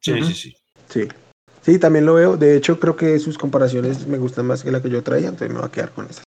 Sí, 0.00 0.22
sí, 0.22 0.34
sí. 0.34 0.56
Sí. 0.92 1.08
Sí, 1.62 1.78
también 1.78 2.04
lo 2.04 2.14
veo. 2.14 2.36
De 2.36 2.56
hecho, 2.56 2.78
creo 2.78 2.96
que 2.96 3.18
sus 3.18 3.38
comparaciones 3.38 4.06
me 4.06 4.18
gustan 4.18 4.46
más 4.46 4.62
que 4.62 4.72
la 4.72 4.82
que 4.82 4.90
yo 4.90 5.02
traía, 5.02 5.28
entonces 5.28 5.48
me 5.48 5.60
voy 5.60 5.68
a 5.68 5.72
quedar 5.72 5.90
con 5.92 6.06
esa. 6.06 6.22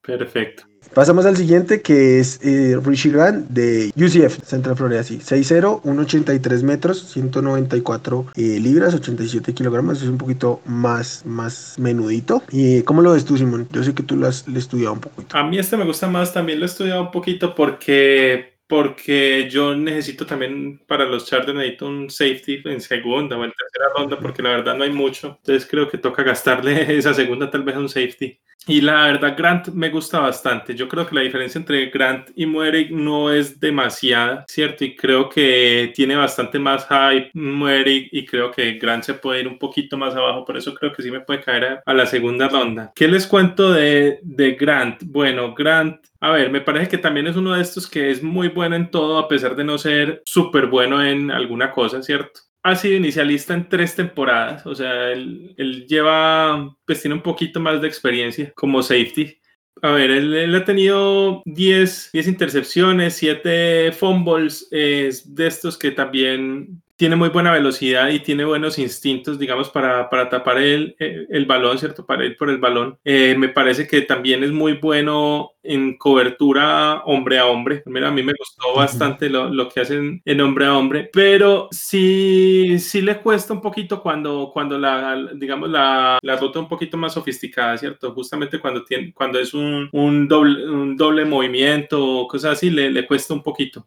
Perfecto. 0.00 0.62
Pasamos 0.94 1.26
al 1.26 1.36
siguiente 1.36 1.82
que 1.82 2.18
es 2.18 2.40
eh, 2.42 2.78
Richie 2.82 3.10
Grant 3.10 3.48
de 3.50 3.92
UCF, 3.94 4.42
Central 4.42 4.76
Florida, 4.76 5.02
sí. 5.02 5.18
6'0, 5.18 5.82
1'83 5.82 6.62
metros, 6.62 7.10
194 7.10 8.26
eh, 8.34 8.40
libras, 8.58 8.94
87 8.94 9.52
kilogramos. 9.52 10.00
Es 10.00 10.08
un 10.08 10.16
poquito 10.16 10.62
más, 10.64 11.26
más 11.26 11.78
menudito. 11.78 12.42
¿Y 12.50 12.82
cómo 12.82 13.02
lo 13.02 13.12
ves 13.12 13.26
tú, 13.26 13.36
Simón? 13.36 13.68
Yo 13.70 13.84
sé 13.84 13.92
que 13.92 14.02
tú 14.02 14.16
lo 14.16 14.28
has 14.28 14.48
estudiado 14.48 14.94
un 14.94 15.00
poquito. 15.00 15.36
A 15.36 15.44
mí 15.44 15.58
este 15.58 15.76
me 15.76 15.84
gusta 15.84 16.08
más, 16.08 16.32
también 16.32 16.58
lo 16.58 16.64
he 16.64 16.68
estudiado 16.68 17.02
un 17.02 17.10
poquito 17.10 17.54
porque 17.54 18.57
porque 18.68 19.48
yo 19.50 19.74
necesito 19.74 20.26
también 20.26 20.78
para 20.86 21.06
los 21.06 21.26
Chargers 21.26 21.54
necesito 21.56 21.86
un 21.86 22.10
safety 22.10 22.62
en 22.66 22.80
segunda 22.82 23.36
o 23.38 23.44
en 23.44 23.52
tercera 23.52 23.86
ronda 23.96 24.20
porque 24.20 24.42
la 24.42 24.50
verdad 24.50 24.76
no 24.76 24.84
hay 24.84 24.92
mucho. 24.92 25.38
Entonces 25.38 25.66
creo 25.68 25.88
que 25.88 25.98
toca 25.98 26.22
gastarle 26.22 26.82
esa 26.98 27.14
segunda 27.14 27.50
tal 27.50 27.64
vez 27.64 27.76
a 27.76 27.80
un 27.80 27.88
safety. 27.88 28.38
Y 28.66 28.82
la 28.82 29.06
verdad 29.06 29.34
Grant 29.36 29.68
me 29.68 29.88
gusta 29.88 30.20
bastante. 30.20 30.74
Yo 30.74 30.88
creo 30.88 31.06
que 31.06 31.14
la 31.14 31.22
diferencia 31.22 31.58
entre 31.58 31.86
Grant 31.86 32.30
y 32.36 32.44
Muere 32.44 32.90
no 32.90 33.32
es 33.32 33.58
demasiada, 33.58 34.44
¿cierto? 34.46 34.84
Y 34.84 34.94
creo 34.94 35.28
que 35.28 35.92
tiene 35.94 36.16
bastante 36.16 36.58
más 36.58 36.86
hype 36.86 37.30
Muere 37.32 38.08
y 38.10 38.26
creo 38.26 38.50
que 38.50 38.72
Grant 38.74 39.04
se 39.04 39.14
puede 39.14 39.40
ir 39.40 39.48
un 39.48 39.58
poquito 39.58 39.96
más 39.96 40.14
abajo. 40.14 40.44
Por 40.44 40.56
eso 40.56 40.74
creo 40.74 40.92
que 40.92 41.02
sí 41.02 41.10
me 41.10 41.20
puede 41.20 41.40
caer 41.40 41.80
a, 41.84 41.94
la 41.94 42.06
segunda 42.06 42.48
ronda. 42.48 42.92
¿Qué 42.94 43.08
les 43.08 43.26
cuento 43.26 43.72
de, 43.72 44.18
de 44.22 44.52
Grant? 44.52 45.02
Bueno, 45.04 45.54
Grant 45.54 46.04
a 46.20 46.30
ver, 46.32 46.50
me 46.50 46.60
parece 46.60 46.88
que 46.88 46.98
también 46.98 47.28
es 47.28 47.36
uno 47.36 47.54
de 47.54 47.62
estos 47.62 47.88
que 47.88 48.10
es 48.10 48.22
muy 48.22 48.48
bueno 48.48 48.74
en 48.74 48.90
todo, 48.90 49.18
a 49.18 49.28
pesar 49.28 49.54
de 49.54 49.62
no 49.62 49.78
ser 49.78 50.22
súper 50.24 50.66
bueno 50.66 51.02
en 51.04 51.30
alguna 51.30 51.70
cosa, 51.70 52.02
¿cierto? 52.02 52.40
Ha 52.62 52.74
sido 52.76 52.96
inicialista 52.96 53.54
en 53.54 53.68
tres 53.68 53.94
temporadas, 53.94 54.66
o 54.66 54.74
sea, 54.74 55.12
él, 55.12 55.86
lleva, 55.88 56.76
pues 56.84 57.00
tiene 57.00 57.14
un 57.14 57.22
poquito 57.22 57.60
más 57.60 57.80
de 57.80 57.88
experiencia 57.88 58.52
como 58.54 58.82
safety. 58.82 59.38
A 59.80 59.92
ver, 59.92 60.10
él, 60.10 60.54
ha 60.54 60.64
tenido 60.64 61.42
10, 61.46 62.10
10 62.12 62.28
intercepciones, 62.28 63.14
7 63.14 63.92
fumbles, 63.92 64.66
es 64.72 65.34
de 65.34 65.46
estos 65.46 65.78
que 65.78 65.92
también 65.92 66.82
tiene 66.98 67.14
muy 67.14 67.28
buena 67.28 67.52
velocidad 67.52 68.08
y 68.08 68.18
tiene 68.18 68.44
buenos 68.44 68.76
instintos, 68.76 69.38
digamos, 69.38 69.70
para, 69.70 70.10
para 70.10 70.28
tapar 70.28 70.58
el, 70.58 70.96
el, 70.98 71.46
balón, 71.46 71.78
¿cierto? 71.78 72.04
Para 72.04 72.24
ir 72.24 72.36
por 72.36 72.50
el 72.50 72.58
balón. 72.58 72.98
Eh, 73.04 73.36
me 73.38 73.48
parece 73.48 73.86
que 73.86 74.00
también 74.00 74.42
es 74.42 74.50
muy 74.50 74.72
bueno 74.72 75.52
en 75.62 75.96
cobertura 75.96 77.04
hombre 77.04 77.38
a 77.38 77.46
hombre. 77.46 77.84
Mira, 77.86 78.08
a 78.08 78.10
mí 78.10 78.24
me 78.24 78.34
gustó 78.36 78.74
bastante 78.74 79.30
lo, 79.30 79.48
lo, 79.48 79.68
que 79.68 79.80
hacen 79.80 80.20
en 80.24 80.40
hombre 80.40 80.66
a 80.66 80.76
hombre, 80.76 81.08
pero 81.12 81.68
sí, 81.70 82.80
sí 82.80 83.00
le 83.00 83.18
cuesta 83.20 83.54
un 83.54 83.60
poquito 83.60 84.02
cuando, 84.02 84.50
cuando 84.52 84.76
la, 84.76 85.30
digamos, 85.36 85.70
la, 85.70 86.18
la 86.20 86.36
ruta 86.36 86.58
un 86.58 86.68
poquito 86.68 86.96
más 86.96 87.14
sofisticada, 87.14 87.78
¿cierto? 87.78 88.10
Justamente 88.12 88.58
cuando, 88.58 88.84
tiene, 88.84 89.12
cuando 89.12 89.38
es 89.38 89.54
un, 89.54 89.88
un, 89.92 90.26
doble, 90.26 90.68
un 90.68 90.96
doble 90.96 91.24
movimiento 91.24 92.04
o 92.04 92.26
cosas 92.26 92.54
así, 92.54 92.70
le, 92.70 92.90
le 92.90 93.06
cuesta 93.06 93.34
un 93.34 93.42
poquito 93.44 93.86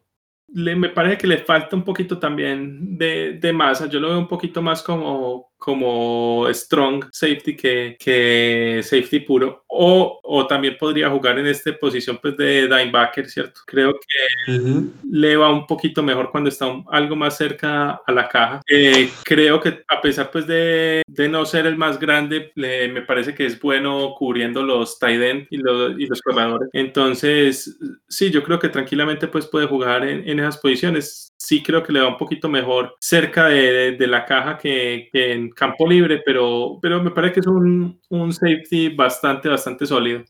le, 0.54 0.76
me 0.76 0.88
parece 0.88 1.18
que 1.18 1.26
le 1.26 1.38
falta 1.38 1.76
un 1.76 1.84
poquito 1.84 2.18
también 2.18 2.96
de, 2.96 3.38
de, 3.40 3.52
masa. 3.52 3.86
Yo 3.86 4.00
lo 4.00 4.08
veo 4.08 4.18
un 4.18 4.28
poquito 4.28 4.62
más 4.62 4.82
como, 4.82 5.51
como 5.62 6.48
strong 6.50 7.04
safety 7.12 7.56
que, 7.56 7.96
que 7.96 8.80
safety 8.82 9.20
puro. 9.20 9.62
O, 9.68 10.18
o, 10.22 10.46
también 10.46 10.76
podría 10.76 11.08
jugar 11.08 11.38
en 11.38 11.46
esta 11.46 11.72
posición 11.78 12.18
pues, 12.20 12.36
de 12.36 12.62
linebacker, 12.62 13.28
¿cierto? 13.30 13.60
Creo 13.64 13.92
que 13.92 14.90
le 15.10 15.36
va 15.36 15.50
un 15.50 15.66
poquito 15.66 16.02
mejor 16.02 16.30
cuando 16.30 16.50
está 16.50 16.66
algo 16.90 17.14
más 17.14 17.36
cerca 17.36 18.02
a 18.04 18.12
la 18.12 18.28
caja. 18.28 18.60
Eh, 18.68 19.08
creo 19.24 19.60
que 19.60 19.82
a 19.86 20.00
pesar 20.00 20.30
pues, 20.30 20.46
de, 20.46 21.02
de 21.06 21.28
no 21.28 21.46
ser 21.46 21.66
el 21.66 21.76
más 21.76 21.98
grande, 21.98 22.50
le, 22.56 22.88
me 22.88 23.02
parece 23.02 23.34
que 23.34 23.46
es 23.46 23.58
bueno 23.60 24.14
cubriendo 24.18 24.62
los 24.62 24.98
tight 24.98 25.22
end 25.22 25.46
y 25.48 25.58
los, 25.58 25.98
y 25.98 26.06
los 26.06 26.20
corredores. 26.20 26.68
Entonces, 26.72 27.78
sí, 28.08 28.30
yo 28.30 28.42
creo 28.42 28.58
que 28.58 28.68
tranquilamente 28.68 29.28
pues, 29.28 29.46
puede 29.46 29.66
jugar 29.68 30.04
en, 30.04 30.28
en 30.28 30.40
esas 30.40 30.58
posiciones. 30.58 31.28
Sí 31.38 31.62
creo 31.62 31.82
que 31.82 31.92
le 31.92 32.00
va 32.00 32.08
un 32.08 32.18
poquito 32.18 32.48
mejor 32.48 32.96
cerca 33.00 33.46
de, 33.46 33.92
de 33.92 34.06
la 34.06 34.24
caja 34.24 34.58
que, 34.58 35.08
que, 35.12 35.32
en 35.32 35.50
campo 35.54 35.86
libre, 35.86 36.22
pero, 36.24 36.78
pero 36.80 37.02
me 37.02 37.10
parece 37.10 37.34
que 37.34 37.40
es 37.40 37.46
un, 37.46 38.00
un 38.08 38.32
safety 38.32 38.94
bastante, 38.94 39.48
bastante 39.48 39.86
sólido. 39.86 40.24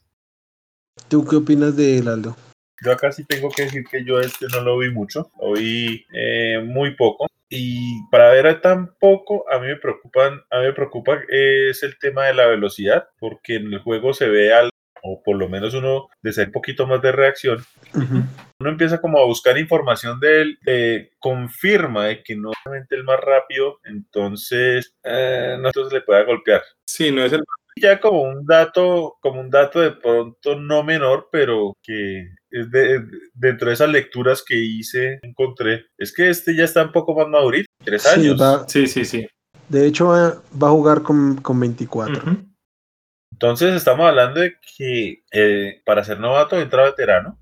¿Tú 1.08 1.24
qué 1.26 1.36
opinas 1.36 1.76
de 1.76 1.98
él, 1.98 2.08
Aldo? 2.08 2.36
Yo 2.84 2.92
acá 2.92 3.12
sí 3.12 3.24
tengo 3.24 3.48
que 3.48 3.64
decir 3.64 3.84
que 3.90 4.04
yo 4.04 4.18
este 4.20 4.46
no 4.52 4.60
lo 4.60 4.78
vi 4.78 4.90
mucho, 4.90 5.30
lo 5.40 5.52
vi 5.52 6.04
eh, 6.12 6.60
muy 6.64 6.96
poco. 6.96 7.26
Y 7.48 8.02
para 8.10 8.30
ver 8.30 8.60
tan 8.60 8.94
poco, 8.98 9.44
a 9.50 9.58
mí 9.58 9.66
me 9.66 9.76
preocupan, 9.76 10.40
a 10.50 10.58
mí 10.58 10.64
me 10.64 10.72
preocupa 10.72 11.20
es 11.28 11.82
el 11.82 11.98
tema 11.98 12.24
de 12.24 12.34
la 12.34 12.46
velocidad, 12.46 13.08
porque 13.20 13.56
en 13.56 13.72
el 13.72 13.80
juego 13.80 14.14
se 14.14 14.28
ve 14.28 14.52
algo 14.52 14.71
o 15.02 15.22
por 15.22 15.36
lo 15.36 15.48
menos 15.48 15.74
uno 15.74 16.08
desea 16.22 16.46
un 16.46 16.52
poquito 16.52 16.86
más 16.86 17.02
de 17.02 17.12
reacción, 17.12 17.64
uno 17.94 18.70
empieza 18.70 19.00
como 19.00 19.18
a 19.18 19.24
buscar 19.24 19.58
información 19.58 20.20
de 20.20 20.42
él, 20.42 20.58
eh, 20.66 21.10
confirma 21.18 22.06
de 22.06 22.22
que 22.22 22.36
no 22.36 22.50
es 22.50 22.86
el 22.90 23.04
más 23.04 23.20
rápido, 23.20 23.78
entonces 23.84 24.94
eh, 25.02 25.56
no 25.60 25.70
se 25.72 25.94
le 25.94 26.00
puede 26.02 26.24
golpear. 26.24 26.62
Sí, 26.86 27.10
no 27.10 27.24
es 27.24 27.32
el 27.32 27.42
ya 27.80 28.00
como 28.00 28.22
un 28.22 28.44
dato, 28.46 29.16
como 29.20 29.40
un 29.40 29.50
dato 29.50 29.80
de 29.80 29.92
pronto 29.92 30.56
no 30.56 30.82
menor, 30.82 31.28
pero 31.32 31.76
que 31.82 32.28
es 32.50 32.70
de, 32.70 33.02
dentro 33.34 33.68
de 33.68 33.74
esas 33.74 33.88
lecturas 33.88 34.42
que 34.46 34.56
hice, 34.56 35.18
encontré, 35.22 35.86
es 35.96 36.14
que 36.14 36.28
este 36.28 36.54
ya 36.54 36.64
está 36.64 36.84
un 36.84 36.92
poco 36.92 37.14
más 37.14 37.28
madurito, 37.28 37.66
tres 37.82 38.06
años. 38.06 38.40
Sí, 38.68 38.86
sí, 38.86 39.04
sí. 39.04 39.26
De 39.68 39.86
hecho, 39.86 40.08
va, 40.08 40.42
va 40.62 40.68
a 40.68 40.72
jugar 40.72 41.02
con, 41.02 41.36
con 41.36 41.58
24. 41.58 42.51
Entonces 43.32 43.74
estamos 43.74 44.06
hablando 44.06 44.40
de 44.40 44.54
que 44.76 45.24
eh, 45.32 45.80
para 45.84 46.04
ser 46.04 46.20
novato 46.20 46.60
entra 46.60 46.84
veterano. 46.84 47.38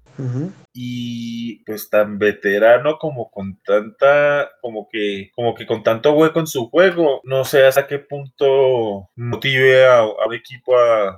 Y 0.75 1.65
pues 1.65 1.89
tan 1.89 2.19
veterano 2.19 2.99
como 2.99 3.31
con 3.31 3.59
tanta, 3.63 4.51
como 4.61 4.87
que, 4.91 5.31
como 5.35 5.55
que 5.55 5.67
con 5.67 5.83
tanto 5.83 6.13
hueco 6.13 6.41
en 6.41 6.47
su 6.47 6.69
juego, 6.69 7.23
no 7.25 7.45
sé 7.45 7.67
hasta 7.67 7.87
qué 7.87 7.99
punto 8.01 9.09
motive 9.17 9.87
a, 9.87 10.05
un 10.05 10.35
equipo 10.35 10.75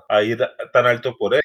a, 0.09 0.23
ir 0.23 0.39
tan 0.73 0.87
alto 0.87 1.16
por 1.16 1.35
él. 1.35 1.43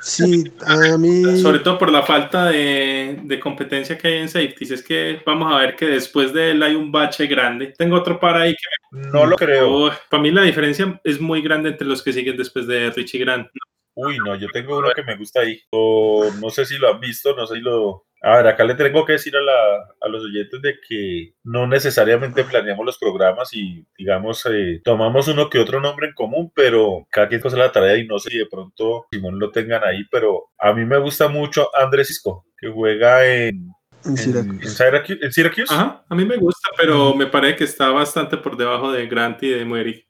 Sí, 0.00 0.50
a 0.66 0.96
mí. 0.96 1.40
Sobre 1.40 1.58
todo 1.60 1.78
por 1.78 1.90
la 1.90 2.02
falta 2.02 2.46
de, 2.46 3.20
de, 3.22 3.40
competencia 3.40 3.98
que 3.98 4.08
hay 4.08 4.14
en 4.18 4.28
safeties. 4.28 4.70
Es 4.70 4.82
que 4.82 5.22
vamos 5.26 5.52
a 5.52 5.58
ver 5.58 5.76
que 5.76 5.86
después 5.86 6.32
de 6.32 6.52
él 6.52 6.62
hay 6.62 6.74
un 6.74 6.90
bache 6.90 7.26
grande. 7.26 7.74
Tengo 7.76 7.96
otro 7.96 8.18
para 8.18 8.42
ahí 8.42 8.52
que. 8.52 9.08
No 9.12 9.26
lo 9.26 9.36
creo. 9.36 9.90
para 10.08 10.22
mí 10.22 10.30
la 10.30 10.42
diferencia 10.42 11.00
es 11.04 11.20
muy 11.20 11.42
grande 11.42 11.70
entre 11.70 11.86
los 11.86 12.02
que 12.02 12.12
siguen 12.12 12.36
después 12.36 12.66
de 12.66 12.90
Richie 12.90 13.20
Grant. 13.20 13.48
Uy, 13.94 14.18
no, 14.24 14.34
yo 14.36 14.48
tengo 14.52 14.78
uno 14.78 14.90
que 14.94 15.02
me 15.02 15.16
gusta 15.16 15.40
ahí. 15.40 15.60
O, 15.70 16.30
no 16.40 16.50
sé 16.50 16.64
si 16.64 16.78
lo 16.78 16.88
han 16.88 17.00
visto, 17.00 17.34
no 17.36 17.46
sé 17.46 17.56
si 17.56 17.60
lo, 17.60 18.06
a 18.22 18.36
ver, 18.36 18.46
acá 18.48 18.64
le 18.64 18.74
tengo 18.74 19.04
que 19.04 19.12
decir 19.12 19.34
a, 19.34 19.40
la, 19.40 19.88
a, 20.00 20.08
los 20.08 20.24
oyentes 20.24 20.60
de 20.60 20.78
que 20.86 21.34
no 21.42 21.66
necesariamente 21.66 22.44
planeamos 22.44 22.84
los 22.84 22.98
programas 22.98 23.54
y, 23.54 23.86
digamos, 23.96 24.46
eh, 24.50 24.80
tomamos 24.84 25.28
uno 25.28 25.48
que 25.48 25.58
otro 25.58 25.80
nombre 25.80 26.08
en 26.08 26.14
común, 26.14 26.52
pero 26.54 27.06
cada 27.10 27.28
quien 27.28 27.40
hace 27.44 27.56
la 27.56 27.72
tarea 27.72 27.96
y 27.96 28.06
no 28.06 28.18
sé 28.18 28.30
si 28.30 28.38
de 28.38 28.46
pronto 28.46 29.06
Simón 29.10 29.38
lo 29.38 29.50
tengan 29.50 29.84
ahí, 29.84 30.04
pero 30.10 30.50
a 30.58 30.72
mí 30.74 30.84
me 30.84 30.98
gusta 30.98 31.28
mucho 31.28 31.70
Andrés 31.74 32.08
Cisco, 32.08 32.44
que 32.58 32.68
juega 32.68 33.26
en, 33.26 33.72
en 34.04 34.16
Syracuse. 34.16 35.18
En, 35.22 35.32
Syracuse. 35.32 35.72
Ajá, 35.74 36.04
a 36.06 36.14
mí 36.14 36.24
me 36.24 36.36
gusta, 36.36 36.68
pero 36.76 37.14
me 37.14 37.26
parece 37.26 37.56
que 37.56 37.64
está 37.64 37.90
bastante 37.90 38.36
por 38.36 38.56
debajo 38.56 38.92
de 38.92 39.06
Grant 39.06 39.42
y 39.42 39.48
de 39.48 39.64
Mueri. 39.64 40.09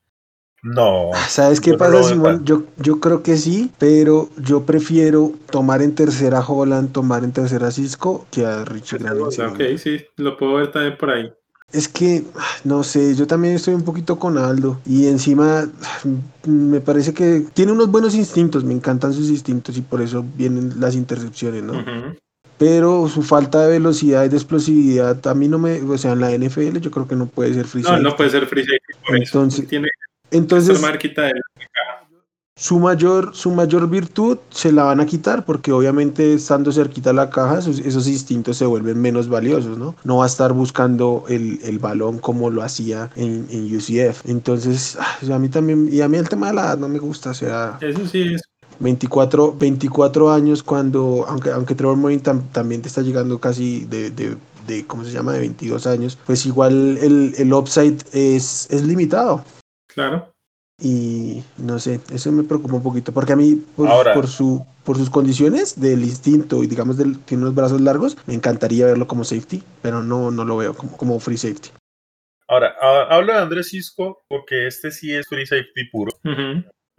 No. 0.63 1.11
¿Sabes 1.29 1.61
qué 1.61 1.75
pasa, 1.75 2.03
Simón? 2.03 2.45
Yo, 2.45 2.65
yo 2.77 3.01
creo 3.01 3.23
que 3.23 3.37
sí, 3.37 3.71
pero 3.79 4.29
yo 4.37 4.65
prefiero 4.65 5.33
tomar 5.51 5.83
en 5.83 5.95
tercera 5.95 6.41
Holland, 6.41 6.93
tomar 6.93 7.25
en 7.25 7.33
tercera 7.33 7.71
Cisco 7.71 8.27
que 8.31 8.45
a 8.45 8.65
Richie 8.65 8.99
Grant. 8.99 9.21
Ok, 9.21 9.61
sí, 9.79 10.03
lo 10.17 10.37
puedo 10.37 10.55
ver 10.55 10.71
también 10.71 10.97
por 10.99 11.11
ahí. 11.11 11.33
Es 11.73 11.87
que, 11.87 12.25
no 12.65 12.83
sé, 12.83 13.15
yo 13.15 13.27
también 13.27 13.55
estoy 13.55 13.75
un 13.75 13.85
poquito 13.85 14.19
con 14.19 14.37
Aldo. 14.39 14.81
Y 14.85 15.07
encima, 15.07 15.69
me 16.45 16.81
parece 16.81 17.15
que 17.15 17.47
tiene 17.55 17.73
unos 17.73 17.91
buenos 17.91 18.15
instintos, 18.15 18.65
me 18.65 18.75
encantan 18.75 19.13
sus 19.13 19.29
instintos 19.29 19.77
y 19.77 19.83
por 19.83 20.03
eso 20.03 20.25
vienen 20.37 20.81
las 20.81 20.97
intercepciones, 20.97 21.63
¿no? 21.63 21.85
Pero 22.59 23.09
su 23.09 23.23
falta 23.23 23.63
de 23.63 23.71
velocidad 23.71 24.25
y 24.25 24.29
de 24.29 24.37
explosividad, 24.37 25.27
a 25.27 25.35
mí 25.35 25.49
no 25.49 25.59
me, 25.59 25.81
o 25.81 25.97
sea, 25.97 26.13
en 26.13 26.21
la 26.21 26.33
NFL 26.33 26.79
yo 26.81 26.91
creo 26.91 27.09
que 27.09 27.17
no 27.17 27.27
puede 27.27 27.55
ser 27.55 27.67
free 27.67 27.83
No, 27.83 27.99
no 28.01 28.17
puede 28.17 28.31
ser 28.31 28.47
free 28.47 28.65
safety. 28.65 29.15
Entonces, 29.17 29.67
tiene 29.67 29.89
entonces, 30.31 30.81
su 32.57 32.79
mayor, 32.79 33.35
su 33.35 33.51
mayor 33.53 33.89
virtud 33.89 34.37
se 34.51 34.71
la 34.71 34.85
van 34.85 35.01
a 35.01 35.07
quitar 35.07 35.47
porque 35.47 35.73
obviamente 35.73 36.35
estando 36.35 36.71
cerquita 36.71 37.09
a 37.09 37.13
la 37.15 37.31
caja 37.31 37.59
esos, 37.59 38.07
instintos 38.07 38.59
se 38.59 38.67
vuelven 38.67 39.01
menos 39.01 39.31
valiosos, 39.31 39.79
¿no? 39.79 39.95
No 40.05 40.19
va 40.19 40.25
a 40.25 40.27
estar 40.27 40.53
buscando 40.53 41.25
el, 41.29 41.59
el 41.65 41.79
balón 41.79 42.19
como 42.19 42.51
lo 42.51 42.63
hacía 42.63 43.11
en, 43.17 43.47
en 43.49 43.75
UCF. 43.75 44.29
Entonces, 44.29 44.99
ah, 45.01 45.35
a 45.35 45.39
mí 45.39 45.49
también, 45.49 45.89
y 45.91 46.03
a 46.03 46.09
mí 46.09 46.19
el 46.19 46.29
tema 46.29 46.49
de 46.49 46.55
la 46.55 46.63
edad 46.63 46.79
no 46.79 46.89
me 46.89 46.99
gusta, 46.99 47.31
o 47.31 47.35
sea... 47.35 47.79
Eso 47.81 48.07
sí 48.07 48.35
es 48.35 48.43
24, 48.79 49.57
24 49.59 50.31
años 50.31 50.63
cuando, 50.63 51.25
aunque, 51.29 51.51
aunque 51.51 51.75
Trevor 51.75 51.97
Morin 51.97 52.21
también 52.21 52.83
te 52.83 52.89
está 52.89 53.01
llegando 53.01 53.39
casi 53.39 53.87
de, 53.87 54.11
de, 54.11 54.37
de, 54.67 54.87
¿cómo 54.87 55.05
se 55.05 55.13
llama?, 55.13 55.33
de 55.33 55.41
22 55.41 55.87
años, 55.87 56.19
pues 56.27 56.45
igual 56.45 56.99
el, 56.99 57.35
el 57.39 57.53
upside 57.55 57.99
es, 58.13 58.67
es 58.71 58.83
limitado. 58.83 59.45
Claro. 59.95 60.33
Y 60.83 61.43
no 61.59 61.79
sé, 61.79 62.01
eso 62.11 62.33
me 62.33 62.43
preocupa 62.43 62.75
un 62.75 62.83
poquito, 62.83 63.13
porque 63.13 63.35
a 63.35 63.37
mí, 63.37 63.63
por, 63.77 64.27
su, 64.27 64.67
por 64.83 64.97
sus 64.97 65.11
condiciones 65.11 65.79
del 65.79 66.03
instinto 66.03 66.65
y 66.65 66.67
digamos, 66.67 66.97
del, 66.97 67.19
tiene 67.21 67.43
unos 67.43 67.55
brazos 67.55 67.83
largos, 67.83 68.17
me 68.27 68.33
encantaría 68.35 68.87
verlo 68.87 69.07
como 69.07 69.25
safety, 69.25 69.63
pero 69.83 70.03
no, 70.03 70.31
no 70.31 70.45
lo 70.45 70.57
veo 70.57 70.75
como, 70.75 70.97
como 70.97 71.21
free 71.21 71.37
safety. 71.37 71.69
Ahora, 72.49 72.75
hablo 73.11 73.33
de 73.33 73.39
Andrés 73.39 73.69
Cisco 73.69 74.25
porque 74.27 74.67
este 74.67 74.91
sí 74.91 75.15
es 75.15 75.27
free 75.29 75.47
safety 75.47 75.85
puro. 75.93 76.13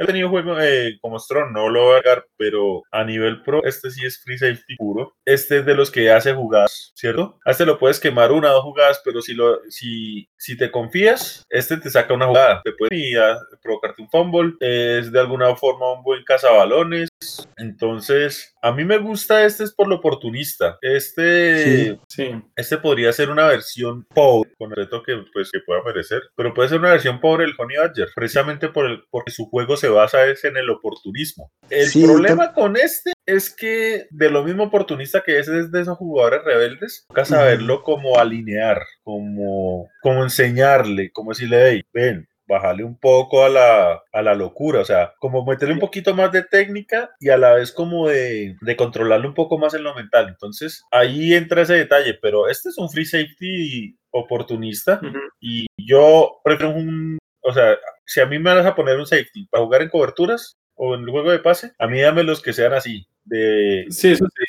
He 0.02 0.06
tenido 0.08 0.30
juegos 0.30 0.58
eh, 0.64 0.98
como 1.00 1.20
Strong, 1.20 1.52
no 1.52 1.70
lo 1.70 1.84
voy 1.84 2.00
a 2.00 2.02
dar, 2.02 2.26
pero 2.36 2.82
a 2.92 3.04
nivel 3.04 3.44
pro, 3.44 3.64
este 3.64 3.92
sí 3.92 4.04
es 4.04 4.20
free 4.24 4.36
safety 4.36 4.76
puro. 4.76 5.14
Este 5.26 5.60
es 5.60 5.66
de 5.66 5.76
los 5.76 5.92
que 5.92 6.10
hace 6.10 6.34
jugadas, 6.34 6.92
¿cierto? 6.96 7.38
A 7.46 7.52
este 7.52 7.68
lo 7.68 7.78
puedes 7.78 8.00
quemar 8.00 8.32
una 8.32 8.50
o 8.50 8.54
dos 8.56 8.64
jugadas, 8.64 9.00
pero 9.06 9.22
si, 9.22 9.36
lo, 9.36 9.60
si, 9.70 10.28
si 10.38 10.58
te 10.58 10.72
confías, 10.72 11.46
este 11.50 11.78
te 11.78 11.92
saca 11.92 12.16
una 12.16 12.26
jugada. 12.26 12.62
Te 12.64 12.72
puede 12.72 13.16
provocarte 13.62 14.02
un 14.02 14.10
fumble, 14.10 14.54
es 14.60 15.12
de 15.12 15.20
alguna 15.20 15.56
forma 15.56 15.94
un 15.94 16.02
buen 16.02 16.24
cazabalones. 16.24 17.10
Entonces, 17.58 18.51
a 18.62 18.72
mí 18.72 18.86
me 18.86 19.00
gusta 19.00 19.46
este 19.46 19.64
es 19.64 19.74
por 19.74 19.88
lo 19.88 19.96
oportunista. 19.96 20.78
Este, 20.82 21.98
sí, 22.08 22.42
este 22.56 22.78
podría 22.78 23.12
ser 23.12 23.30
una 23.30 23.48
versión 23.48 24.06
pobre, 24.06 24.52
con 24.58 24.70
el 24.70 24.78
reto 24.78 25.02
que, 25.04 25.24
pues, 25.34 25.50
que 25.52 25.60
pueda 25.66 25.82
merecer, 25.84 26.22
pero 26.36 26.54
puede 26.54 26.70
ser 26.70 26.80
una 26.80 26.92
versión 26.92 27.20
pobre 27.20 27.46
del 27.46 27.56
Honey 27.58 27.78
Badger, 27.78 28.10
precisamente 28.16 28.70
por 28.70 28.86
el, 28.86 29.04
porque 29.10 29.32
su 29.32 29.46
juego 29.46 29.78
se 29.78 29.90
basa 29.90 30.28
es 30.28 30.44
en 30.44 30.58
el 30.58 30.70
oportunismo. 30.70 31.52
El 31.70 31.90
problema 32.04 32.54
con 32.54 32.78
este 32.78 33.14
es 33.26 33.54
que 33.54 34.08
de 34.10 34.30
lo 34.30 34.44
mismo 34.44 34.64
oportunista 34.64 35.22
que 35.22 35.40
es, 35.40 35.48
es 35.48 35.72
de 35.72 35.82
esos 35.82 35.98
jugadores 35.98 36.44
rebeldes, 36.44 37.06
toca 37.08 37.26
saberlo 37.26 37.82
como 37.82 38.18
alinear, 38.18 38.82
como, 39.04 39.90
como 40.02 40.24
enseñarle, 40.24 41.12
como 41.12 41.32
decirle, 41.32 41.70
hey, 41.70 41.82
ven, 41.94 42.28
bajarle 42.52 42.84
un 42.84 42.98
poco 42.98 43.44
a 43.44 43.50
la, 43.50 44.04
a 44.12 44.22
la 44.22 44.36
locura, 44.36 44.82
o 44.82 44.86
sea, 44.86 45.14
como 45.20 45.46
meterle 45.46 45.74
un 45.74 45.80
poquito 45.80 46.14
más 46.14 46.32
de 46.32 46.44
técnica 46.44 47.12
y 47.20 47.30
a 47.30 47.38
la 47.38 47.54
vez 47.54 47.72
como 47.72 48.08
de, 48.10 48.58
de 48.60 48.76
controlarlo 48.76 49.28
un 49.28 49.34
poco 49.34 49.58
más 49.58 49.74
en 49.74 49.84
lo 49.84 49.96
mental. 49.96 50.28
Entonces, 50.28 50.84
ahí 50.92 51.34
entra 51.34 51.62
ese 51.62 51.76
detalle, 51.76 52.14
pero 52.22 52.50
este 52.50 52.70
es 52.70 52.78
un 52.78 52.90
free 52.90 53.06
safety 53.06 53.98
oportunista 54.12 55.00
y 55.40 55.66
yo 55.78 56.42
prefiero 56.44 56.74
un, 56.74 57.18
o 57.42 57.54
sea, 57.54 57.78
si 58.06 58.20
a 58.20 58.26
mí 58.26 58.38
me 58.38 58.54
vas 58.54 58.66
a 58.66 58.76
poner 58.76 58.98
un 58.98 59.06
safety 59.06 59.48
para 59.50 59.64
jugar 59.64 59.82
en 59.82 59.90
coberturas 59.90 60.58
o 60.76 60.96
en 60.96 61.02
el 61.02 61.10
juego 61.10 61.32
de 61.32 61.40
pase, 61.40 61.72
a 61.80 61.88
mí 61.88 62.02
dame 62.02 62.24
los 62.24 62.42
que 62.42 62.54
sean 62.54 62.74
así, 62.74 63.08
de, 63.24 63.86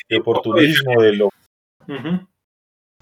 de 0.09 0.17
oportunismo, 0.17 1.01
de 1.01 1.13
lo... 1.13 1.29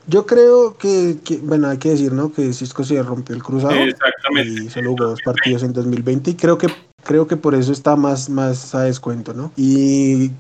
Yo 0.08 0.26
creo 0.26 0.78
que, 0.78 1.18
bueno, 1.44 1.68
hay 1.68 1.78
que 1.78 1.90
decir, 1.90 2.12
¿no? 2.12 2.34
Que 2.34 2.54
Cisco 2.54 2.84
se 2.84 3.02
rompió 3.02 3.36
el 3.36 3.44
cruzado 3.44 3.76
y 4.44 4.70
solo 4.70 4.92
jugó 4.92 5.06
dos 5.10 5.22
partidos 5.24 5.64
en 5.64 5.74
2020 5.74 6.32
y 6.32 6.36
creo 6.36 6.58
que 6.58 6.68
creo 7.04 7.28
que 7.28 7.38
por 7.38 7.56
eso 7.56 7.72
está 7.72 7.96
más, 7.96 8.30
más 8.30 8.74
a 8.76 8.84
descuento, 8.84 9.34
¿no? 9.34 9.52
Y 9.56 10.32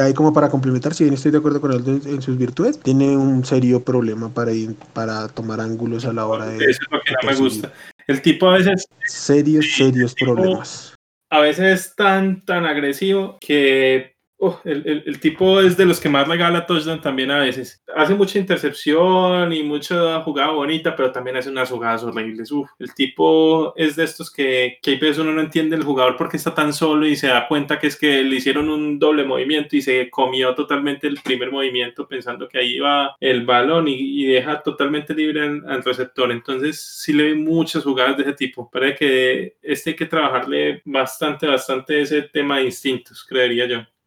ahí 0.00 0.14
como 0.14 0.32
para 0.32 0.48
complementar, 0.48 0.94
si 0.94 1.04
bien 1.04 1.14
estoy 1.14 1.32
de 1.32 1.38
acuerdo 1.38 1.60
con 1.60 1.72
él 1.72 2.02
en 2.06 2.22
sus 2.22 2.36
virtudes, 2.38 2.78
tiene 2.78 3.16
un 3.16 3.44
serio 3.44 3.82
problema 3.82 4.28
para 4.28 4.52
ir, 4.52 4.74
para 4.92 5.28
tomar 5.28 5.60
ángulos 5.60 6.04
a 6.04 6.12
la 6.12 6.26
hora 6.26 6.46
de... 6.46 6.56
Eso 6.56 6.80
es 6.82 6.90
lo 6.90 7.00
que 7.00 7.12
no 7.12 7.30
me 7.30 7.36
gusta. 7.36 7.72
El 8.06 8.22
tipo 8.22 8.48
a 8.48 8.54
veces... 8.54 8.86
Serios, 9.06 9.66
serios 9.76 10.14
problemas. 10.14 10.94
A 11.30 11.40
veces 11.40 11.80
es 11.80 11.94
tan, 11.94 12.44
tan 12.44 12.64
agresivo 12.64 13.38
que 13.40 14.14
Oh, 14.40 14.60
el, 14.64 15.18
tipo 15.18 15.60
es 15.60 15.76
de 15.76 15.84
los 15.84 15.98
que 15.98 16.08
más 16.08 16.28
regala 16.28 16.64
touchdown 16.64 17.00
también 17.00 17.32
a 17.32 17.40
veces. 17.40 17.82
Hace 17.96 18.14
mucha 18.14 18.38
intercepción 18.38 19.52
y 19.52 19.64
mucha 19.64 20.20
jugada 20.22 20.52
bonita, 20.52 20.94
pero 20.94 21.10
también 21.10 21.36
hace 21.36 21.50
unas 21.50 21.68
jugadas 21.68 22.04
horribles. 22.04 22.52
el 22.78 22.94
tipo 22.94 23.74
es 23.76 23.96
de 23.96 24.04
estos 24.04 24.32
que, 24.32 24.78
que 24.80 24.92
a 24.92 24.98
veces 24.98 25.18
uno 25.18 25.32
no 25.32 25.40
entiende 25.40 25.74
el 25.74 25.82
jugador 25.82 26.16
porque 26.16 26.36
está 26.36 26.54
tan 26.54 26.72
solo 26.72 27.04
y 27.04 27.16
se 27.16 27.26
da 27.26 27.48
cuenta 27.48 27.80
que 27.80 27.88
es 27.88 27.96
que 27.96 28.22
le 28.22 28.36
hicieron 28.36 28.68
un 28.70 29.00
doble 29.00 29.24
movimiento 29.24 29.76
y 29.76 29.82
se 29.82 30.08
comió 30.08 30.54
totalmente 30.54 31.08
el 31.08 31.18
primer 31.20 31.50
movimiento 31.50 32.06
pensando 32.06 32.48
que 32.48 32.58
ahí 32.58 32.76
iba 32.76 33.16
el 33.18 33.44
balón 33.44 33.88
y, 33.88 34.28
deja 34.28 34.62
totalmente 34.62 35.14
libre 35.14 35.42
al 35.42 35.82
receptor. 35.82 36.30
Entonces, 36.30 36.80
sí 36.80 37.12
le 37.12 37.32
vi 37.32 37.34
muchas 37.34 37.82
jugadas 37.82 38.18
de 38.18 38.22
ese 38.24 38.32
tipo. 38.34 38.70
Parece 38.70 38.96
que 38.96 39.56
este 39.62 39.90
hay 39.90 39.96
que 39.96 40.06
trabajarle 40.06 40.82
bastante, 40.84 41.46
bastante 41.46 42.00
ese 42.02 42.22
tema 42.22 42.58
de 42.58 42.64
instintos, 42.64 43.24
creería 43.24 43.66
yo. 43.66 43.97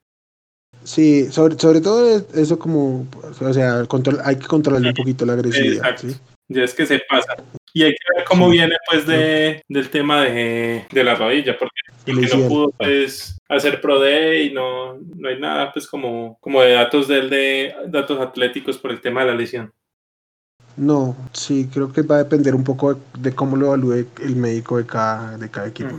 Sí, 0.84 1.32
sobre, 1.32 1.58
sobre 1.58 1.82
todo 1.82 2.26
eso 2.34 2.58
como, 2.58 3.08
o 3.40 3.54
sea, 3.54 3.86
control, 3.86 4.20
hay 4.24 4.38
que 4.38 4.48
controlar 4.48 4.82
un 4.82 4.94
poquito 4.94 5.26
la 5.26 5.34
agresividad. 5.34 5.98
¿sí? 5.98 6.16
Ya 6.48 6.64
es 6.64 6.74
que 6.74 6.86
se 6.86 7.00
pasa. 7.08 7.36
Y 7.74 7.84
hay 7.84 7.92
que 7.92 8.16
ver 8.16 8.26
cómo 8.26 8.50
viene 8.50 8.76
pues 8.90 9.06
de, 9.06 9.62
del 9.70 9.90
tema 9.90 10.24
de, 10.24 10.86
de 10.92 11.04
la 11.04 11.16
rodilla, 11.16 11.58
porque, 11.58 11.80
no 12.36 12.48
pudo 12.48 12.72
pues, 12.72 13.38
hacer 13.48 13.80
Pro 13.80 14.00
Day 14.00 14.48
y 14.48 14.54
no, 14.54 14.98
no 14.98 15.30
hay 15.30 15.40
nada 15.40 15.72
pues 15.72 15.88
como, 15.88 16.38
como 16.42 16.62
de 16.62 16.74
datos 16.74 17.08
de 17.08 17.22
de 17.30 17.76
datos 17.88 18.20
atléticos 18.20 18.78
por 18.78 18.92
el 18.92 19.00
tema 19.00 19.22
de 19.22 19.28
la 19.28 19.36
lesión. 19.36 19.72
No, 20.78 21.16
sí, 21.34 21.70
creo 21.72 21.92
que 21.92 22.02
va 22.02 22.16
a 22.16 22.24
depender 22.24 22.56
un 22.56 22.64
poco 22.64 23.00
de, 23.18 23.34
cómo 23.34 23.56
lo 23.56 23.68
evalúe 23.68 24.08
el 24.22 24.36
médico 24.36 24.78
de 24.78 24.86
cada, 24.86 25.38
de 25.38 25.50
cada 25.50 25.68
equipo. 25.68 25.96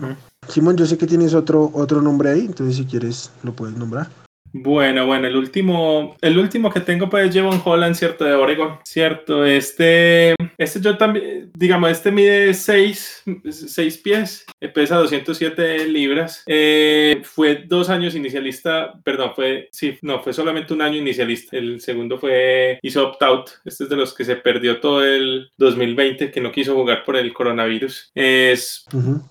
Simón, 0.49 0.76
yo 0.76 0.87
sé 0.87 0.99
que 0.99 1.07
tienes 1.07 1.35
otro, 1.35 1.70
otro 1.74 2.03
nombre 2.03 2.30
ahí, 2.30 2.41
entonces 2.41 2.76
si 2.76 2.85
quieres 2.85 3.30
lo 3.43 3.53
puedes 3.53 3.76
nombrar. 3.76 4.09
Bueno, 4.53 5.07
bueno, 5.07 5.26
el 5.26 5.36
último, 5.36 6.16
el 6.20 6.38
último 6.38 6.70
que 6.70 6.80
tengo 6.80 7.09
pues 7.09 7.32
llevo 7.32 7.53
en 7.53 7.61
Holland, 7.64 7.94
¿cierto? 7.94 8.24
De 8.24 8.34
Oregon, 8.34 8.78
¿cierto? 8.84 9.44
Este, 9.46 10.34
este 10.59 10.80
yo 10.80 10.98
también, 10.98 11.50
digamos, 11.55 11.90
este 11.90 12.11
mide 12.11 12.53
6, 12.53 13.24
6 13.50 13.98
pies, 13.98 14.44
eh, 14.61 14.68
pesa 14.68 14.96
207 14.96 15.88
libras, 15.88 16.42
eh, 16.46 17.20
fue 17.24 17.64
dos 17.66 17.88
años 17.88 18.14
inicialista, 18.14 18.92
perdón, 19.05 19.32
fue, 19.34 19.68
sí, 19.72 19.96
no, 20.03 20.20
fue 20.20 20.32
solamente 20.32 20.74
un 20.74 20.82
año 20.82 20.98
inicialista, 20.98 21.57
el 21.57 21.80
segundo 21.80 22.18
fue, 22.18 22.78
hizo 22.82 23.09
opt-out, 23.09 23.50
este 23.64 23.84
es 23.84 23.90
de 23.90 23.96
los 23.96 24.14
que 24.14 24.24
se 24.24 24.36
perdió 24.36 24.80
todo 24.80 25.05
el 25.05 25.50
2020, 25.57 26.30
que 26.30 26.40
no 26.40 26.53
quiso 26.53 26.74
jugar 26.74 27.05
por 27.05 27.16
el 27.16 27.32
coronavirus. 27.32 28.11
Es, 28.14 28.84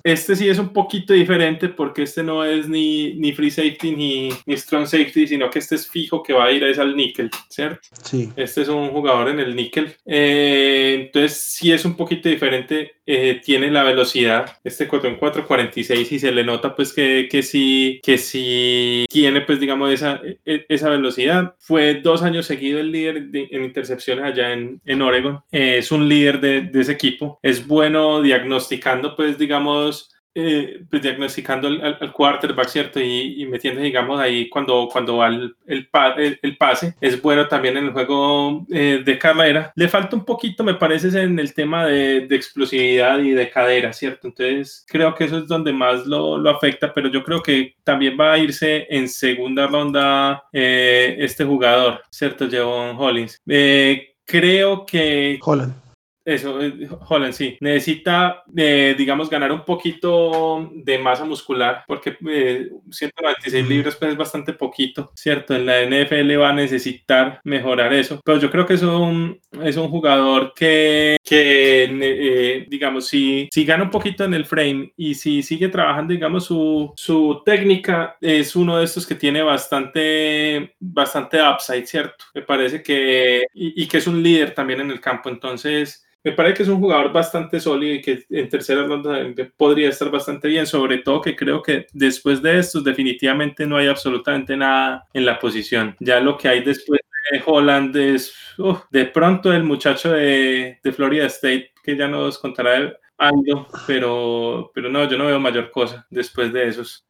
Este 0.03 0.35
sí 0.35 0.49
es 0.49 0.57
un 0.57 0.73
poquito 0.73 1.13
diferente 1.13 1.69
porque 1.69 2.03
este 2.03 2.23
no 2.23 2.43
es 2.43 2.67
ni, 2.67 3.13
ni 3.15 3.33
free 3.33 3.51
safety 3.51 3.95
ni, 3.95 4.29
ni 4.45 4.57
strong 4.57 4.87
safety, 4.87 5.10
sino 5.11 5.49
que 5.49 5.59
este 5.59 5.75
es 5.75 5.89
fijo 5.89 6.23
que 6.23 6.33
va 6.33 6.45
a 6.45 6.51
ir 6.51 6.63
a 6.63 6.69
ese 6.69 6.81
al 6.81 6.95
níquel, 6.95 7.29
¿cierto? 7.49 7.81
Sí. 8.03 8.29
Este 8.35 8.61
es 8.61 8.67
un 8.67 8.89
jugador 8.89 9.29
en 9.29 9.39
el 9.39 9.55
níquel. 9.55 9.95
Eh, 10.05 11.03
entonces, 11.05 11.37
sí 11.37 11.71
es 11.71 11.85
un 11.85 11.95
poquito 11.95 12.29
diferente. 12.29 12.93
Eh, 13.05 13.41
tiene 13.43 13.69
la 13.69 13.83
velocidad, 13.83 14.57
este 14.63 14.87
4 14.87 15.09
en 15.09 15.19
4.46 15.19 16.11
y 16.11 16.19
se 16.19 16.31
le 16.31 16.45
nota 16.45 16.75
pues 16.75 16.93
que, 16.93 17.27
que 17.29 17.43
sí, 17.43 17.99
que 18.03 18.17
sí 18.17 19.05
tiene 19.09 19.41
pues 19.41 19.59
digamos 19.59 19.91
esa, 19.91 20.21
e, 20.45 20.65
esa 20.69 20.89
velocidad. 20.89 21.55
Fue 21.59 21.95
dos 21.95 22.21
años 22.21 22.45
seguido 22.45 22.79
el 22.79 22.91
líder 22.91 23.27
en 23.33 23.63
intercepciones 23.63 24.23
allá 24.25 24.53
en, 24.53 24.81
en 24.85 25.01
Oregon. 25.01 25.41
Eh, 25.51 25.77
es 25.79 25.91
un 25.91 26.07
líder 26.07 26.39
de, 26.39 26.61
de 26.61 26.81
ese 26.81 26.93
equipo. 26.93 27.39
Es 27.41 27.67
bueno 27.67 28.21
diagnosticando 28.21 29.15
pues 29.15 29.37
digamos 29.37 30.11
eh, 30.33 30.83
pues 30.89 31.01
diagnosticando 31.01 31.67
al, 31.67 32.11
quarterback, 32.13 32.67
¿cierto? 32.69 32.99
Y, 33.01 33.45
metiendo, 33.47 33.81
digamos, 33.81 34.19
ahí 34.19 34.47
cuando, 34.49 34.87
cuando 34.91 35.17
va 35.17 35.27
el, 35.27 35.55
el, 35.67 35.89
el, 36.41 36.57
pase. 36.57 36.95
Es 37.01 37.21
bueno 37.21 37.47
también 37.47 37.77
en 37.77 37.85
el 37.85 37.91
juego 37.91 38.65
eh, 38.71 39.01
de 39.03 39.17
carrera. 39.17 39.73
Le 39.75 39.89
falta 39.89 40.15
un 40.15 40.23
poquito, 40.23 40.63
me 40.63 40.75
parece, 40.75 41.21
en 41.21 41.37
el 41.37 41.53
tema 41.53 41.85
de, 41.85 42.27
de, 42.27 42.35
explosividad 42.35 43.19
y 43.19 43.31
de 43.31 43.49
cadera, 43.49 43.91
¿cierto? 43.91 44.27
Entonces, 44.27 44.85
creo 44.87 45.13
que 45.15 45.25
eso 45.25 45.39
es 45.39 45.47
donde 45.47 45.73
más 45.73 46.05
lo, 46.05 46.37
lo 46.37 46.49
afecta, 46.49 46.93
pero 46.93 47.09
yo 47.09 47.23
creo 47.23 47.43
que 47.43 47.75
también 47.83 48.17
va 48.19 48.33
a 48.33 48.37
irse 48.37 48.87
en 48.89 49.09
segunda 49.09 49.67
ronda 49.67 50.43
eh, 50.53 51.17
este 51.19 51.43
jugador, 51.43 52.01
¿cierto? 52.09 52.49
Jevon 52.49 52.95
Hollins. 52.97 53.41
creo 54.25 54.85
que... 54.85 55.39
Holland 55.41 55.80
eso, 56.23 56.61
eh, 56.61 56.87
Holland, 57.07 57.33
sí. 57.33 57.57
Necesita, 57.61 58.43
eh, 58.55 58.93
digamos, 58.97 59.29
ganar 59.29 59.51
un 59.51 59.65
poquito 59.65 60.69
de 60.73 60.99
masa 60.99 61.25
muscular, 61.25 61.83
porque 61.87 62.17
196 62.91 63.53
eh, 63.53 63.67
libras 63.67 63.95
pues, 63.95 64.11
es 64.11 64.17
bastante 64.17 64.53
poquito, 64.53 65.11
¿cierto? 65.15 65.55
En 65.55 65.65
la 65.65 65.81
NFL 65.81 66.37
va 66.39 66.49
a 66.49 66.53
necesitar 66.53 67.41
mejorar 67.43 67.93
eso. 67.93 68.21
Pero 68.23 68.37
yo 68.39 68.51
creo 68.51 68.65
que 68.67 68.75
es 68.75 68.83
un, 68.83 69.39
es 69.63 69.77
un 69.77 69.89
jugador 69.89 70.53
que, 70.55 71.17
que 71.23 72.67
digamos, 72.69 73.07
si, 73.07 73.49
si 73.51 73.65
gana 73.65 73.83
un 73.83 73.89
poquito 73.89 74.23
en 74.23 74.35
el 74.35 74.45
frame 74.45 74.93
y 74.95 75.15
si 75.15 75.41
sigue 75.41 75.69
trabajando, 75.69 76.13
digamos, 76.13 76.45
su, 76.45 76.93
su 76.95 77.41
técnica, 77.43 78.17
es 78.21 78.55
uno 78.55 78.77
de 78.77 78.85
estos 78.85 79.07
que 79.07 79.15
tiene 79.15 79.41
bastante, 79.41 80.75
bastante 80.79 81.39
upside, 81.41 81.87
¿cierto? 81.87 82.25
Me 82.35 82.43
parece 82.43 82.83
que, 82.83 83.45
y, 83.55 83.83
y 83.83 83.87
que 83.87 83.97
es 83.97 84.05
un 84.05 84.21
líder 84.21 84.53
también 84.53 84.81
en 84.81 84.91
el 84.91 85.01
campo. 85.01 85.29
Entonces, 85.29 86.05
me 86.23 86.31
parece 86.33 86.57
que 86.57 86.63
es 86.63 86.69
un 86.69 86.79
jugador 86.79 87.11
bastante 87.11 87.59
sólido 87.59 87.95
y 87.95 88.01
que 88.01 88.23
en 88.29 88.49
tercera 88.49 88.85
ronda 88.85 89.17
podría 89.57 89.89
estar 89.89 90.11
bastante 90.11 90.47
bien, 90.47 90.67
sobre 90.67 90.99
todo 90.99 91.21
que 91.21 91.35
creo 91.35 91.61
que 91.61 91.87
después 91.93 92.41
de 92.41 92.59
estos 92.59 92.83
definitivamente 92.83 93.65
no 93.65 93.77
hay 93.77 93.87
absolutamente 93.87 94.55
nada 94.55 95.07
en 95.13 95.25
la 95.25 95.39
posición. 95.39 95.95
Ya 95.99 96.19
lo 96.19 96.37
que 96.37 96.47
hay 96.47 96.63
después 96.63 97.01
de 97.31 97.41
Holland 97.45 97.95
es 97.95 98.33
de 98.91 99.05
pronto 99.05 99.51
el 99.51 99.63
muchacho 99.63 100.11
de, 100.11 100.79
Florida 100.95 101.25
State, 101.25 101.71
que 101.83 101.97
ya 101.97 102.07
nos 102.07 102.37
contará 102.37 102.93
algo, 103.17 103.67
pero, 103.87 104.71
pero 104.73 104.89
no, 104.89 105.09
yo 105.09 105.17
no 105.17 105.25
veo 105.25 105.39
mayor 105.39 105.71
cosa 105.71 106.05
después 106.09 106.53
de 106.53 106.67
esos. 106.67 107.03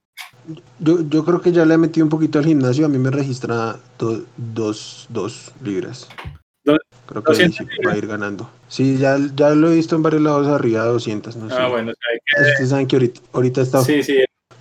Yo, 0.79 0.99
yo 1.09 1.25
creo 1.25 1.41
que 1.41 1.51
ya 1.51 1.65
le 1.65 1.73
he 1.73 1.77
metido 1.77 2.05
un 2.05 2.09
poquito 2.09 2.39
al 2.39 2.45
gimnasio, 2.45 2.85
a 2.85 2.89
mí 2.89 2.97
me 2.97 3.11
registra 3.11 3.77
dos, 3.97 5.07
dos 5.09 5.51
libras. 5.61 6.07
Creo 6.63 7.23
que 7.23 7.35
sí, 7.35 7.65
va 7.85 7.93
a 7.93 7.97
ir 7.97 8.07
ganando. 8.07 8.49
Sí, 8.67 8.97
ya, 8.97 9.17
ya 9.35 9.49
lo 9.49 9.71
he 9.71 9.75
visto 9.75 9.95
en 9.95 10.03
varios 10.03 10.21
lados 10.21 10.47
arriba 10.47 10.83
de 10.85 10.91
200, 10.91 11.35
no 11.35 11.53
ah, 11.55 11.67
bueno, 11.67 11.91
Ustedes 11.91 12.69
saben 12.69 12.87
que 12.87 12.95
ahorita, 12.95 13.21
ahorita 13.33 13.61
está... 13.61 13.79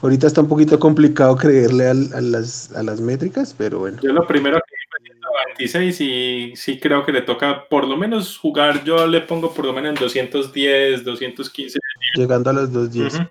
Ahorita 0.02 0.26
está 0.26 0.40
un 0.40 0.48
poquito 0.48 0.78
complicado 0.78 1.36
creerle 1.36 1.86
a, 1.86 1.92
las, 1.92 2.72
a 2.72 2.82
las 2.82 3.02
métricas, 3.02 3.54
pero 3.56 3.80
bueno. 3.80 3.98
Yo 4.02 4.14
lo 4.14 4.26
primero 4.26 4.56
que 4.56 4.74
fue 4.88 4.98
126 5.58 6.00
y 6.00 6.56
sí 6.56 6.80
creo 6.80 7.04
que 7.04 7.12
le 7.12 7.20
toca 7.20 7.68
por 7.68 7.86
lo 7.86 7.98
menos 7.98 8.38
jugar, 8.38 8.82
yo 8.82 9.06
le 9.06 9.20
pongo 9.20 9.52
por 9.52 9.66
lo 9.66 9.74
menos 9.74 9.90
en 9.90 9.96
210, 9.96 11.04
215. 11.04 11.78
Llegando 12.14 12.48
a 12.48 12.52
los 12.54 12.72
210. 12.72 13.28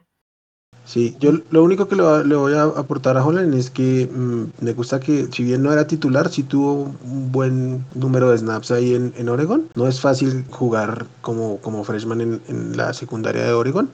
Sí, 0.90 1.16
yo 1.20 1.34
lo 1.52 1.64
único 1.64 1.88
que 1.88 1.96
le, 1.96 2.02
voy 2.02 2.54
a 2.56 2.64
aportar 2.64 3.16
a 3.16 3.24
Holland 3.24 3.54
es 3.54 3.70
que 3.70 4.10
mm, 4.12 4.46
me 4.62 4.74
gusta 4.74 5.00
que, 5.00 5.28
si 5.32 5.44
bien 5.44 5.62
no 5.62 5.72
era 5.72 5.86
titular, 5.86 6.30
sí 6.30 6.42
tuvo 6.42 6.96
un 7.04 7.32
buen 7.32 7.86
número 7.94 8.32
de 8.32 8.40
snaps 8.40 8.72
ahí 8.72 8.96
en, 8.96 9.14
en 9.16 9.30
Oregon. 9.30 9.70
No 9.76 9.88
es 9.88 10.02
fácil 10.02 10.46
jugar 10.50 11.06
como, 11.22 11.62
como 11.62 11.84
freshman 11.84 12.42
en, 12.48 12.76
la 12.76 12.92
secundaria 12.94 13.44
de 13.44 13.54
Oregon. 13.54 13.92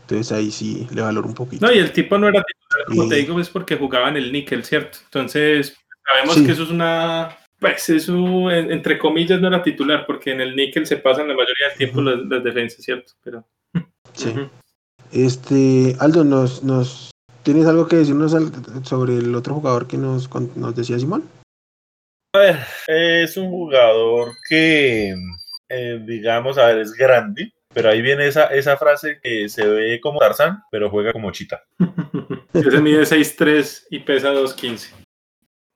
Entonces 0.00 0.32
ahí 0.32 0.50
sí 0.50 0.88
le 0.94 1.02
valoro 1.02 1.28
un 1.28 1.34
poquito. 1.34 1.66
No, 1.66 1.70
y 1.74 1.76
el 1.76 1.92
tipo 1.92 2.16
no 2.16 2.26
era 2.26 2.42
titular, 2.42 2.86
como 2.86 3.08
te 3.10 3.16
digo, 3.16 3.38
es 3.38 3.50
porque 3.50 3.76
jugaba 3.76 4.08
en 4.08 4.16
el 4.16 4.32
níquel, 4.32 4.64
¿cierto? 4.64 4.96
Entonces, 5.04 5.76
sabemos 6.06 6.36
que 6.40 6.52
eso 6.52 6.62
es 6.62 6.70
una. 6.70 7.36
Pues 7.58 7.86
eso, 7.90 8.50
entre 8.50 8.98
comillas, 8.98 9.42
no 9.42 9.48
era 9.48 9.62
titular, 9.62 10.06
porque 10.06 10.30
en 10.30 10.40
el 10.40 10.56
níquel 10.56 10.86
se 10.86 10.96
pasan 10.96 11.28
la 11.28 11.34
mayoría 11.34 11.68
del 11.68 11.76
tiempo 11.76 12.00
las, 12.00 12.42
defensas, 12.42 12.82
¿cierto? 12.82 13.12
Pero. 13.22 13.46
Sí. 14.14 14.32
Este, 15.12 15.96
Aldo, 15.98 16.24
nos, 16.24 16.62
nos 16.62 17.10
¿tienes 17.42 17.66
algo 17.66 17.88
que 17.88 17.96
decirnos 17.96 18.34
sobre 18.84 19.16
el 19.16 19.34
otro 19.34 19.54
jugador 19.54 19.86
que 19.86 19.96
nos, 19.96 20.28
nos 20.56 20.74
decía 20.74 20.98
Simón? 20.98 21.28
A 22.34 22.38
ver, 22.38 22.58
es 22.86 23.36
un 23.36 23.50
jugador 23.50 24.32
que, 24.48 25.14
eh, 25.68 26.00
digamos, 26.06 26.58
a 26.58 26.66
ver, 26.66 26.78
es 26.78 26.92
grande, 26.92 27.52
pero 27.74 27.90
ahí 27.90 28.02
viene 28.02 28.28
esa, 28.28 28.44
esa 28.46 28.76
frase 28.76 29.18
que 29.20 29.48
se 29.48 29.66
ve 29.66 30.00
como 30.00 30.20
Tarzán, 30.20 30.62
pero 30.70 30.90
juega 30.90 31.12
como 31.12 31.32
Chita. 31.32 31.64
Ese 32.52 32.80
mide 32.80 33.02
6'3 33.02 33.86
y 33.90 34.00
pesa 34.00 34.32
2'15. 34.32 34.99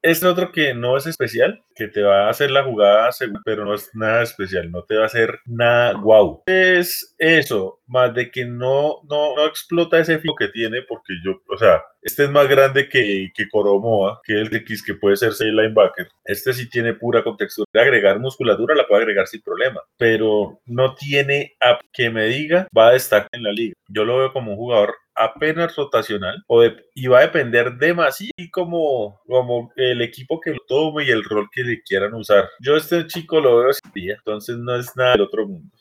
Este 0.04 0.26
otro 0.26 0.52
que 0.52 0.74
no 0.74 0.98
es 0.98 1.06
especial, 1.06 1.64
que 1.74 1.88
te 1.88 2.02
va 2.02 2.26
a 2.26 2.28
hacer 2.28 2.50
la 2.50 2.62
jugada, 2.62 3.08
pero 3.42 3.64
no 3.64 3.72
es 3.72 3.88
nada 3.94 4.22
especial, 4.22 4.70
no 4.70 4.82
te 4.82 4.96
va 4.96 5.04
a 5.04 5.06
hacer 5.06 5.38
nada 5.46 5.94
guau. 5.94 6.42
Es 6.44 7.14
eso, 7.16 7.80
más 7.86 8.12
de 8.12 8.30
que 8.30 8.44
no, 8.44 9.00
no, 9.08 9.34
no 9.34 9.46
explota 9.46 9.98
ese 9.98 10.18
filo 10.18 10.34
que 10.38 10.48
tiene, 10.48 10.82
porque 10.82 11.14
yo, 11.24 11.40
o 11.48 11.56
sea, 11.56 11.82
este 12.02 12.24
es 12.24 12.30
más 12.30 12.46
grande 12.48 12.86
que, 12.86 13.30
que 13.34 13.48
Coromoa, 13.48 14.20
que 14.22 14.42
el 14.42 14.54
X 14.54 14.82
que 14.84 14.92
puede 14.92 15.16
ser 15.16 15.32
6 15.32 15.50
linebacker. 15.54 16.06
Este 16.26 16.52
sí 16.52 16.68
tiene 16.68 16.92
pura 16.92 17.24
contextura. 17.24 17.64
De 17.72 17.80
agregar 17.80 18.20
musculatura 18.20 18.74
la 18.74 18.86
puede 18.86 19.04
agregar 19.04 19.26
sin 19.26 19.40
problema, 19.40 19.80
pero 19.96 20.60
no 20.66 20.94
tiene 20.96 21.54
a 21.62 21.78
que 21.94 22.10
me 22.10 22.26
diga 22.26 22.68
va 22.76 22.88
a 22.88 22.92
destacar 22.92 23.30
en 23.32 23.44
la 23.44 23.52
liga. 23.52 23.74
Yo 23.88 24.04
lo 24.04 24.18
veo 24.18 24.34
como 24.34 24.52
un 24.52 24.58
jugador 24.58 24.96
apenas 25.14 25.76
rotacional 25.76 26.42
o 26.46 26.64
y 26.94 27.06
va 27.06 27.18
a 27.18 27.22
depender 27.22 27.76
demasiado 27.76 28.32
como, 28.52 29.20
como 29.26 29.72
el 29.76 30.02
equipo 30.02 30.40
que 30.40 30.50
lo 30.50 30.58
tome 30.66 31.04
y 31.04 31.10
el 31.10 31.24
rol 31.24 31.48
que 31.52 31.62
le 31.62 31.82
quieran 31.82 32.14
usar. 32.14 32.48
Yo 32.60 32.76
este 32.76 33.06
chico 33.06 33.40
lo 33.40 33.58
veo 33.58 33.70
así, 33.70 34.10
entonces 34.10 34.56
no 34.58 34.76
es 34.76 34.94
nada 34.96 35.12
del 35.12 35.22
otro 35.22 35.46
mundo. 35.46 35.76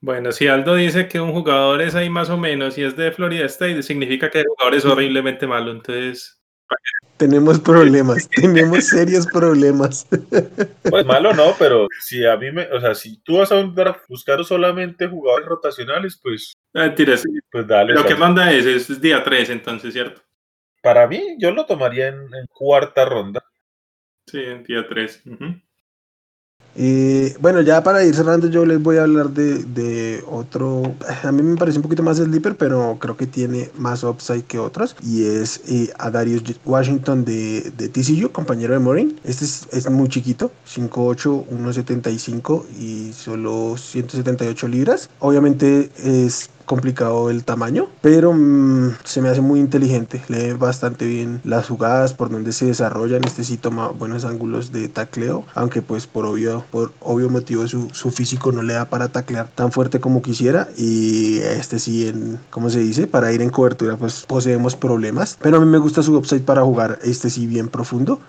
Bueno, 0.00 0.30
si 0.30 0.46
Aldo 0.46 0.74
dice 0.74 1.08
que 1.08 1.20
un 1.20 1.32
jugador 1.32 1.80
es 1.80 1.94
ahí 1.94 2.10
más 2.10 2.28
o 2.30 2.36
menos 2.36 2.76
y 2.78 2.84
es 2.84 2.96
de 2.96 3.12
Florida 3.12 3.46
State, 3.46 3.82
significa 3.82 4.30
que 4.30 4.40
el 4.40 4.46
jugador 4.46 4.74
es 4.74 4.84
horriblemente 4.84 5.46
malo, 5.46 5.70
entonces... 5.72 6.35
Tenemos 7.16 7.58
problemas, 7.60 8.28
tenemos 8.36 8.88
serios 8.88 9.26
problemas. 9.26 10.06
Pues 10.82 11.06
malo 11.06 11.32
no, 11.32 11.54
pero 11.58 11.86
si 12.00 12.26
a 12.26 12.36
mí 12.36 12.52
me, 12.52 12.64
o 12.70 12.80
sea, 12.80 12.94
si 12.94 13.18
tú 13.22 13.38
vas 13.38 13.50
a 13.52 13.72
buscar 14.08 14.44
solamente 14.44 15.08
jugadores 15.08 15.48
rotacionales, 15.48 16.20
pues 16.22 16.56
Ah, 16.78 16.94
pues 17.50 17.66
dale. 17.66 17.94
Lo 17.94 18.04
que 18.04 18.14
manda 18.14 18.52
es, 18.52 18.66
es 18.66 19.00
día 19.00 19.24
3, 19.24 19.48
entonces, 19.48 19.94
¿cierto? 19.94 20.20
Para 20.82 21.06
mí, 21.06 21.36
yo 21.38 21.50
lo 21.50 21.64
tomaría 21.64 22.08
en, 22.08 22.28
cuarta 22.52 23.06
ronda. 23.06 23.42
Sí, 24.26 24.42
en 24.42 24.62
día 24.62 24.86
3. 24.86 25.22
Y 26.76 27.32
bueno, 27.38 27.62
ya 27.62 27.82
para 27.82 28.04
ir 28.04 28.14
cerrando, 28.14 28.48
yo 28.48 28.66
les 28.66 28.82
voy 28.82 28.98
a 28.98 29.02
hablar 29.02 29.30
de, 29.30 30.22
otro. 30.28 30.94
A 31.22 31.32
mí 31.32 31.42
me 31.42 31.56
parece 31.56 31.78
un 31.78 31.82
poquito 31.82 32.02
más 32.02 32.18
sleeper, 32.18 32.56
pero 32.56 32.98
creo 33.00 33.16
que 33.16 33.26
tiene 33.26 33.70
más 33.78 34.04
upside 34.04 34.44
que 34.44 34.58
otros. 34.58 34.94
Y 35.02 35.24
es 35.24 35.62
eh, 35.68 35.90
a 35.98 36.10
Darius 36.10 36.42
Washington 36.64 37.24
de, 37.24 37.72
de, 37.76 37.88
TCU, 37.88 38.30
compañero 38.30 38.74
de 38.74 38.80
Morin. 38.80 39.18
Este 39.24 39.44
es, 39.44 39.66
es 39.72 39.90
muy 39.90 40.08
chiquito, 40.08 40.50
5'8, 40.68 41.46
1'75 41.48 42.64
y 42.78 43.12
solo 43.12 43.76
178 43.76 44.68
libras. 44.68 45.08
Obviamente 45.20 45.90
es 46.02 46.50
complicado 46.66 47.30
el 47.30 47.44
tamaño, 47.44 47.88
pero 48.02 48.32
mm, 48.32 48.96
se 49.04 49.22
me 49.22 49.28
hace 49.28 49.40
muy 49.40 49.60
inteligente, 49.60 50.22
lee 50.28 50.52
bastante 50.52 51.06
bien 51.06 51.40
las 51.44 51.68
jugadas 51.68 52.12
por 52.12 52.28
donde 52.28 52.52
se 52.52 52.66
desarrollan, 52.66 53.24
este 53.24 53.44
sí 53.44 53.56
toma 53.56 53.88
buenos 53.88 54.24
ángulos 54.24 54.72
de 54.72 54.88
tacleo, 54.88 55.44
aunque 55.54 55.80
pues 55.80 56.06
por 56.06 56.26
obvio, 56.26 56.64
por 56.70 56.92
obvio 57.00 57.30
motivo 57.30 57.66
su, 57.66 57.88
su 57.90 58.10
físico 58.10 58.52
no 58.52 58.62
le 58.62 58.74
da 58.74 58.90
para 58.90 59.08
taclear 59.08 59.48
tan 59.54 59.72
fuerte 59.72 60.00
como 60.00 60.20
quisiera 60.20 60.68
y 60.76 61.38
este 61.38 61.78
sí 61.78 62.08
en, 62.08 62.38
¿cómo 62.50 62.68
se 62.68 62.80
dice? 62.80 63.06
Para 63.06 63.32
ir 63.32 63.40
en 63.40 63.50
cobertura 63.50 63.96
pues 63.96 64.24
poseemos 64.26 64.76
problemas, 64.76 65.38
pero 65.40 65.56
a 65.56 65.60
mí 65.60 65.66
me 65.66 65.78
gusta 65.78 66.02
su 66.02 66.16
upside 66.16 66.42
para 66.42 66.62
jugar 66.62 66.98
este 67.02 67.30
sí 67.30 67.46
bien 67.46 67.68
profundo 67.68 68.20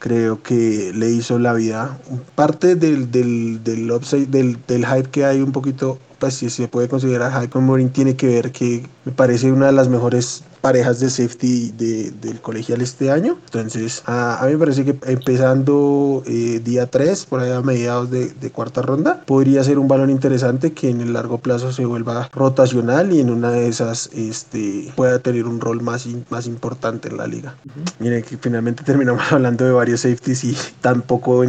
creo 0.00 0.42
que 0.42 0.92
le 0.92 1.10
hizo 1.10 1.38
la 1.38 1.52
vida. 1.52 2.00
Parte 2.34 2.74
del, 2.74 3.12
del, 3.12 3.62
del 3.62 3.92
upside, 3.92 4.26
del, 4.26 4.58
del 4.66 4.84
hype 4.84 5.10
que 5.10 5.24
hay 5.24 5.40
un 5.40 5.52
poquito 5.52 5.98
pues 6.18 6.34
si 6.34 6.50
se 6.50 6.68
puede 6.68 6.86
considerar 6.86 7.32
Hype 7.32 7.58
Morin 7.60 7.90
tiene 7.90 8.14
que 8.14 8.26
ver 8.26 8.52
que 8.52 8.86
me 9.06 9.12
parece 9.12 9.50
una 9.50 9.66
de 9.66 9.72
las 9.72 9.88
mejores 9.88 10.44
parejas 10.60 11.00
de 11.00 11.10
safety 11.10 11.72
de, 11.72 12.10
del 12.10 12.40
colegial 12.40 12.80
este 12.80 13.10
año. 13.10 13.38
Entonces, 13.46 14.02
a, 14.06 14.40
mí 14.46 14.52
me 14.52 14.58
parece 14.58 14.84
que 14.84 14.96
empezando 15.06 16.22
eh, 16.26 16.60
día 16.62 16.86
3, 16.86 17.26
por 17.26 17.40
ahí 17.40 17.52
a 17.52 17.60
mediados 17.60 18.10
de, 18.10 18.50
cuarta 18.50 18.82
ronda, 18.82 19.22
podría 19.26 19.62
ser 19.62 19.78
un 19.78 19.86
balón 19.86 20.10
interesante 20.10 20.72
que 20.72 20.90
en 20.90 21.00
el 21.00 21.12
largo 21.12 21.38
plazo 21.38 21.72
se 21.72 21.84
vuelva 21.84 22.28
rotacional 22.32 23.12
y 23.12 23.20
en 23.20 23.30
una 23.30 23.52
de 23.52 23.68
esas 23.68 24.10
este, 24.12 24.92
pueda 24.96 25.20
tener 25.20 25.46
un 25.46 25.60
rol 25.60 25.80
más, 25.80 26.06
más 26.30 26.46
importante 26.46 27.08
en 27.08 27.16
la 27.16 27.26
liga. 27.26 27.54
Miren 27.98 28.22
que 28.22 28.36
finalmente 28.36 28.82
terminamos 28.84 29.32
hablando 29.32 29.64
de 29.64 29.72
varios 29.72 30.00
safeties 30.00 30.44
y 30.44 30.56
tampoco 30.80 31.42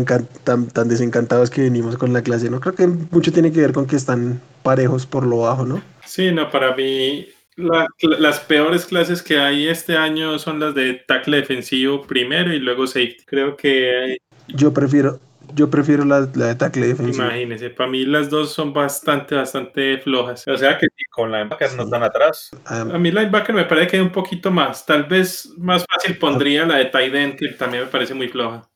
tan, 0.43 0.67
tan 0.67 0.87
desencantados 0.87 1.49
que 1.49 1.63
venimos 1.63 1.97
con 1.97 2.13
la 2.13 2.21
clase. 2.21 2.49
No 2.49 2.59
creo 2.59 2.75
que 2.75 2.87
mucho 2.87 3.31
tiene 3.31 3.51
que 3.51 3.61
ver 3.61 3.73
con 3.73 3.85
que 3.85 3.95
están 3.95 4.39
parejos 4.63 5.05
por 5.05 5.25
lo 5.25 5.39
bajo, 5.39 5.65
¿no? 5.65 5.81
Sí, 6.05 6.31
no, 6.31 6.51
para 6.51 6.75
mí 6.75 7.27
las 7.55 8.39
peores 8.41 8.85
clases 8.85 9.21
que 9.21 9.39
hay 9.39 9.67
este 9.67 9.97
año 9.97 10.39
son 10.39 10.59
las 10.59 10.73
de 10.73 10.93
tackle 11.07 11.37
defensivo 11.37 12.01
primero 12.01 12.53
y 12.53 12.59
luego 12.59 12.87
safety. 12.87 13.25
Creo 13.25 13.55
que... 13.55 14.17
Yo 14.47 14.73
prefiero, 14.73 15.19
yo 15.53 15.69
prefiero 15.69 16.05
la, 16.05 16.21
de 16.21 16.55
tackle 16.55 16.87
defensivo. 16.87 17.25
Imagínese, 17.25 17.69
para 17.69 17.89
mí 17.89 18.05
las 18.05 18.29
dos 18.29 18.53
son 18.53 18.73
bastante, 18.73 19.35
bastante 19.35 19.97
flojas. 19.99 20.47
O 20.47 20.57
sea 20.57 20.77
que 20.77 20.87
con 21.09 21.31
linebacker 21.31 21.73
no 21.75 21.83
están 21.83 22.03
atrás. 22.03 22.51
a 22.65 22.85
mí 22.85 23.11
linebacker 23.11 23.53
me 23.53 23.65
parece 23.65 23.87
que 23.87 23.97
hay 23.97 24.03
un 24.03 24.11
poquito 24.11 24.49
más. 24.49 24.85
Tal 24.85 25.03
vez 25.03 25.51
más 25.57 25.85
fácil 25.85 26.17
pondría 26.17 26.65
la 26.65 26.77
de 26.77 26.85
tight 26.85 27.13
end, 27.13 27.35
que 27.35 27.49
también 27.49 27.83
me 27.83 27.89
parece 27.89 28.13
muy 28.13 28.29
floja. 28.29 28.67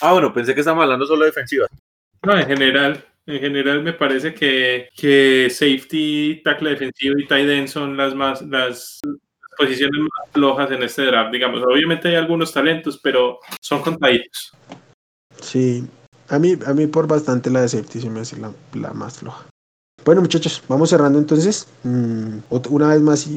Ah, 0.00 0.12
bueno, 0.12 0.32
pensé 0.32 0.54
que 0.54 0.60
estábamos 0.60 0.84
hablando 0.84 1.06
solo 1.06 1.20
de 1.20 1.26
defensiva. 1.26 1.66
No, 2.22 2.36
en 2.36 2.46
general. 2.46 3.04
En 3.26 3.38
general 3.38 3.82
me 3.82 3.92
parece 3.92 4.34
que, 4.34 4.88
que 4.96 5.48
safety, 5.48 6.42
tackle 6.42 6.70
defensivo 6.70 7.18
y 7.18 7.26
tight 7.26 7.48
end 7.48 7.68
son 7.68 7.96
las 7.96 8.14
más 8.14 8.42
las 8.42 9.00
posiciones 9.56 10.00
más 10.00 10.30
flojas 10.32 10.70
en 10.72 10.82
este 10.82 11.02
draft, 11.02 11.32
digamos. 11.32 11.62
Obviamente 11.62 12.08
hay 12.08 12.16
algunos 12.16 12.52
talentos, 12.52 12.98
pero 13.02 13.38
son 13.60 13.80
contaditos. 13.82 14.52
Sí, 15.40 15.84
a 16.28 16.38
mí, 16.38 16.56
a 16.66 16.72
mí 16.72 16.86
por 16.86 17.06
bastante 17.06 17.50
la 17.50 17.60
de 17.62 17.68
safety 17.68 18.00
se 18.00 18.10
me 18.10 18.20
hace 18.20 18.38
la, 18.38 18.52
la 18.74 18.92
más 18.92 19.18
floja. 19.18 19.46
Bueno 20.04 20.20
muchachos, 20.20 20.64
vamos 20.68 20.90
cerrando 20.90 21.20
entonces. 21.20 21.68
Mm, 21.84 22.38
una 22.70 22.88
vez 22.88 23.00
más 23.00 23.28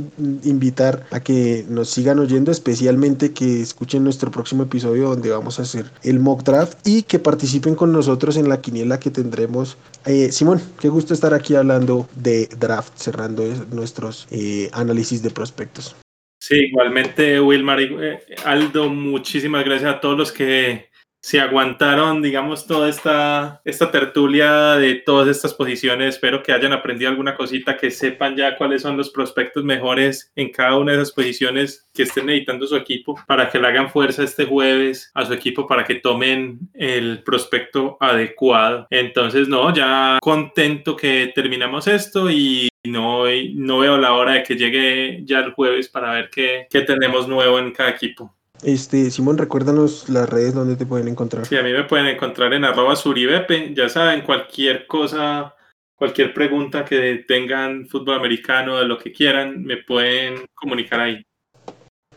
invitar 0.43 1.05
a 1.11 1.20
que 1.20 1.63
nos 1.70 1.91
sigan 1.91 2.18
oyendo, 2.18 2.51
especialmente 2.51 3.34
que 3.34 3.61
escuchen 3.61 4.03
nuestro 4.03 4.32
próximo 4.32 4.63
episodio 4.63 5.09
donde 5.09 5.30
vamos 5.30 5.59
a 5.59 5.61
hacer 5.61 5.86
el 6.01 6.20
mock 6.20 6.43
draft 6.43 6.80
y 6.84 7.03
que 7.03 7.20
participen 7.20 7.76
con 7.76 7.91
nosotros 7.91 8.36
en 8.38 8.49
la 8.49 8.61
quiniela 8.61 8.99
que 8.99 9.11
tendremos. 9.11 9.78
Eh, 10.07 10.32
Simón, 10.32 10.59
qué 10.80 10.89
gusto 10.89 11.13
estar 11.13 11.36
aquí 11.36 11.53
hablando 11.53 12.09
de 12.16 12.47
draft, 12.57 12.93
cerrando 12.95 13.43
nuestros 13.72 14.28
eh, 14.32 14.70
análisis 14.74 15.22
de 15.22 15.30
prospectos. 15.30 15.95
Sí, 16.39 16.55
igualmente 16.55 17.39
Wilmar, 17.39 17.80
eh, 17.80 18.20
Aldo, 18.43 18.89
muchísimas 18.89 19.63
gracias 19.63 19.95
a 19.95 19.99
todos 19.99 20.18
los 20.18 20.32
que 20.32 20.89
se 21.26 21.39
aguantaron, 21.39 22.21
digamos, 22.21 22.67
toda 22.67 22.88
esta, 22.88 23.59
esta 23.65 23.89
tertulia 23.89 24.76
de 24.76 24.93
todas 24.93 25.28
estas 25.28 25.55
posiciones. 25.55 26.13
Espero 26.13 26.43
que 26.43 26.51
hayan 26.51 26.71
aprendido 26.71 27.09
alguna 27.09 27.36
cosita, 27.36 27.78
que 27.78 27.89
sepan 27.89 28.36
ya 28.36 28.55
cuáles 28.55 28.84
son 28.84 28.95
los 28.95 29.09
prospectos 29.09 29.63
mejores 29.63 30.32
en 30.36 30.51
cada 30.51 30.78
una 30.78 30.91
de 30.91 30.99
esas 30.99 31.11
posiciones 31.11 31.88
que 31.95 32.03
estén 32.03 32.30
editando 32.30 32.67
su 32.67 32.76
equipo, 32.76 33.19
para 33.26 33.49
que 33.49 33.57
le 33.57 33.65
hagan 33.65 33.89
fuerza 33.89 34.21
este 34.21 34.45
jueves 34.45 35.09
a 35.15 35.26
su 35.26 35.34
equipo 35.34 35.65
para 35.65 35.84
que 35.84 35.95
tomen 35.95 36.59
el 36.76 37.23
prospecto 37.23 37.97
adecuado. 37.99 38.86
Entonces, 38.91 39.47
no, 39.47 39.73
ya 39.73 40.19
contento 40.21 40.95
que 40.95 41.32
terminamos 41.34 41.88
esto 41.88 42.30
y 42.30 42.69
no, 42.84 43.23
no 43.55 43.80
veo 43.80 43.97
la 43.97 44.13
hora 44.13 44.34
de 44.34 44.43
que 44.43 44.57
llegue 44.57 45.21
ya 45.23 45.39
el 45.39 45.53
jueves 45.53 45.89
para 45.89 46.11
ver 46.11 46.30
qué, 46.30 46.67
qué 46.69 46.82
tenemos 46.82 47.28
nuevo 47.28 47.57
en 47.57 47.71
cada 47.71 47.89
equipo. 47.89 48.34
Este, 48.66 49.11
Simón, 49.11 49.38
recuérdanos 49.38 50.09
las 50.09 50.28
redes 50.28 50.55
donde 50.55 50.76
te 50.76 50.88
pueden 50.88 51.07
encontrar. 51.07 51.45
Sí, 51.45 51.55
a 51.55 51.61
mí 51.61 51.72
me 51.72 51.84
pueden 51.84 52.07
encontrar 52.07 52.51
en 52.51 52.66
arroba 52.66 52.95
suribepe. 52.95 53.76
Ya 53.76 53.89
saben, 53.89 54.22
cualquier 54.22 54.88
cosa, 54.88 55.55
cualquier 55.95 56.34
pregunta 56.34 56.84
que 56.84 57.24
tengan 57.28 57.88
fútbol 57.88 58.16
americano, 58.16 58.78
de 58.78 58.86
lo 58.86 58.97
que 58.97 59.11
quieran, 59.11 59.63
me 59.63 59.78
pueden 59.78 60.47
comunicar 60.55 60.99
ahí. 60.99 61.24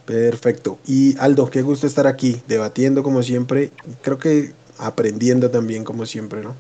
Perfecto. 0.07 0.79
Y 0.87 1.19
Aldo, 1.19 1.51
qué 1.51 1.61
gusto 1.61 1.87
estar 1.87 2.07
aquí, 2.07 2.41
debatiendo 2.47 3.03
como 3.03 3.23
siempre. 3.23 3.71
Creo 4.01 4.19
que 4.19 4.53
aprendiendo 4.79 5.51
también 5.51 5.85
como 5.85 6.07
siempre, 6.07 6.41
¿no? 6.41 6.57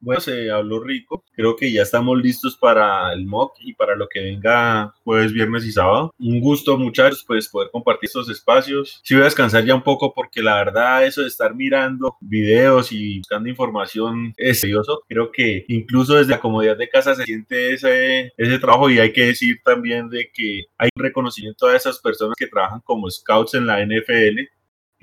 Bueno, 0.00 0.20
se 0.20 0.50
habló 0.50 0.80
rico. 0.80 1.24
Creo 1.32 1.56
que 1.56 1.72
ya 1.72 1.82
estamos 1.82 2.18
listos 2.18 2.56
para 2.56 3.12
el 3.12 3.26
mock 3.26 3.56
y 3.60 3.74
para 3.74 3.96
lo 3.96 4.08
que 4.08 4.20
venga 4.20 4.94
jueves, 5.04 5.32
viernes 5.32 5.64
y 5.64 5.72
sábado. 5.72 6.14
Un 6.18 6.40
gusto, 6.40 6.76
muchachos, 6.78 7.24
pues 7.26 7.48
poder 7.48 7.70
compartir 7.70 8.08
estos 8.08 8.28
espacios. 8.28 9.00
Sí 9.02 9.14
voy 9.14 9.22
a 9.22 9.26
descansar 9.26 9.64
ya 9.64 9.74
un 9.74 9.82
poco 9.82 10.12
porque 10.14 10.42
la 10.42 10.56
verdad 10.56 11.04
eso 11.04 11.22
de 11.22 11.28
estar 11.28 11.54
mirando 11.54 12.16
videos 12.20 12.92
y 12.92 13.18
buscando 13.18 13.48
información 13.48 14.34
es 14.36 14.60
serioso. 14.60 15.02
Creo 15.08 15.30
que 15.32 15.64
incluso 15.68 16.14
desde 16.14 16.32
la 16.32 16.40
comodidad 16.40 16.76
de 16.76 16.88
casa 16.88 17.14
se 17.14 17.24
siente 17.24 17.74
ese, 17.74 18.32
ese 18.36 18.58
trabajo 18.58 18.90
y 18.90 18.98
hay 18.98 19.12
que 19.12 19.26
decir 19.26 19.60
también 19.64 20.08
de 20.10 20.30
que 20.32 20.64
hay 20.78 20.90
un 20.94 21.02
reconocimiento 21.02 21.66
a 21.66 21.76
esas 21.76 21.98
personas 22.00 22.34
que 22.38 22.46
trabajan 22.46 22.80
como 22.80 23.10
scouts 23.10 23.54
en 23.54 23.66
la 23.66 23.84
NFL 23.84 24.55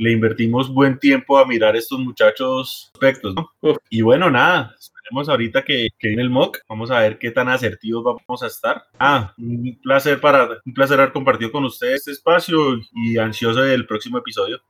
le 0.03 0.11
invertimos 0.11 0.71
buen 0.73 0.99
tiempo 0.99 1.37
a 1.37 1.45
mirar 1.45 1.75
estos 1.75 1.99
muchachos 1.99 2.91
aspectos, 2.93 3.33
¿no? 3.33 3.49
Y 3.89 4.01
bueno, 4.01 4.29
nada, 4.29 4.75
esperemos 4.77 5.29
ahorita 5.29 5.63
que, 5.63 5.87
que, 5.97 6.09
viene 6.09 6.23
el 6.23 6.29
mock, 6.29 6.59
vamos 6.67 6.91
a 6.91 6.99
ver 6.99 7.17
qué 7.17 7.31
tan 7.31 7.47
asertivos 7.47 8.03
vamos 8.03 8.43
a 8.43 8.47
estar. 8.47 8.83
Ah, 8.99 9.33
un 9.37 9.79
placer 9.81 10.19
para, 10.19 10.49
un 10.65 10.73
placer 10.73 10.99
haber 10.99 11.13
compartido 11.13 11.51
con 11.51 11.63
ustedes 11.63 12.01
este 12.01 12.11
espacio 12.11 12.57
y 12.93 13.17
ansioso 13.17 13.61
del 13.61 13.87
próximo 13.87 14.17
episodio. 14.17 14.61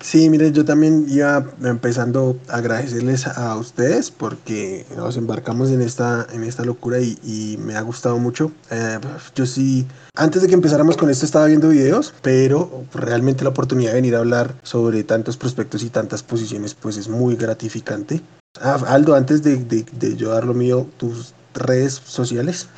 Sí, 0.00 0.30
mire, 0.30 0.50
yo 0.50 0.64
también 0.64 1.04
iba 1.08 1.44
empezando 1.62 2.38
a 2.48 2.56
agradecerles 2.56 3.26
a 3.26 3.54
ustedes 3.56 4.10
porque 4.10 4.86
nos 4.96 5.18
embarcamos 5.18 5.70
en 5.70 5.82
esta, 5.82 6.26
en 6.32 6.42
esta 6.42 6.64
locura 6.64 6.98
y, 7.00 7.58
me 7.58 7.76
ha 7.76 7.82
gustado 7.82 8.18
mucho. 8.18 8.50
Eh, 8.70 8.98
yo 9.34 9.44
sí, 9.44 9.86
antes 10.14 10.40
de 10.40 10.48
que 10.48 10.54
empezáramos 10.54 10.96
con 10.96 11.10
esto 11.10 11.26
estaba 11.26 11.46
viendo 11.46 11.68
videos, 11.68 12.14
pero 12.22 12.84
realmente 12.94 13.44
la 13.44 13.50
oportunidad 13.50 13.90
de 13.90 13.96
venir 13.96 14.16
a 14.16 14.20
hablar 14.20 14.54
sobre 14.62 15.04
tantos 15.04 15.36
prospectos 15.36 15.82
y 15.82 15.90
tantas 15.90 16.22
posiciones 16.22 16.74
pues 16.74 16.96
es 16.96 17.08
muy 17.08 17.36
gratificante. 17.36 18.22
Ah, 18.60 18.80
Aldo, 18.88 19.14
antes 19.14 19.42
de, 19.42 19.56
de, 19.56 19.84
de 19.92 20.16
yo 20.16 20.30
dar 20.30 20.44
lo 20.44 20.54
mío, 20.54 20.88
tus 20.96 21.34
redes 21.52 22.00
sociales. 22.04 22.68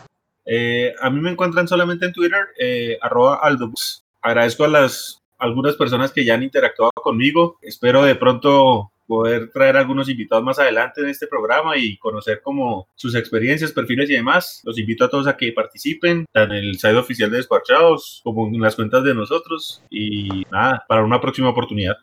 Eh, 0.44 0.92
a 1.00 1.08
mí 1.08 1.20
me 1.20 1.30
encuentran 1.30 1.68
solamente 1.68 2.06
en 2.06 2.12
Twitter, 2.12 2.48
eh, 2.58 2.98
arroba 3.00 3.36
aldobus. 3.36 4.04
Agradezco 4.20 4.64
a 4.64 4.68
las 4.68 5.21
algunas 5.42 5.76
personas 5.76 6.12
que 6.12 6.24
ya 6.24 6.34
han 6.34 6.42
interactuado 6.42 6.92
conmigo. 6.94 7.58
Espero 7.60 8.04
de 8.04 8.14
pronto 8.14 8.92
poder 9.06 9.50
traer 9.50 9.76
algunos 9.76 10.08
invitados 10.08 10.44
más 10.44 10.58
adelante 10.58 11.02
en 11.02 11.08
este 11.08 11.26
programa 11.26 11.76
y 11.76 11.98
conocer 11.98 12.40
como 12.42 12.88
sus 12.94 13.14
experiencias, 13.14 13.72
perfiles 13.72 14.08
y 14.08 14.14
demás. 14.14 14.62
Los 14.64 14.78
invito 14.78 15.04
a 15.04 15.10
todos 15.10 15.26
a 15.26 15.36
que 15.36 15.52
participen, 15.52 16.24
en 16.32 16.52
el 16.52 16.78
site 16.78 16.96
oficial 16.96 17.30
de 17.30 17.38
Despachados 17.38 18.20
como 18.24 18.46
en 18.46 18.60
las 18.60 18.76
cuentas 18.76 19.04
de 19.04 19.14
nosotros 19.14 19.82
y 19.90 20.44
nada, 20.50 20.84
para 20.88 21.04
una 21.04 21.20
próxima 21.20 21.50
oportunidad. 21.50 21.96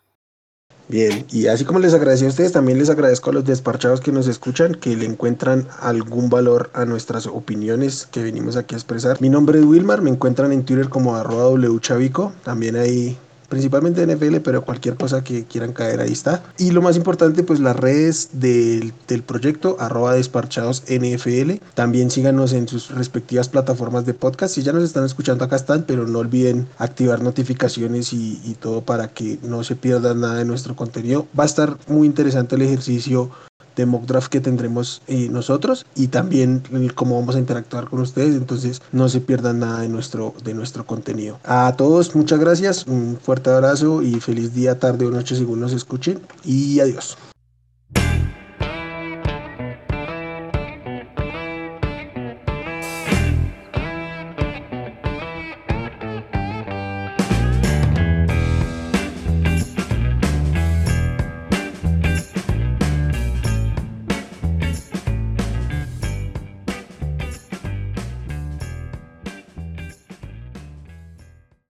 Bien, 0.90 1.24
y 1.32 1.46
así 1.46 1.66
como 1.66 1.78
les 1.78 1.94
agradecí 1.94 2.26
a 2.26 2.30
ustedes, 2.30 2.52
también 2.52 2.80
les 2.80 2.90
agradezco 2.90 3.30
a 3.30 3.34
los 3.34 3.46
desparchados 3.46 4.02
que 4.02 4.12
nos 4.12 4.28
escuchan, 4.28 4.74
que 4.74 4.96
le 4.96 5.06
encuentran 5.06 5.68
algún 5.82 6.32
valor 6.32 6.72
a 6.74 6.84
nuestras 6.84 7.28
opiniones 7.28 8.08
que 8.08 8.24
venimos 8.24 8.58
aquí 8.58 8.74
a 8.74 8.80
expresar. 8.80 9.22
Mi 9.22 9.30
nombre 9.30 9.60
es 9.60 9.66
Wilmar, 9.66 10.02
me 10.02 10.10
encuentran 10.10 10.52
en 10.52 10.66
Twitter 10.66 10.90
como 10.90 11.16
arroba 11.16 11.50
wchavico, 11.50 12.34
también 12.44 12.76
ahí 12.76 13.16
principalmente 13.50 14.06
NFL, 14.06 14.38
pero 14.38 14.64
cualquier 14.64 14.96
cosa 14.96 15.24
que 15.24 15.46
quieran 15.46 15.74
caer 15.74 16.00
ahí 16.00 16.12
está. 16.12 16.44
Y 16.58 16.72
lo 16.72 16.82
más 16.82 16.96
importante, 16.96 17.44
pues 17.44 17.60
las 17.60 17.76
redes 17.76 18.30
del, 18.34 18.94
del 19.08 19.24
proyecto, 19.24 19.78
arroba 19.80 20.14
desparchados 20.14 20.84
NFL. 20.88 21.56
También 21.74 22.12
síganos 22.12 22.54
en 22.54 22.68
sus 22.68 22.90
respectivas 22.92 23.50
plataformas 23.50 24.06
de 24.06 24.14
podcast. 24.14 24.56
Si 24.56 24.64
ya 24.64 24.72
nos 24.72 24.84
están 24.84 25.06
escuchando, 25.06 25.44
acá 25.44 25.56
están, 25.56 25.84
pero 25.84 26.08
no 26.08 26.20
olviden 26.20 26.68
activar 26.78 27.22
notificaciones 27.22 28.14
y, 28.14 28.40
y 28.44 28.54
todo 28.54 28.82
para 28.82 29.10
que 29.10 29.40
no 29.44 29.64
se 29.64 29.76
pierdan 29.76 30.22
nada 30.22 30.36
de 30.36 30.46
nuestro 30.46 30.76
contenido. 30.76 31.28
Va 31.38 31.44
a 31.44 31.48
estar 31.48 31.78
muy 31.88 32.08
interesante 32.08 32.56
el 32.56 32.62
ejercicio 32.62 33.32
de 33.80 33.86
mock 33.86 34.06
draft 34.06 34.30
que 34.30 34.42
tendremos 34.42 35.02
eh, 35.08 35.28
nosotros 35.30 35.86
y 35.96 36.08
también 36.08 36.62
cómo 36.96 37.20
vamos 37.20 37.36
a 37.36 37.40
interactuar 37.40 37.90
con 37.90 38.02
ustedes. 38.02 38.36
Entonces 38.36 38.82
no 38.92 39.10
se 39.10 39.22
pierdan 39.22 39.60
nada 39.60 39.82
de 39.82 39.90
nuestro, 39.90 40.34
de 40.44 40.54
nuestro 40.54 40.86
contenido. 40.86 41.40
A 41.44 41.74
todos, 41.78 42.16
muchas 42.16 42.40
gracias, 42.40 42.86
un 42.88 43.18
fuerte 43.22 43.50
abrazo 43.50 44.02
y 44.02 44.20
feliz 44.20 44.54
día, 44.54 44.80
tarde 44.80 45.06
o 45.06 45.12
noche 45.12 45.36
según 45.36 45.60
nos 45.60 45.74
escuchen 45.74 46.20
y 46.44 46.80
adiós. 46.80 47.18